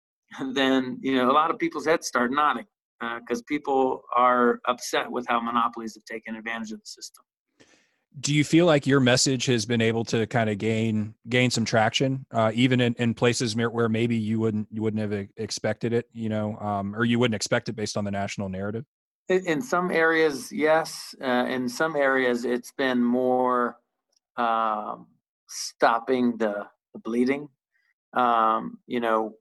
then 0.52 0.98
you 1.02 1.14
know 1.16 1.30
a 1.30 1.32
lot 1.32 1.50
of 1.50 1.58
people's 1.58 1.86
heads 1.86 2.06
start 2.06 2.32
nodding 2.32 2.66
because 3.00 3.40
uh, 3.40 3.48
people 3.48 4.02
are 4.14 4.60
upset 4.66 5.10
with 5.10 5.26
how 5.26 5.40
monopolies 5.40 5.94
have 5.94 6.04
taken 6.04 6.36
advantage 6.36 6.72
of 6.72 6.80
the 6.80 6.86
system. 6.86 7.24
Do 8.18 8.34
you 8.34 8.42
feel 8.42 8.66
like 8.66 8.86
your 8.86 8.98
message 8.98 9.46
has 9.46 9.64
been 9.64 9.80
able 9.80 10.04
to 10.06 10.26
kind 10.26 10.50
of 10.50 10.58
gain 10.58 11.14
gain 11.28 11.50
some 11.50 11.64
traction, 11.64 12.26
uh, 12.32 12.50
even 12.54 12.80
in, 12.80 12.94
in 12.98 13.14
places 13.14 13.54
where 13.54 13.88
maybe 13.88 14.16
you 14.16 14.40
wouldn't 14.40 14.66
you 14.70 14.82
wouldn't 14.82 15.00
have 15.00 15.28
expected 15.36 15.92
it, 15.92 16.08
you 16.12 16.28
know, 16.28 16.56
um, 16.58 16.94
or 16.96 17.04
you 17.04 17.18
wouldn't 17.18 17.36
expect 17.36 17.68
it 17.68 17.76
based 17.76 17.96
on 17.96 18.04
the 18.04 18.10
national 18.10 18.48
narrative? 18.48 18.84
In 19.28 19.62
some 19.62 19.92
areas, 19.92 20.50
yes. 20.50 21.14
Uh, 21.22 21.46
in 21.48 21.68
some 21.68 21.94
areas, 21.94 22.44
it's 22.44 22.72
been 22.72 23.00
more 23.00 23.76
um, 24.36 25.06
stopping 25.48 26.36
the, 26.36 26.66
the 26.92 27.00
bleeding. 27.00 27.48
Um, 28.12 28.78
you 28.86 29.00
know, 29.00 29.34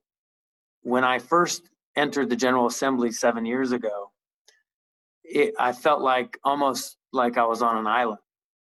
when 0.82 1.04
I 1.04 1.20
first 1.20 1.70
entered 1.96 2.30
the 2.30 2.36
General 2.36 2.68
Assembly 2.68 3.12
seven 3.12 3.46
years 3.46 3.72
ago, 3.72 4.12
it, 5.24 5.54
I 5.60 5.74
felt 5.74 6.02
like 6.02 6.38
almost 6.44 6.98
like 7.14 7.38
I 7.38 7.46
was 7.46 7.62
on 7.62 7.78
an 7.78 7.88
island. 7.88 8.20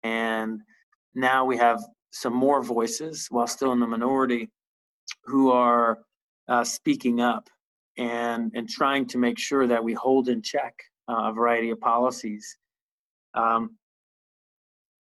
And 0.03 0.61
now 1.15 1.45
we 1.45 1.57
have 1.57 1.83
some 2.11 2.35
more 2.35 2.63
voices 2.63 3.27
while 3.31 3.47
still 3.47 3.73
in 3.73 3.81
the 3.81 3.87
minority 3.87 4.51
who 5.25 5.51
are 5.51 5.99
uh, 6.49 6.65
speaking 6.65 7.21
up 7.21 7.49
and 7.99 8.53
and 8.55 8.69
trying 8.69 9.07
to 9.07 9.19
make 9.19 9.39
sure 9.39 9.67
that 9.67 9.83
we 9.83 9.95
hold 9.95 10.29
in 10.29 10.43
check 10.43 10.75
uh, 11.09 11.31
a 11.31 11.33
variety 11.33 11.71
of 11.71 11.81
policies. 11.81 12.57
Um, 13.35 13.77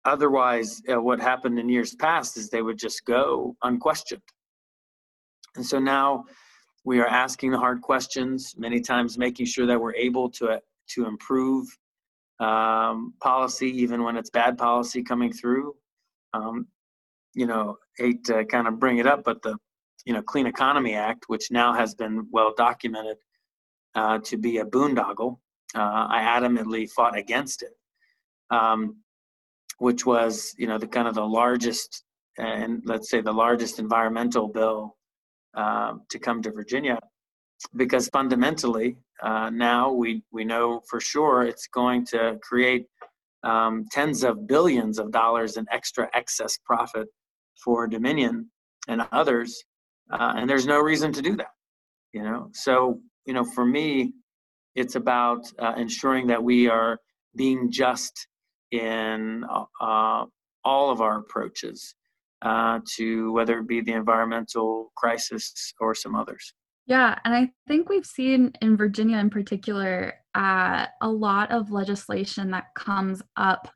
otherwise, 0.06 0.82
uh, 0.92 1.02
what 1.02 1.20
happened 1.20 1.60
in 1.60 1.70
years 1.70 1.96
past 1.96 2.38
is 2.38 2.50
they 2.50 2.62
would 2.62 2.78
just 2.78 3.06
go 3.06 3.56
unquestioned. 3.64 4.22
And 5.56 5.66
so 5.66 5.80
now 5.80 6.26
we 6.84 7.00
are 7.00 7.08
asking 7.08 7.52
the 7.52 7.60
hard 7.60 7.82
questions, 7.82 8.56
many 8.58 8.82
times 8.82 9.18
making 9.18 9.46
sure 9.46 9.66
that 9.66 9.80
we're 9.80 9.96
able 9.96 10.30
to, 10.32 10.50
uh, 10.50 10.60
to 10.90 11.06
improve 11.06 11.68
um, 12.40 13.14
policy, 13.22 13.70
even 13.70 14.04
when 14.04 14.18
it's 14.18 14.30
bad 14.30 14.58
policy 14.58 15.04
coming 15.04 15.32
through. 15.32 15.76
Um, 16.34 16.68
you 17.34 17.46
know, 17.46 17.78
hate 17.98 18.24
to 18.26 18.44
kind 18.46 18.68
of 18.68 18.80
bring 18.80 18.98
it 18.98 19.08
up, 19.08 19.24
but 19.24 19.42
the, 19.42 19.56
you 20.06 20.14
know, 20.14 20.22
Clean 20.22 20.48
Economy 20.48 20.96
Act, 20.96 21.26
which 21.28 21.52
now 21.52 21.74
has 21.74 21.94
been 21.96 22.28
well 22.32 22.54
documented 22.58 23.18
uh, 23.96 24.20
to 24.20 24.38
be 24.38 24.58
a 24.58 24.66
boondoggle, 24.66 25.38
uh, 25.76 26.08
I 26.10 26.22
adamantly 26.22 26.90
fought 26.90 27.18
against 27.18 27.64
it, 27.64 27.72
um, 28.50 28.98
which 29.82 30.06
was, 30.06 30.54
you 30.60 30.68
know, 30.68 30.78
the 30.78 30.86
kind 30.86 31.08
of 31.08 31.16
the 31.16 31.26
largest, 31.26 32.04
and 32.38 32.84
let's 32.86 33.10
say 33.10 33.20
the 33.20 33.34
largest 33.34 33.80
environmental 33.80 34.48
bill 34.48 34.96
um, 35.56 36.04
to 36.12 36.20
come 36.20 36.40
to 36.44 36.52
Virginia 36.52 37.00
because 37.76 38.08
fundamentally 38.10 38.96
uh, 39.24 39.50
now 39.50 39.92
we, 39.92 40.22
we 40.32 40.46
know 40.46 40.82
for 40.88 41.00
sure 41.00 41.44
it's 41.44 41.66
going 41.68 42.06
to 42.06 42.40
create 42.44 42.86
um, 43.44 43.86
tens 43.92 44.24
of 44.24 44.48
billions 44.48 45.00
of 45.00 45.12
dollars 45.12 45.58
in 45.58 45.66
extra 45.72 46.08
excess 46.14 46.60
profit 46.64 47.08
for 47.64 47.88
Dominion 47.88 48.52
and 48.88 49.02
others, 49.12 49.64
uh, 50.12 50.34
and 50.36 50.48
there's 50.48 50.68
no 50.68 50.80
reason 50.80 51.12
to 51.12 51.24
do 51.24 51.36
that. 51.38 51.54
You 52.14 52.22
know, 52.22 52.50
so 52.54 53.00
you 53.26 53.34
know, 53.34 53.44
for 53.44 53.66
me, 53.66 54.14
it's 54.76 54.94
about 54.94 55.52
uh, 55.58 55.74
ensuring 55.76 56.28
that 56.28 56.44
we 56.44 56.68
are 56.68 57.00
being 57.36 57.72
just 57.72 58.28
in 58.72 59.46
uh, 59.80 60.26
all 60.64 60.92
of 60.92 61.02
our 61.02 61.20
approaches 61.20 61.96
uh, 62.42 62.80
to 62.96 63.32
whether 63.34 63.60
it 63.60 63.68
be 63.68 63.82
the 63.82 63.94
environmental 63.94 64.92
crisis 64.96 65.74
or 65.80 65.94
some 65.94 66.16
others. 66.16 66.54
Yeah, 66.88 67.18
and 67.24 67.34
I 67.34 67.52
think 67.68 67.90
we've 67.90 68.06
seen 68.06 68.54
in 68.62 68.76
Virginia 68.76 69.18
in 69.18 69.30
particular 69.30 70.16
uh, 70.34 70.88
a 71.02 71.10
lot 71.10 71.52
of 71.52 71.72
legislation 71.72 72.52
that 72.52 72.74
comes 72.76 73.22
up 73.38 73.70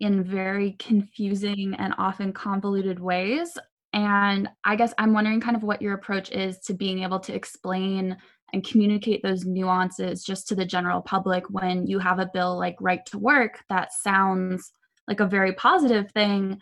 in 0.00 0.22
very 0.22 0.76
confusing 0.78 1.74
and 1.78 1.94
often 1.98 2.32
convoluted 2.32 3.00
ways. 3.00 3.58
And 3.92 4.48
I 4.64 4.76
guess 4.76 4.94
I'm 4.98 5.12
wondering 5.12 5.40
kind 5.40 5.56
of 5.56 5.62
what 5.62 5.82
your 5.82 5.94
approach 5.94 6.30
is 6.30 6.58
to 6.60 6.74
being 6.74 7.02
able 7.02 7.18
to 7.20 7.34
explain 7.34 8.16
and 8.52 8.66
communicate 8.66 9.22
those 9.22 9.44
nuances 9.44 10.24
just 10.24 10.48
to 10.48 10.54
the 10.54 10.64
general 10.64 11.00
public 11.00 11.44
when 11.50 11.86
you 11.86 11.98
have 11.98 12.18
a 12.18 12.30
bill 12.32 12.58
like 12.58 12.76
right 12.80 13.04
to 13.06 13.18
work 13.18 13.62
that 13.68 13.92
sounds 13.92 14.72
like 15.06 15.20
a 15.20 15.26
very 15.26 15.52
positive 15.52 16.10
thing 16.12 16.58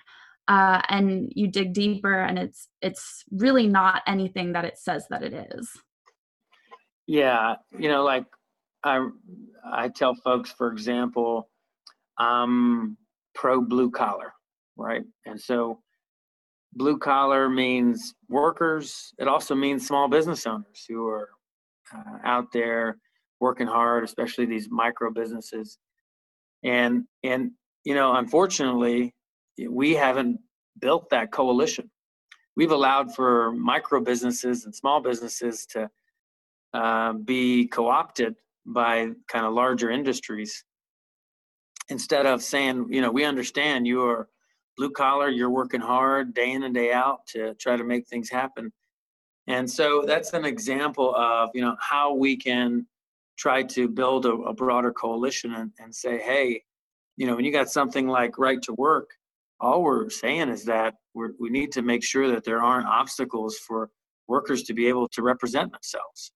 uh, 0.49 0.81
and 0.89 1.33
you 1.35 1.49
dig 1.49 1.73
deeper 1.73 2.21
and 2.21 2.39
it's 2.39 2.69
it's 2.81 3.25
really 3.33 3.67
not 3.67 4.03
anything 4.07 4.53
that 4.53 4.65
it 4.65 4.79
says 4.79 5.07
that 5.11 5.23
it 5.23 5.49
is. 5.53 5.71
Yeah 7.07 7.57
you 7.79 7.89
know 7.89 8.05
like 8.05 8.25
i 8.85 9.07
i 9.73 9.89
tell 9.89 10.15
folks 10.15 10.51
for 10.51 10.73
example 10.73 11.49
i'm 12.19 12.97
pro 13.35 13.61
blue 13.61 13.91
collar 13.91 14.33
right? 14.77 15.05
And 15.25 15.41
so 15.41 15.81
blue 16.75 16.99
collar 16.99 17.49
means 17.49 18.15
workers 18.29 19.15
it 19.19 19.29
also 19.29 19.55
means 19.55 19.87
small 19.87 20.09
business 20.09 20.47
owners 20.47 20.85
who 20.89 21.07
are 21.07 21.31
uh, 21.95 22.19
out 22.25 22.53
there 22.53 22.99
working 23.41 23.67
hard 23.67 24.05
especially 24.05 24.47
these 24.47 24.69
micro 24.71 25.11
businesses 25.11 25.79
and 26.65 27.05
and 27.23 27.51
you 27.85 27.95
know 27.95 28.15
unfortunately 28.17 29.15
we 29.69 29.95
haven't 29.95 30.39
built 30.81 31.11
that 31.11 31.33
coalition. 31.33 31.91
We've 32.57 32.71
allowed 32.71 33.15
for 33.15 33.53
micro 33.53 34.01
businesses 34.01 34.65
and 34.65 34.75
small 34.75 35.01
businesses 35.01 35.67
to 35.71 35.91
uh, 36.73 37.13
be 37.13 37.69
co 37.69 37.89
opted 37.89 38.35
by 38.65 39.11
kind 39.29 39.47
of 39.47 39.53
larger 39.53 39.91
industries 39.91 40.65
instead 41.89 42.27
of 42.27 42.43
saying, 42.43 42.87
you 42.91 43.01
know, 43.01 43.11
we 43.11 43.25
understand 43.25 43.87
you 43.87 44.03
are 44.05 44.29
blue 44.77 44.91
collar, 44.91 45.29
you're 45.29 45.51
working 45.51 45.81
hard 45.81 46.35
day 46.35 46.53
in 46.53 46.65
and 46.65 46.75
day 46.75 46.93
out 46.93 47.21
to 47.29 47.55
try 47.55 47.77
to 47.77 47.85
make 47.85 48.07
things 48.09 48.29
happen. 48.29 48.73
And 49.49 49.71
so 49.71 50.05
that's 50.07 50.33
an 50.33 50.45
example 50.45 51.15
of, 51.15 51.51
you 51.55 51.61
know, 51.61 51.77
how 51.81 52.15
we 52.15 52.37
can 52.37 52.87
try 53.39 53.63
to 53.63 53.89
build 53.89 54.27
a, 54.27 54.33
a 54.33 54.53
broader 54.53 54.93
coalition 54.93 55.55
and, 55.55 55.71
and 55.79 55.95
say, 55.95 56.19
hey, 56.19 56.63
you 57.17 57.27
know, 57.27 57.37
when 57.37 57.45
you 57.45 57.53
got 57.53 57.71
something 57.71 58.09
like 58.09 58.39
right 58.39 58.61
to 58.63 58.73
work, 58.75 59.11
all 59.61 59.83
we're 59.83 60.11
saying 60.11 60.49
is 60.49 60.65
that 60.65 60.95
we 61.15 61.29
we 61.39 61.49
need 61.49 61.73
to 61.73 61.83
make 61.83 62.05
sure 62.05 62.29
that 62.31 62.45
there 62.45 62.63
aren't 62.63 62.87
obstacles 62.87 63.57
for 63.57 63.91
workers 64.29 64.63
to 64.65 64.75
be 64.75 64.87
able 64.89 65.09
to 65.09 65.23
represent 65.23 65.73
themselves. 65.73 66.33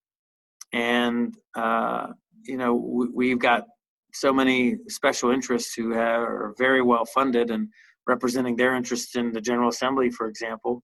And, 0.72 1.36
uh, 1.56 2.08
you 2.44 2.56
know, 2.56 2.74
we, 3.14 3.30
have 3.30 3.40
got 3.40 3.66
so 4.12 4.32
many 4.32 4.76
special 4.88 5.30
interests 5.30 5.74
who 5.74 5.90
have, 5.90 6.22
are 6.22 6.54
very 6.58 6.82
well 6.82 7.04
funded 7.04 7.50
and 7.50 7.68
representing 8.06 8.56
their 8.56 8.74
interests 8.74 9.16
in 9.16 9.32
the 9.32 9.40
General 9.40 9.68
Assembly, 9.68 10.10
for 10.10 10.28
example. 10.28 10.82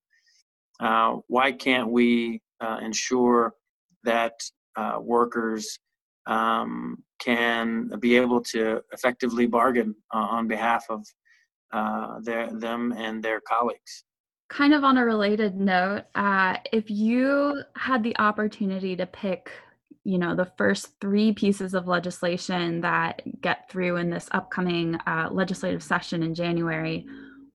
Uh, 0.80 1.16
why 1.28 1.52
can't 1.52 1.90
we 1.90 2.42
uh, 2.60 2.78
ensure 2.82 3.54
that 4.04 4.34
uh, 4.76 4.98
workers 5.00 5.78
um, 6.26 7.02
can 7.18 7.88
be 8.00 8.16
able 8.16 8.42
to 8.42 8.82
effectively 8.92 9.46
bargain 9.46 9.94
uh, 10.14 10.18
on 10.18 10.48
behalf 10.48 10.84
of 10.90 11.06
uh, 11.72 12.20
their, 12.20 12.50
them 12.52 12.92
and 12.92 13.22
their 13.22 13.40
colleagues. 13.40 14.04
Kind 14.48 14.74
of 14.74 14.84
on 14.84 14.96
a 14.96 15.04
related 15.04 15.56
note, 15.56 16.04
if 16.72 16.88
you 16.88 17.62
had 17.74 18.02
the 18.02 18.16
opportunity 18.18 18.94
to 18.96 19.06
pick, 19.06 19.50
you 20.04 20.18
know, 20.18 20.36
the 20.36 20.50
first 20.56 20.94
three 21.00 21.32
pieces 21.32 21.74
of 21.74 21.88
legislation 21.88 22.80
that 22.82 23.22
get 23.40 23.68
through 23.68 23.96
in 23.96 24.08
this 24.08 24.28
upcoming 24.30 24.94
uh, 25.06 25.28
legislative 25.32 25.82
session 25.82 26.22
in 26.22 26.34
January, 26.34 27.06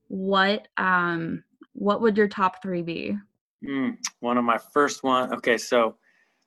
what 0.08 0.68
um, 0.76 1.42
what 1.72 2.00
would 2.00 2.16
your 2.16 2.28
top 2.28 2.62
three 2.62 2.82
be? 2.82 3.16
Mm, 3.66 3.96
one 4.20 4.38
of 4.38 4.44
my 4.44 4.58
first 4.72 5.02
one. 5.02 5.32
Okay, 5.34 5.56
so 5.56 5.96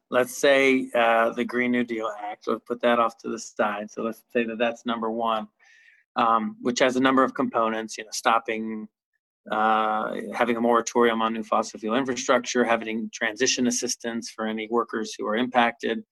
let's 0.10 0.36
say 0.38 0.90
uh, 0.94 1.32
the 1.32 1.46
Green 1.46 1.72
New 1.72 1.84
Deal 1.84 2.12
Act. 2.22 2.48
Let's 2.48 2.64
put 2.66 2.82
that 2.82 3.00
off 3.00 3.18
to 3.20 3.30
the 3.30 3.40
side. 3.40 3.90
So 3.90 4.04
let's 4.04 4.24
say 4.34 4.44
that 4.46 4.58
that's 4.58 4.86
number 4.86 5.10
one 5.10 5.48
um, 6.16 6.56
which 6.62 6.80
has 6.80 6.96
a 6.96 7.00
number 7.00 7.24
of 7.24 7.34
components. 7.34 7.98
You 7.98 8.06
know, 8.06 8.12
stopping, 8.12 8.88
uh, 9.52 10.16
having 10.34 10.58
a 10.58 10.62
moratorium 10.62 11.22
on 11.22 11.34
new 11.34 11.44
fossil 11.44 11.80
fuel 11.80 11.96
infrastructure, 11.96 12.64
having 12.64 13.10
transition 13.14 13.68
assistance 13.68 14.30
for 14.30 14.46
any 14.48 14.68
workers 14.70 15.14
who 15.18 15.28
are 15.28 15.36
impacted, 15.36 16.04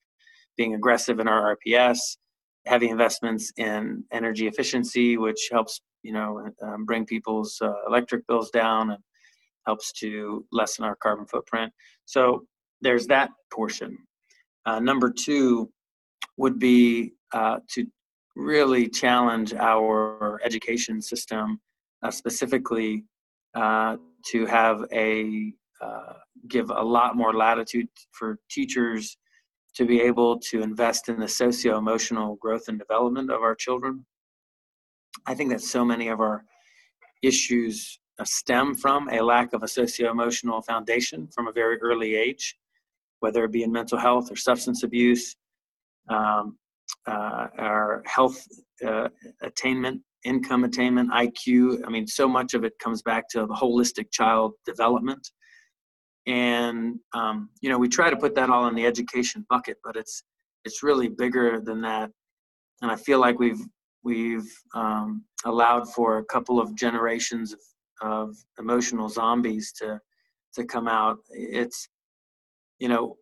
being 0.57 0.75
aggressive 0.75 1.19
in 1.19 1.27
our 1.27 1.55
RPS, 1.55 2.17
having 2.65 2.89
investments 2.89 3.51
in 3.57 4.03
energy 4.11 4.47
efficiency, 4.47 5.17
which 5.17 5.49
helps 5.51 5.81
you 6.03 6.13
know 6.13 6.47
um, 6.61 6.85
bring 6.85 7.05
people's 7.05 7.57
uh, 7.61 7.73
electric 7.87 8.25
bills 8.27 8.49
down 8.49 8.91
and 8.91 9.03
helps 9.65 9.91
to 9.93 10.45
lessen 10.51 10.83
our 10.85 10.95
carbon 10.97 11.25
footprint. 11.25 11.71
So 12.05 12.45
there's 12.81 13.07
that 13.07 13.29
portion. 13.51 13.97
Uh, 14.65 14.79
number 14.79 15.11
two 15.11 15.69
would 16.37 16.59
be 16.59 17.13
uh, 17.33 17.59
to 17.71 17.85
really 18.35 18.87
challenge 18.87 19.53
our 19.53 20.39
education 20.43 21.01
system, 21.01 21.59
uh, 22.01 22.11
specifically 22.11 23.05
uh, 23.55 23.97
to 24.31 24.45
have 24.45 24.85
a 24.91 25.53
uh, 25.81 26.13
give 26.47 26.69
a 26.69 26.81
lot 26.81 27.15
more 27.15 27.33
latitude 27.33 27.87
for 28.11 28.39
teachers 28.49 29.17
to 29.75 29.85
be 29.85 30.01
able 30.01 30.39
to 30.39 30.61
invest 30.61 31.09
in 31.09 31.19
the 31.19 31.27
socio-emotional 31.27 32.35
growth 32.37 32.67
and 32.67 32.79
development 32.79 33.31
of 33.31 33.41
our 33.41 33.55
children. 33.55 34.05
I 35.25 35.33
think 35.33 35.49
that 35.51 35.61
so 35.61 35.85
many 35.85 36.07
of 36.07 36.19
our 36.19 36.43
issues 37.21 37.99
uh, 38.19 38.25
stem 38.25 38.75
from 38.75 39.09
a 39.09 39.21
lack 39.21 39.53
of 39.53 39.63
a 39.63 39.67
socio-emotional 39.67 40.61
foundation 40.61 41.27
from 41.33 41.47
a 41.47 41.51
very 41.51 41.77
early 41.81 42.15
age, 42.15 42.55
whether 43.21 43.43
it 43.43 43.51
be 43.51 43.63
in 43.63 43.71
mental 43.71 43.97
health 43.97 44.31
or 44.31 44.35
substance 44.35 44.83
abuse, 44.83 45.35
um, 46.09 46.57
uh, 47.07 47.47
our 47.57 48.03
health 48.05 48.45
uh, 48.85 49.07
attainment, 49.41 50.01
income 50.25 50.63
attainment, 50.63 51.11
IQ. 51.11 51.81
I 51.85 51.89
mean, 51.89 52.05
so 52.07 52.27
much 52.27 52.53
of 52.53 52.63
it 52.63 52.73
comes 52.79 53.01
back 53.01 53.27
to 53.29 53.45
the 53.45 53.53
holistic 53.53 54.11
child 54.11 54.53
development. 54.65 55.27
And 56.25 56.99
um, 57.13 57.49
you 57.61 57.69
know, 57.69 57.77
we 57.77 57.89
try 57.89 58.09
to 58.09 58.15
put 58.15 58.35
that 58.35 58.49
all 58.49 58.67
in 58.67 58.75
the 58.75 58.85
education 58.85 59.45
bucket, 59.49 59.77
but 59.83 59.95
it's 59.95 60.23
it's 60.65 60.83
really 60.83 61.09
bigger 61.09 61.59
than 61.59 61.81
that. 61.81 62.09
And 62.81 62.89
I 62.89 62.95
feel 62.95 63.19
like 63.19 63.39
we've 63.39 63.61
we've 64.03 64.51
um, 64.73 65.23
allowed 65.45 65.91
for 65.93 66.17
a 66.17 66.25
couple 66.25 66.59
of 66.59 66.75
generations 66.75 67.53
of, 67.53 67.59
of 68.01 68.35
emotional 68.59 69.09
zombies 69.09 69.71
to 69.79 69.99
to 70.55 70.65
come 70.65 70.87
out. 70.87 71.17
It's, 71.31 71.89
you 72.79 72.87
know, 72.87 73.17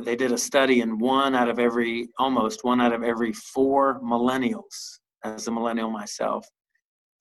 they 0.00 0.16
did 0.16 0.32
a 0.32 0.38
study 0.38 0.80
and 0.80 1.00
one 1.00 1.34
out 1.34 1.48
of 1.48 1.58
every, 1.58 2.08
almost 2.18 2.64
one 2.64 2.80
out 2.80 2.92
of 2.92 3.02
every 3.02 3.32
four 3.32 4.00
millennials, 4.00 4.98
as 5.24 5.46
a 5.46 5.52
millennial 5.52 5.90
myself, 5.90 6.46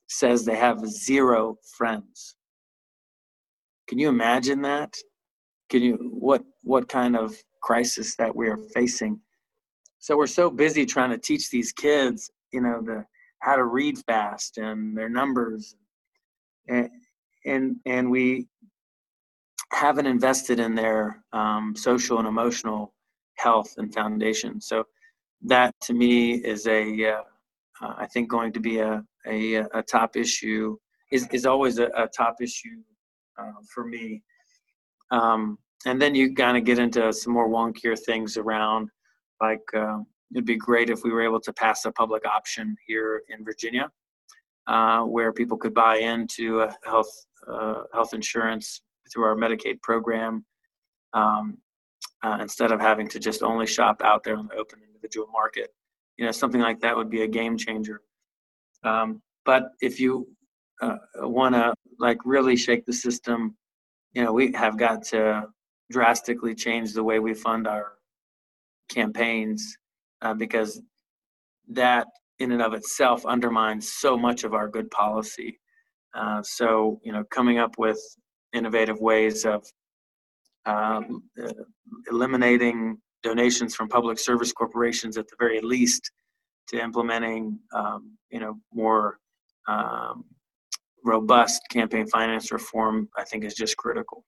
says 0.08 0.43
they 0.43 0.56
have 0.56 0.86
zero 0.88 1.56
friends. 1.78 2.36
Can 3.88 3.99
you 3.99 4.10
imagine 4.10 4.62
that? 4.64 4.95
Can 5.70 5.84
you, 5.84 5.99
what, 6.12 6.43
what 6.64 6.89
kind 6.89 7.16
of 7.16 7.36
crisis 7.62 8.16
that 8.16 8.36
we 8.36 8.47
are 8.47 8.58
facing? 8.74 9.20
So 9.99 10.18
we're 10.18 10.28
so 10.28 10.49
busy 10.49 10.86
trying 10.86 11.12
to 11.12 11.18
teach 11.18 11.49
these 11.49 11.72
kids, 11.72 12.32
you 12.54 12.62
know, 12.62 12.82
the, 12.82 13.06
how 13.39 13.56
to 13.56 13.66
read 13.66 13.97
fast 14.06 14.58
and 14.58 14.97
their 14.97 15.10
numbers 15.10 15.76
and, 16.68 16.89
and 17.45 17.76
and 17.86 18.10
we 18.10 18.47
haven't 19.74 20.06
invested 20.06 20.60
in 20.60 20.76
their 20.76 21.24
um, 21.34 21.74
social 21.76 22.20
and 22.20 22.28
emotional 22.28 22.93
health 23.38 23.74
and 23.78 23.93
foundation. 23.93 24.62
So 24.62 24.86
that 25.41 25.74
to 25.82 25.93
me 25.93 26.36
is 26.36 26.68
a, 26.68 27.12
uh, 27.12 27.22
uh, 27.82 27.93
I 27.97 28.06
think 28.08 28.30
going 28.30 28.54
to 28.54 28.60
be 28.60 28.80
a, 28.80 29.04
a, 29.28 29.56
a 29.56 29.84
top 29.84 30.16
issue 30.16 30.78
is, 31.12 31.28
is 31.32 31.45
always 31.45 31.80
a, 31.80 31.88
a 31.97 32.08
top 32.16 32.36
issue 32.39 32.82
uh, 33.38 33.51
for 33.74 33.86
me. 33.86 34.22
Um, 35.12 35.58
and 35.86 36.01
then 36.01 36.16
you 36.16 36.34
kind 36.34 36.56
of 36.58 36.64
get 36.64 36.80
into 36.80 37.12
some 37.12 37.34
more 37.34 37.49
wonkier 37.49 37.97
things 37.99 38.38
around 38.38 38.89
like 39.41 39.62
uh, 39.76 39.99
it'd 40.34 40.46
be 40.46 40.56
great 40.56 40.90
if 40.90 41.04
we 41.04 41.12
were 41.12 41.22
able 41.22 41.40
to 41.40 41.54
pass 41.54 41.86
a 41.86 41.92
public 41.92 42.26
option 42.26 42.76
here 42.88 43.24
in 43.30 43.44
Virginia 43.44 43.90
uh, 44.68 45.02
where 45.02 45.32
people 45.32 45.58
could 45.58 45.74
buy 45.74 45.98
into 45.98 46.68
health 46.86 47.26
uh, 47.48 47.84
health 47.94 48.14
insurance 48.14 48.82
through 49.12 49.26
our 49.26 49.36
Medicaid 49.36 49.82
program 49.82 50.46
um, 51.14 51.58
uh, 52.24 52.38
instead 52.40 52.72
of 52.72 52.80
having 52.80 53.08
to 53.10 53.20
just 53.20 53.44
only 53.44 53.68
shop 53.68 54.02
out 54.04 54.24
there 54.24 54.38
on 54.38 54.48
the 54.48 54.56
open 54.56 54.80
individual 54.86 55.28
market. 55.32 55.70
You 56.18 56.26
know, 56.26 56.32
something 56.32 56.62
like 56.62 56.80
that 56.80 56.96
would 56.96 57.10
be 57.10 57.24
a 57.24 57.28
game 57.28 57.58
changer. 57.58 58.02
Um, 58.84 59.22
but 59.46 59.72
if 59.82 60.00
you 60.00 60.28
uh, 60.82 60.98
want 61.16 61.56
to 61.56 61.74
like 62.00 62.18
really 62.24 62.56
shake 62.56 62.86
the 62.86 62.94
system, 62.94 63.58
you 64.14 64.24
know, 64.24 64.32
we 64.32 64.54
have 64.54 64.78
got 64.78 65.04
to 65.08 65.48
drastically 65.92 66.56
change 66.56 66.94
the 66.94 67.04
way 67.04 67.20
we 67.20 67.34
fund 67.34 67.68
our 67.68 67.94
campaigns 68.90 69.78
uh, 70.24 70.34
because 70.34 70.82
that 71.69 72.07
in 72.39 72.51
and 72.51 72.61
of 72.61 72.74
itself 72.74 73.26
undermines 73.26 73.91
so 73.91 74.17
much 74.17 74.43
of 74.43 74.53
our 74.53 74.67
good 74.67 74.89
policy. 74.89 75.59
Uh, 76.15 76.41
so, 76.43 76.99
you 77.03 77.11
know, 77.11 77.24
coming 77.30 77.59
up 77.59 77.78
with 77.78 77.99
innovative 78.53 78.99
ways 78.99 79.45
of 79.45 79.65
um, 80.65 81.24
uh, 81.41 81.51
eliminating 82.09 82.97
donations 83.21 83.76
from 83.76 83.88
public 83.88 84.17
service 84.19 84.51
corporations 84.51 85.17
at 85.17 85.28
the 85.28 85.36
very 85.39 85.61
least 85.61 86.11
to 86.67 86.82
implementing, 86.82 87.59
um, 87.74 88.17
you 88.30 88.39
know, 88.39 88.55
more 88.74 89.17
um, 89.67 90.24
robust 91.03 91.61
campaign 91.69 92.07
finance 92.07 92.51
reform, 92.51 93.09
I 93.17 93.24
think 93.24 93.43
is 93.43 93.55
just 93.55 93.78
critical. 93.78 94.24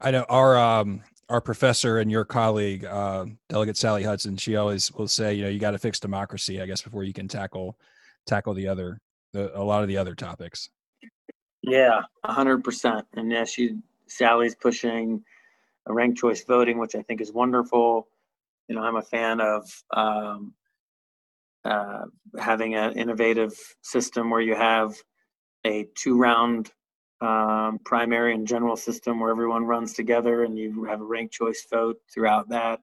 I 0.00 0.10
know 0.12 0.24
our 0.28 0.56
um, 0.56 1.02
our 1.28 1.40
professor 1.40 1.98
and 1.98 2.10
your 2.10 2.24
colleague, 2.24 2.84
uh, 2.84 3.26
Delegate 3.48 3.76
Sally 3.76 4.02
Hudson, 4.02 4.36
she 4.36 4.56
always 4.56 4.92
will 4.92 5.08
say, 5.08 5.34
you 5.34 5.42
know, 5.44 5.50
you 5.50 5.58
got 5.58 5.72
to 5.72 5.78
fix 5.78 6.00
democracy, 6.00 6.60
I 6.60 6.66
guess, 6.66 6.82
before 6.82 7.04
you 7.04 7.12
can 7.12 7.28
tackle 7.28 7.78
tackle 8.26 8.54
the 8.54 8.68
other 8.68 9.00
the, 9.32 9.56
a 9.58 9.62
lot 9.62 9.82
of 9.82 9.88
the 9.88 9.96
other 9.96 10.14
topics. 10.14 10.70
Yeah, 11.62 12.02
hundred 12.24 12.64
percent. 12.64 13.06
And 13.14 13.30
yeah, 13.30 13.44
she 13.44 13.78
Sally's 14.06 14.54
pushing 14.54 15.22
a 15.86 15.92
ranked 15.92 16.18
choice 16.18 16.44
voting, 16.44 16.78
which 16.78 16.94
I 16.94 17.02
think 17.02 17.20
is 17.20 17.32
wonderful. 17.32 18.08
You 18.68 18.76
know, 18.76 18.82
I'm 18.82 18.96
a 18.96 19.02
fan 19.02 19.40
of 19.40 19.64
um, 19.94 20.54
uh, 21.64 22.04
having 22.38 22.74
an 22.74 22.94
innovative 22.94 23.52
system 23.82 24.30
where 24.30 24.40
you 24.40 24.54
have 24.54 24.94
a 25.66 25.88
two 25.94 26.16
round 26.16 26.70
um, 27.20 27.78
primary 27.84 28.34
and 28.34 28.46
general 28.46 28.76
system 28.76 29.20
where 29.20 29.30
everyone 29.30 29.64
runs 29.64 29.92
together 29.92 30.44
and 30.44 30.58
you 30.58 30.84
have 30.84 31.00
a 31.00 31.04
ranked 31.04 31.34
choice 31.34 31.66
vote 31.70 31.96
throughout 32.12 32.48
that. 32.50 32.80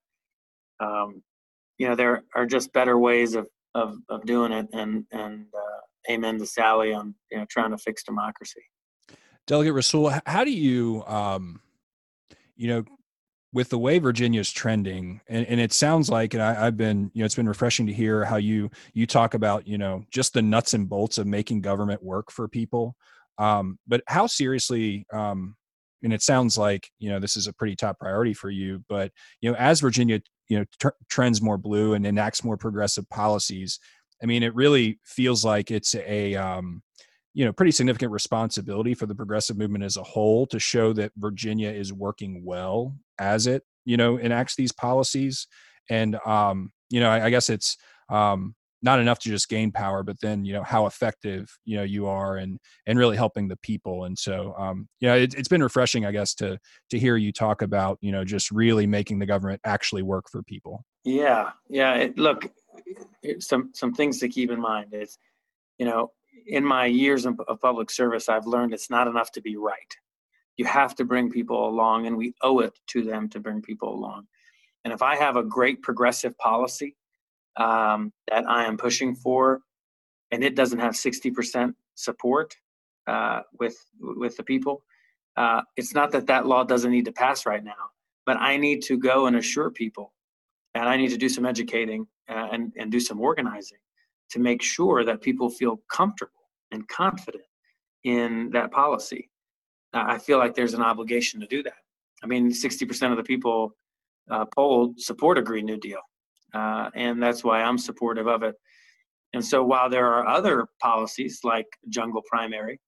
Um, 0.79 1.23
you 1.77 1.87
know, 1.87 1.95
there 1.95 2.23
are 2.35 2.45
just 2.45 2.73
better 2.73 2.97
ways 2.97 3.35
of, 3.35 3.47
of, 3.73 3.97
of 4.09 4.25
doing 4.25 4.51
it 4.51 4.67
and, 4.73 5.05
and 5.11 5.45
uh, 5.53 6.11
amen 6.11 6.39
to 6.39 6.45
Sally 6.45 6.93
on, 6.93 7.15
you 7.31 7.37
know, 7.37 7.45
trying 7.49 7.71
to 7.71 7.77
fix 7.77 8.03
democracy. 8.03 8.61
Delegate 9.47 9.73
Rasoul, 9.73 10.19
how 10.25 10.43
do 10.43 10.51
you, 10.51 11.03
um, 11.05 11.61
you 12.55 12.67
know, 12.67 12.83
with 13.53 13.69
the 13.69 13.79
way 13.79 13.99
Virginia's 13.99 14.51
trending, 14.51 15.21
and, 15.29 15.47
and 15.47 15.61
it 15.61 15.71
sounds 15.71 16.09
like, 16.09 16.33
and 16.33 16.43
I, 16.43 16.65
have 16.65 16.75
been, 16.75 17.09
you 17.13 17.21
know, 17.21 17.25
it's 17.25 17.35
been 17.35 17.47
refreshing 17.47 17.87
to 17.87 17.93
hear 17.93 18.25
how 18.25 18.35
you 18.35 18.69
you 18.93 19.07
talk 19.07 19.33
about, 19.33 19.65
you 19.65 19.77
know, 19.77 20.03
just 20.11 20.33
the 20.33 20.41
nuts 20.41 20.73
and 20.73 20.89
bolts 20.89 21.17
of 21.17 21.25
making 21.25 21.61
government 21.61 22.03
work 22.03 22.31
for 22.31 22.49
people. 22.49 22.97
Um, 23.37 23.79
but 23.87 24.01
how 24.07 24.27
seriously, 24.27 25.05
um, 25.13 25.55
and 26.03 26.13
it 26.13 26.21
sounds 26.21 26.57
like 26.57 26.89
you 26.99 27.09
know 27.09 27.19
this 27.19 27.35
is 27.35 27.47
a 27.47 27.53
pretty 27.53 27.75
top 27.75 27.99
priority 27.99 28.33
for 28.33 28.49
you. 28.49 28.83
But 28.87 29.11
you 29.41 29.51
know, 29.51 29.57
as 29.57 29.79
Virginia, 29.79 30.21
you 30.47 30.59
know, 30.59 30.65
tr- 30.79 30.89
trends 31.09 31.41
more 31.41 31.57
blue 31.57 31.93
and 31.93 32.05
enacts 32.05 32.43
more 32.43 32.57
progressive 32.57 33.09
policies, 33.09 33.79
I 34.21 34.25
mean, 34.25 34.43
it 34.43 34.55
really 34.55 34.99
feels 35.03 35.43
like 35.43 35.71
it's 35.71 35.95
a 35.95 36.35
um, 36.35 36.81
you 37.35 37.45
know 37.45 37.53
pretty 37.53 37.71
significant 37.71 38.11
responsibility 38.11 38.95
for 38.95 39.05
the 39.05 39.13
progressive 39.13 39.57
movement 39.57 39.83
as 39.83 39.97
a 39.97 40.03
whole 40.03 40.47
to 40.47 40.57
show 40.57 40.93
that 40.93 41.11
Virginia 41.17 41.69
is 41.69 41.93
working 41.93 42.43
well 42.43 42.95
as 43.19 43.45
it 43.45 43.63
you 43.83 43.97
know 43.97 44.17
enacts 44.17 44.55
these 44.55 44.71
policies 44.71 45.47
and 45.89 46.17
um 46.25 46.71
you 46.89 46.99
know 46.99 47.09
I, 47.09 47.25
I 47.25 47.29
guess 47.29 47.49
it's 47.49 47.77
um 48.09 48.55
not 48.81 48.99
enough 48.99 49.19
to 49.19 49.29
just 49.29 49.49
gain 49.49 49.71
power 49.71 50.03
but 50.03 50.19
then 50.21 50.45
you 50.45 50.53
know 50.53 50.63
how 50.63 50.85
effective 50.85 51.49
you 51.65 51.77
know 51.77 51.83
you 51.83 52.07
are 52.07 52.37
and 52.37 52.59
and 52.85 52.99
really 52.99 53.17
helping 53.17 53.47
the 53.47 53.57
people 53.57 54.05
and 54.05 54.17
so 54.17 54.53
um 54.57 54.87
you 54.99 55.07
know 55.07 55.15
it, 55.15 55.33
it's 55.35 55.47
been 55.47 55.63
refreshing 55.63 56.05
i 56.05 56.11
guess 56.11 56.33
to 56.33 56.57
to 56.89 56.99
hear 56.99 57.17
you 57.17 57.31
talk 57.31 57.61
about 57.61 57.97
you 58.01 58.11
know 58.11 58.23
just 58.23 58.51
really 58.51 58.85
making 58.85 59.19
the 59.19 59.25
government 59.25 59.59
actually 59.65 60.03
work 60.03 60.25
for 60.29 60.43
people 60.43 60.83
yeah 61.03 61.51
yeah 61.69 61.95
it, 61.95 62.17
look 62.17 62.51
some 63.39 63.71
some 63.73 63.93
things 63.93 64.19
to 64.19 64.29
keep 64.29 64.51
in 64.51 64.59
mind 64.59 64.93
is 64.93 65.17
you 65.77 65.85
know 65.85 66.11
in 66.47 66.63
my 66.63 66.85
years 66.85 67.25
of 67.25 67.39
public 67.61 67.89
service, 67.89 68.29
I've 68.29 68.47
learned 68.47 68.73
it's 68.73 68.89
not 68.89 69.07
enough 69.07 69.31
to 69.33 69.41
be 69.41 69.55
right. 69.55 69.95
You 70.57 70.65
have 70.65 70.95
to 70.95 71.05
bring 71.05 71.31
people 71.31 71.67
along, 71.67 72.07
and 72.07 72.15
we 72.15 72.33
owe 72.41 72.59
it 72.59 72.77
to 72.87 73.03
them 73.03 73.29
to 73.29 73.39
bring 73.39 73.61
people 73.61 73.93
along. 73.93 74.27
And 74.83 74.93
if 74.93 75.01
I 75.01 75.15
have 75.15 75.35
a 75.35 75.43
great 75.43 75.81
progressive 75.81 76.37
policy 76.37 76.95
um, 77.57 78.11
that 78.29 78.45
I 78.47 78.65
am 78.65 78.77
pushing 78.77 79.15
for, 79.15 79.61
and 80.31 80.43
it 80.43 80.55
doesn't 80.55 80.79
have 80.79 80.93
60% 80.93 81.73
support 81.95 82.55
uh, 83.07 83.41
with 83.59 83.77
with 83.99 84.35
the 84.35 84.43
people, 84.43 84.83
uh, 85.37 85.61
it's 85.77 85.93
not 85.93 86.11
that 86.11 86.27
that 86.27 86.45
law 86.47 86.63
doesn't 86.63 86.91
need 86.91 87.05
to 87.05 87.11
pass 87.11 87.45
right 87.45 87.63
now, 87.63 87.91
but 88.25 88.37
I 88.37 88.57
need 88.57 88.81
to 88.83 88.97
go 88.97 89.27
and 89.27 89.35
assure 89.35 89.69
people, 89.69 90.13
and 90.73 90.85
I 90.85 90.97
need 90.97 91.09
to 91.09 91.17
do 91.17 91.29
some 91.29 91.45
educating 91.45 92.07
uh, 92.29 92.47
and 92.51 92.73
and 92.77 92.91
do 92.91 92.99
some 92.99 93.19
organizing 93.21 93.77
to 94.31 94.39
make 94.39 94.61
sure 94.61 95.03
that 95.03 95.21
people 95.21 95.49
feel 95.49 95.81
comfortable 95.91 96.49
and 96.71 96.87
confident 96.87 97.43
in 98.03 98.49
that 98.51 98.71
policy. 98.71 99.29
I 99.93 100.17
feel 100.17 100.39
like 100.39 100.55
there's 100.55 100.73
an 100.73 100.81
obligation 100.81 101.39
to 101.39 101.47
do 101.47 101.63
that. 101.63 101.73
I 102.23 102.27
mean, 102.27 102.51
60% 102.51 103.11
of 103.11 103.17
the 103.17 103.23
people 103.23 103.75
uh, 104.29 104.45
polled 104.45 104.99
support 104.99 105.37
a 105.37 105.41
Green 105.41 105.65
New 105.65 105.77
Deal, 105.77 105.99
uh, 106.55 106.89
and 106.95 107.21
that's 107.21 107.43
why 107.43 107.61
I'm 107.61 107.77
supportive 107.77 108.27
of 108.27 108.43
it. 108.43 108.55
And 109.33 109.43
so, 109.43 109.63
while 109.63 109.89
there 109.89 110.07
are 110.07 110.25
other 110.27 110.67
policies 110.81 111.41
like 111.43 111.67
jungle 111.89 112.23
primary 112.29 112.79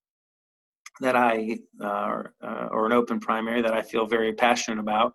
that 1.01 1.15
I, 1.15 1.59
uh, 1.81 2.23
uh 2.43 2.67
or 2.71 2.85
an 2.85 2.93
open 2.93 3.19
primary 3.19 3.61
that 3.61 3.73
I 3.73 3.81
feel 3.81 4.07
very 4.07 4.33
passionate 4.33 4.79
about, 4.79 5.13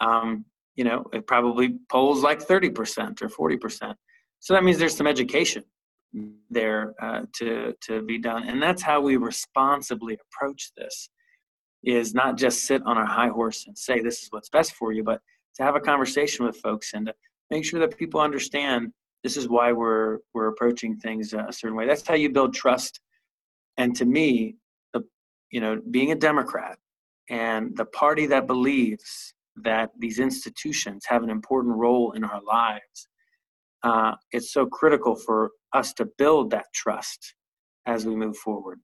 um, 0.00 0.44
you 0.76 0.84
know, 0.84 1.04
it 1.12 1.26
probably 1.26 1.78
polls 1.90 2.22
like 2.22 2.40
30% 2.40 3.20
or 3.22 3.28
40%. 3.28 3.94
So 4.38 4.54
that 4.54 4.64
means 4.64 4.78
there's 4.78 4.96
some 4.96 5.06
education 5.06 5.64
there 6.50 6.94
uh, 7.00 7.22
to 7.38 7.74
to 7.86 8.02
be 8.02 8.18
done, 8.18 8.48
and 8.48 8.62
that's 8.62 8.82
how 8.82 9.00
we 9.00 9.16
responsibly 9.16 10.18
approach 10.26 10.72
this. 10.76 11.08
Is 11.84 12.14
not 12.14 12.36
just 12.36 12.64
sit 12.64 12.82
on 12.86 12.96
our 12.96 13.06
high 13.06 13.28
horse 13.28 13.64
and 13.66 13.76
say 13.76 14.00
this 14.00 14.22
is 14.22 14.28
what's 14.30 14.48
best 14.48 14.74
for 14.74 14.92
you, 14.92 15.02
but 15.02 15.20
to 15.56 15.62
have 15.64 15.74
a 15.74 15.80
conversation 15.80 16.44
with 16.44 16.56
folks 16.58 16.92
and 16.94 17.06
to 17.06 17.14
make 17.52 17.64
sure 17.64 17.80
that 17.80 17.96
people 17.96 18.20
understand 18.20 18.92
this 19.22 19.36
is 19.36 19.48
why 19.48 19.72
we're 19.72 20.18
we're 20.34 20.48
approaching 20.48 20.96
things 20.96 21.32
a 21.32 21.52
certain 21.52 21.76
way. 21.76 21.86
That's 21.86 22.06
how 22.06 22.14
you 22.14 22.30
build 22.30 22.54
trust. 22.54 23.00
And 23.76 23.94
to 23.96 24.04
me, 24.04 24.56
the 24.92 25.02
you 25.50 25.60
know 25.60 25.80
being 25.90 26.12
a 26.12 26.16
Democrat 26.16 26.76
and 27.30 27.76
the 27.76 27.84
party 27.86 28.26
that 28.26 28.46
believes 28.46 29.34
that 29.56 29.90
these 29.98 30.18
institutions 30.18 31.04
have 31.06 31.22
an 31.22 31.30
important 31.30 31.76
role 31.76 32.12
in 32.12 32.24
our 32.24 32.40
lives 32.42 33.08
uh, 33.82 34.14
it's 34.30 34.52
so 34.52 34.66
critical 34.66 35.16
for 35.16 35.50
us 35.72 35.92
to 35.94 36.08
build 36.18 36.50
that 36.50 36.66
trust 36.74 37.34
as 37.86 38.06
we 38.06 38.14
move 38.14 38.36
forward. 38.36 38.80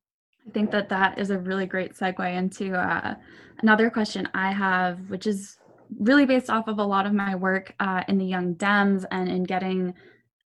I 0.47 0.51
think 0.51 0.71
that 0.71 0.89
that 0.89 1.19
is 1.19 1.31
a 1.31 1.39
really 1.39 1.67
great 1.67 1.95
segue 1.95 2.35
into 2.35 2.75
uh, 2.75 3.15
another 3.61 3.91
question 3.91 4.29
I 4.35 4.53
have, 4.53 4.99
which 5.11 5.27
is 5.27 5.58
really 5.99 6.27
based 6.27 6.51
off 6.51 6.69
of 6.69 6.79
a 6.79 6.85
lot 6.85 7.07
of 7.07 7.13
my 7.13 7.35
work 7.35 7.75
uh, 7.81 8.03
in 8.09 8.19
the 8.19 8.25
Young 8.25 8.55
Dems 8.55 9.05
and 9.11 9.29
in 9.29 9.45
getting 9.45 9.95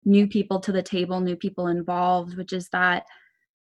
new 0.06 0.28
people 0.28 0.60
to 0.60 0.72
the 0.72 0.84
table, 0.84 1.20
new 1.20 1.36
people 1.36 1.68
involved, 1.68 2.38
which 2.38 2.54
is 2.54 2.70
that 2.70 3.06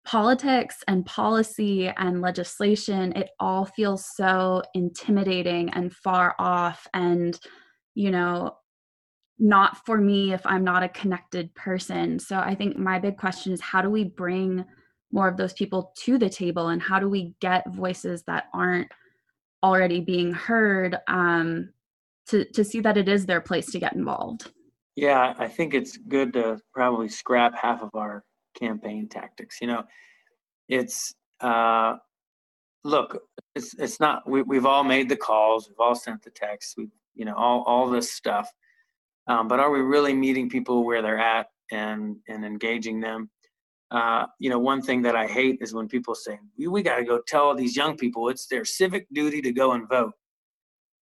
politics 0.05 0.83
and 0.87 1.05
policy 1.05 1.87
and 1.97 2.21
legislation, 2.21 3.11
it 3.13 3.29
all 3.39 3.65
feels 3.65 4.05
so 4.15 4.61
intimidating 4.73 5.69
and 5.71 5.93
far 5.93 6.35
off 6.39 6.87
and, 6.93 7.39
you 7.93 8.09
know, 8.11 8.55
not 9.39 9.85
for 9.85 9.97
me 9.97 10.33
if 10.33 10.45
I'm 10.45 10.63
not 10.63 10.83
a 10.83 10.89
connected 10.89 11.53
person. 11.55 12.19
So 12.19 12.37
I 12.37 12.55
think 12.55 12.77
my 12.77 12.99
big 12.99 13.17
question 13.17 13.53
is 13.53 13.61
how 13.61 13.81
do 13.81 13.89
we 13.89 14.05
bring 14.05 14.63
more 15.11 15.27
of 15.27 15.37
those 15.37 15.53
people 15.53 15.93
to 16.03 16.17
the 16.17 16.29
table 16.29 16.69
and 16.69 16.81
how 16.81 16.99
do 16.99 17.09
we 17.09 17.35
get 17.39 17.69
voices 17.69 18.23
that 18.23 18.45
aren't 18.53 18.91
already 19.63 19.99
being 19.99 20.33
heard 20.33 20.97
um, 21.07 21.69
to, 22.27 22.45
to 22.53 22.63
see 22.63 22.79
that 22.81 22.97
it 22.97 23.09
is 23.09 23.25
their 23.25 23.41
place 23.41 23.71
to 23.71 23.79
get 23.79 23.93
involved? 23.93 24.51
Yeah, 24.95 25.33
I 25.37 25.47
think 25.47 25.73
it's 25.73 25.97
good 25.97 26.33
to 26.33 26.59
probably 26.73 27.07
scrap 27.07 27.53
half 27.55 27.81
of 27.81 27.91
our 27.93 28.23
campaign 28.59 29.07
tactics. 29.07 29.59
You 29.61 29.67
know, 29.67 29.83
it's 30.67 31.13
uh, 31.39 31.95
look, 32.83 33.21
it's 33.55 33.75
it's 33.75 33.99
not. 33.99 34.27
We, 34.27 34.41
we've 34.41 34.65
all 34.65 34.83
made 34.83 35.09
the 35.09 35.15
calls, 35.15 35.69
we've 35.69 35.79
all 35.79 35.95
sent 35.95 36.23
the 36.23 36.31
texts, 36.31 36.73
we 36.77 36.87
you 37.15 37.25
know 37.25 37.35
all 37.35 37.63
all 37.63 37.89
this 37.89 38.11
stuff. 38.11 38.51
Um, 39.27 39.47
but 39.47 39.59
are 39.59 39.69
we 39.69 39.81
really 39.81 40.13
meeting 40.13 40.49
people 40.49 40.85
where 40.85 41.01
they're 41.01 41.19
at 41.19 41.47
and 41.71 42.17
and 42.27 42.43
engaging 42.43 42.99
them? 42.99 43.29
Uh, 43.89 44.25
you 44.39 44.49
know, 44.49 44.59
one 44.59 44.81
thing 44.81 45.01
that 45.01 45.15
I 45.15 45.27
hate 45.27 45.59
is 45.61 45.73
when 45.73 45.87
people 45.87 46.13
say, 46.13 46.39
we, 46.57 46.67
we 46.67 46.81
got 46.81 46.97
to 46.97 47.05
go 47.05 47.21
tell 47.25 47.55
these 47.55 47.75
young 47.75 47.95
people 47.95 48.29
it's 48.29 48.47
their 48.47 48.65
civic 48.65 49.07
duty 49.13 49.41
to 49.41 49.51
go 49.51 49.71
and 49.71 49.87
vote. 49.87 50.13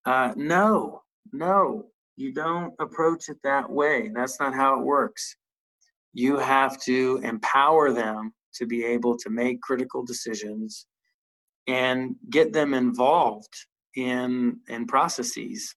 Uh, 0.05 0.33
no, 0.36 1.01
no, 1.33 1.86
you 2.15 2.31
don't 2.31 2.73
approach 2.79 3.29
it 3.29 3.38
that 3.43 3.69
way. 3.69 4.11
That's 4.13 4.39
not 4.39 4.53
how 4.53 4.79
it 4.79 4.86
works. 4.86 5.36
You 6.13 6.38
have 6.38 6.79
to 6.83 7.19
empower 7.23 7.91
them 7.91 8.33
to 8.55 8.65
be 8.65 8.86
able 8.86 9.17
to 9.17 9.29
make 9.29 9.61
critical 9.61 10.05
decisions 10.05 10.86
and 11.67 12.15
get 12.29 12.53
them 12.53 12.73
involved 12.73 13.53
in 13.95 14.59
in 14.67 14.86
processes 14.86 15.73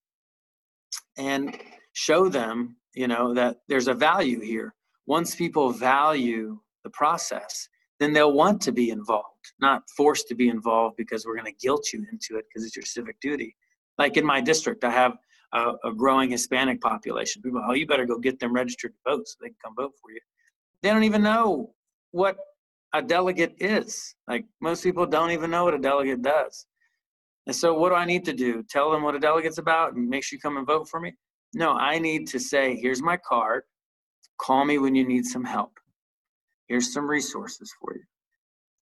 and 1.16 1.56
show 1.92 2.28
them 2.28 2.76
you 2.94 3.06
know 3.06 3.32
that 3.32 3.58
there's 3.68 3.88
a 3.88 3.94
value 3.94 4.40
here 4.40 4.74
once 5.06 5.34
people 5.34 5.70
value 5.70 6.58
the 6.84 6.90
process, 6.90 7.68
then 8.00 8.12
they'll 8.12 8.32
want 8.32 8.60
to 8.62 8.72
be 8.72 8.90
involved, 8.90 9.52
not 9.60 9.82
forced 9.96 10.28
to 10.28 10.34
be 10.34 10.48
involved 10.48 10.96
because 10.96 11.26
we're 11.26 11.34
going 11.34 11.52
to 11.52 11.66
guilt 11.66 11.86
you 11.92 12.04
into 12.12 12.38
it 12.38 12.44
because 12.48 12.64
it's 12.64 12.76
your 12.76 12.84
civic 12.84 13.18
duty. 13.20 13.56
Like 13.98 14.16
in 14.16 14.24
my 14.24 14.40
district, 14.40 14.84
I 14.84 14.90
have 14.90 15.16
a, 15.52 15.72
a, 15.84 15.92
growing 15.92 16.30
Hispanic 16.30 16.80
population. 16.80 17.42
People, 17.42 17.62
oh, 17.66 17.72
you 17.72 17.86
better 17.86 18.06
go 18.06 18.18
get 18.18 18.38
them 18.38 18.52
registered 18.52 18.92
to 18.92 19.10
vote 19.10 19.26
so 19.26 19.36
they 19.40 19.48
can 19.48 19.56
come 19.64 19.74
vote 19.76 19.92
for 20.00 20.12
you. 20.12 20.20
They 20.82 20.90
don't 20.90 21.04
even 21.04 21.22
know 21.22 21.74
what 22.12 22.36
a 22.94 23.02
delegate 23.02 23.56
is. 23.58 24.14
Like 24.28 24.44
most 24.60 24.84
people 24.84 25.06
don't 25.06 25.32
even 25.32 25.50
know 25.50 25.64
what 25.64 25.74
a 25.74 25.78
delegate 25.78 26.22
does. 26.22 26.66
And 27.48 27.56
so, 27.56 27.72
what 27.72 27.88
do 27.88 27.94
I 27.94 28.04
need 28.04 28.26
to 28.26 28.34
do? 28.34 28.62
Tell 28.68 28.90
them 28.90 29.02
what 29.02 29.14
a 29.14 29.18
delegate's 29.18 29.56
about 29.56 29.94
and 29.94 30.06
make 30.06 30.22
sure 30.22 30.36
you 30.36 30.40
come 30.40 30.58
and 30.58 30.66
vote 30.66 30.86
for 30.86 31.00
me? 31.00 31.14
No, 31.54 31.72
I 31.72 31.98
need 31.98 32.26
to 32.28 32.38
say, 32.38 32.76
here's 32.76 33.02
my 33.02 33.16
card. 33.16 33.62
Call 34.38 34.66
me 34.66 34.76
when 34.76 34.94
you 34.94 35.08
need 35.08 35.24
some 35.24 35.44
help. 35.44 35.72
Here's 36.68 36.92
some 36.92 37.08
resources 37.08 37.72
for 37.80 37.94
you. 37.94 38.02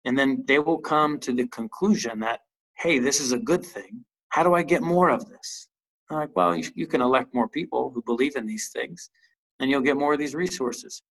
And 0.04 0.18
then 0.18 0.44
they 0.46 0.58
will 0.58 0.78
come 0.78 1.18
to 1.20 1.32
the 1.32 1.46
conclusion 1.48 2.20
that, 2.20 2.40
hey, 2.76 2.98
this 2.98 3.20
is 3.20 3.32
a 3.32 3.38
good 3.38 3.64
thing. 3.64 4.04
How 4.28 4.42
do 4.42 4.54
I 4.54 4.62
get 4.62 4.82
more 4.82 5.08
of 5.08 5.28
this? 5.28 5.68
I'm 6.10 6.18
like, 6.18 6.36
well, 6.36 6.54
you, 6.54 6.68
you 6.74 6.86
can 6.86 7.00
elect 7.00 7.34
more 7.34 7.48
people 7.48 7.90
who 7.92 8.02
believe 8.02 8.36
in 8.36 8.46
these 8.46 8.70
things, 8.72 9.10
and 9.58 9.70
you'll 9.70 9.80
get 9.80 9.96
more 9.96 10.12
of 10.12 10.18
these 10.18 10.34
resources. 10.34 11.02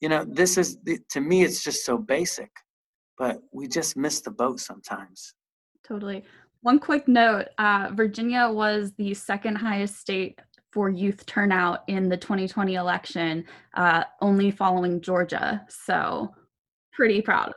You 0.00 0.08
know, 0.08 0.24
this 0.28 0.58
is, 0.58 0.78
to 1.10 1.20
me, 1.20 1.42
it's 1.42 1.64
just 1.64 1.84
so 1.84 1.98
basic, 1.98 2.50
but 3.18 3.40
we 3.52 3.66
just 3.66 3.96
miss 3.96 4.20
the 4.20 4.30
boat 4.30 4.60
sometimes. 4.60 5.34
Totally. 5.86 6.24
One 6.60 6.78
quick 6.78 7.08
note 7.08 7.46
uh, 7.58 7.90
Virginia 7.92 8.48
was 8.48 8.92
the 8.96 9.14
second 9.14 9.56
highest 9.56 9.96
state 9.96 10.38
for 10.72 10.88
youth 10.88 11.24
turnout 11.26 11.84
in 11.86 12.08
the 12.08 12.16
2020 12.16 12.74
election, 12.74 13.44
uh, 13.74 14.04
only 14.20 14.50
following 14.50 15.00
Georgia. 15.00 15.64
So 15.68 16.34
pretty 16.92 17.20
proud. 17.20 17.52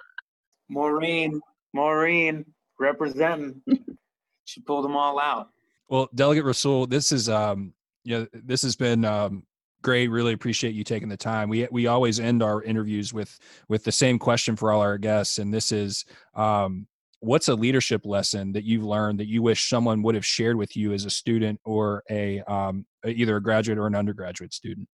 Maureen, 0.69 1.39
Maureen 1.73 2.45
representing. 2.79 3.61
she 4.45 4.61
pulled 4.61 4.85
them 4.85 4.97
all 4.97 5.19
out. 5.19 5.49
Well, 5.87 6.09
Delegate 6.13 6.45
Rasoul, 6.45 6.89
this 6.89 7.11
is 7.11 7.29
um, 7.29 7.73
you 8.03 8.19
know, 8.19 8.27
this 8.33 8.61
has 8.63 8.75
been 8.75 9.05
um, 9.05 9.43
great. 9.81 10.09
Really 10.09 10.33
appreciate 10.33 10.73
you 10.73 10.83
taking 10.83 11.09
the 11.09 11.17
time. 11.17 11.47
We 11.47 11.67
we 11.71 11.87
always 11.87 12.19
end 12.19 12.41
our 12.41 12.63
interviews 12.63 13.13
with 13.13 13.37
with 13.69 13.83
the 13.83 13.91
same 13.91 14.17
question 14.19 14.55
for 14.55 14.71
all 14.71 14.81
our 14.81 14.97
guests, 14.97 15.37
and 15.37 15.53
this 15.53 15.71
is 15.71 16.05
um, 16.33 16.87
what's 17.19 17.47
a 17.47 17.55
leadership 17.55 18.05
lesson 18.05 18.51
that 18.53 18.63
you've 18.63 18.83
learned 18.83 19.19
that 19.19 19.27
you 19.27 19.41
wish 19.41 19.69
someone 19.69 20.03
would 20.03 20.15
have 20.15 20.25
shared 20.25 20.55
with 20.55 20.75
you 20.75 20.93
as 20.93 21.05
a 21.05 21.09
student 21.09 21.59
or 21.65 22.03
a 22.09 22.41
um, 22.41 22.85
either 23.05 23.37
a 23.37 23.41
graduate 23.41 23.77
or 23.77 23.87
an 23.87 23.95
undergraduate 23.95 24.53
student? 24.53 24.87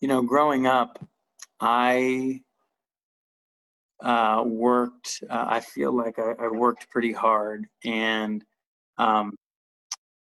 You 0.00 0.08
know 0.08 0.22
growing 0.22 0.66
up 0.66 0.98
i 1.60 2.40
uh, 4.02 4.42
worked 4.44 5.22
uh, 5.30 5.44
i 5.48 5.60
feel 5.60 5.96
like 5.96 6.18
I, 6.18 6.32
I, 6.40 6.48
worked 6.48 6.90
pretty 6.90 7.12
hard 7.12 7.66
and 7.84 8.44
um, 8.98 9.36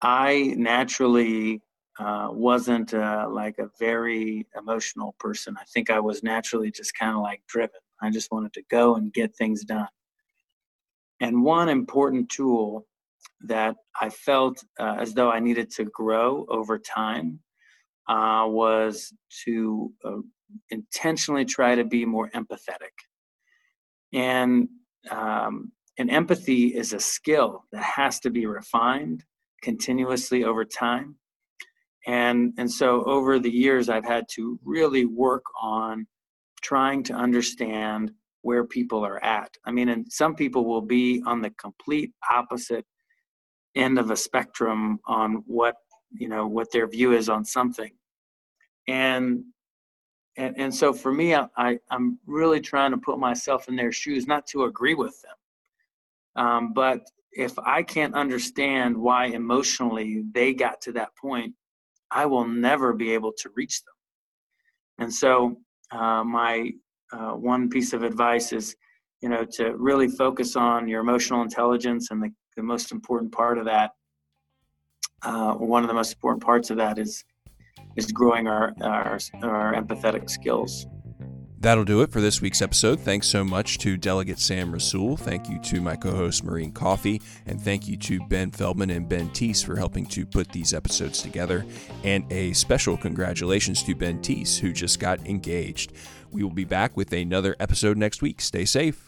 i 0.01 0.55
naturally 0.57 1.61
uh, 1.99 2.29
wasn't 2.31 2.95
uh, 2.95 3.27
like 3.29 3.59
a 3.59 3.69
very 3.77 4.47
emotional 4.57 5.17
person. 5.19 5.57
I 5.61 5.65
think 5.65 5.91
i 5.91 5.99
was 5.99 6.23
naturally 6.23 6.71
just 6.71 6.97
kind 6.97 7.15
of 7.15 7.23
like 7.23 7.43
driven. 7.49 7.81
I 8.01 8.11
just 8.11 8.31
wanted 8.31 8.53
to 8.53 8.63
go 8.71 8.95
and 8.95 9.13
get 9.13 9.35
things 9.35 9.65
done 9.65 9.89
and 11.21 11.43
one 11.43 11.69
important 11.69 12.29
tool 12.29 12.87
that 13.43 13.77
I 14.01 14.11
felt 14.11 14.63
uh, 14.81 14.97
as 14.99 15.15
though 15.15 15.31
I 15.31 15.41
needed 15.41 15.71
to 15.73 15.85
grow 15.85 16.47
over 16.49 16.79
time 16.79 17.41
uh, 18.09 18.47
was 18.47 19.13
to 19.45 19.93
uh, 20.05 20.17
intentionally 20.71 21.45
try 21.45 21.75
to 21.75 21.85
be 21.85 22.05
more 22.05 22.31
empathetic. 22.31 22.95
And 24.13 24.69
um, 25.11 25.73
and 25.99 26.11
empathy 26.11 26.69
is 26.69 26.93
a 26.93 27.01
skill 27.01 27.65
that 27.73 27.83
has 27.83 28.21
to 28.21 28.31
be 28.31 28.47
refined 28.47 29.25
continuously 29.63 30.45
over 30.45 30.65
time. 30.65 31.17
And 32.07 32.55
and 32.57 32.71
so 32.71 33.05
over 33.05 33.39
the 33.39 33.51
years, 33.51 33.89
I've 33.89 34.05
had 34.05 34.27
to 34.35 34.59
really 34.65 35.05
work 35.05 35.45
on 35.61 36.07
trying 36.63 37.03
to 37.05 37.15
understand 37.15 38.13
where 38.43 38.65
people 38.65 39.05
are 39.05 39.23
at. 39.25 39.51
I 39.65 39.71
mean, 39.71 39.89
and 39.89 40.11
some 40.11 40.35
people 40.35 40.65
will 40.65 40.83
be 40.83 41.23
on 41.27 41.41
the 41.41 41.51
complete 41.51 42.13
opposite 42.31 42.85
end 43.75 43.99
of 43.99 44.11
a 44.11 44.17
spectrum 44.17 44.99
on 45.07 45.43
what 45.47 45.77
you 46.11 46.29
know 46.29 46.47
what 46.47 46.71
their 46.73 46.89
view 46.89 47.13
is 47.13 47.29
on 47.29 47.45
something, 47.45 47.91
and 48.87 49.45
and 50.37 50.55
and 50.59 50.75
so 50.75 50.93
for 50.93 51.13
me, 51.13 51.35
I, 51.35 51.47
I 51.57 51.79
am 51.91 52.19
really 52.27 52.61
trying 52.61 52.93
to 52.93 52.99
put 52.99 53.19
myself 53.19 53.69
in 53.69 53.77
their 53.77 53.93
shoes, 53.93 54.27
not 54.27 54.47
to 54.49 54.65
agree 54.65 54.95
with 54.95 55.21
them, 55.23 56.45
um, 56.45 56.73
but 56.73 57.01
if 57.33 57.59
I 57.59 57.83
can't 57.83 58.15
understand 58.15 58.97
why 58.97 59.27
emotionally 59.27 60.25
they 60.33 60.55
got 60.55 60.81
to 60.83 60.93
that 60.93 61.15
point, 61.17 61.55
I 62.11 62.27
will 62.27 62.47
never 62.47 62.93
be 62.95 63.13
able 63.13 63.33
to 63.39 63.51
reach 63.55 63.83
them. 63.85 63.95
And 65.05 65.15
so 65.15 65.57
uh, 65.93 66.25
my 66.25 66.73
uh, 67.13 67.33
one 67.33 67.69
piece 67.69 67.93
of 67.93 68.03
advice 68.03 68.53
is, 68.53 68.77
you 69.21 69.29
know, 69.29 69.45
to 69.45 69.75
really 69.77 70.09
focus 70.09 70.57
on 70.57 70.89
your 70.89 71.01
emotional 71.01 71.43
intelligence, 71.43 72.11
and 72.11 72.23
the, 72.23 72.31
the 72.57 72.63
most 72.63 72.93
important 72.93 73.33
part 73.33 73.59
of 73.59 73.65
that, 73.65 73.93
uh, 75.23 75.55
one 75.55 75.83
of 75.83 75.89
the 75.89 75.95
most 75.95 76.13
important 76.13 76.43
parts 76.43 76.71
of 76.71 76.77
that 76.77 76.99
is 76.99 77.25
is 77.97 78.13
growing 78.13 78.47
our 78.47 78.73
our, 78.83 79.19
our 79.43 79.75
empathetic 79.75 80.31
skills. 80.31 80.87
That'll 81.61 81.85
do 81.85 82.03
it 82.03 82.13
for 82.13 82.21
this 82.21 82.41
week's 82.41 82.63
episode. 82.63 83.01
Thanks 83.01 83.27
so 83.27 83.43
much 83.43 83.79
to 83.79 83.97
Delegate 83.97 84.39
Sam 84.39 84.73
Rasoul. 84.73 85.19
Thank 85.19 85.49
you 85.49 85.59
to 85.63 85.81
my 85.81 85.97
co 85.97 86.13
host 86.13 86.45
Maureen 86.45 86.71
Coffey. 86.71 87.21
And 87.47 87.61
thank 87.61 87.89
you 87.89 87.97
to 87.97 88.21
Ben 88.29 88.53
Feldman 88.53 88.91
and 88.91 89.09
Ben 89.09 89.29
Teese 89.31 89.65
for 89.65 89.75
helping 89.75 90.07
to 90.07 90.25
put 90.25 90.53
these 90.53 90.73
episodes 90.73 91.21
together. 91.21 91.67
And 92.05 92.31
a 92.33 92.53
special 92.53 92.97
congratulations 92.97 93.83
to 93.83 93.97
Ben 93.97 94.21
Teese, 94.21 94.57
who 94.61 94.73
just 94.73 95.01
got 95.01 95.27
engaged. 95.27 95.95
We 96.31 96.43
will 96.43 96.51
be 96.51 96.65
back 96.65 96.97
with 96.97 97.13
another 97.13 97.57
episode 97.59 97.97
next 97.97 98.23
week. 98.23 98.41
Stay 98.41 98.65
safe. 98.65 99.08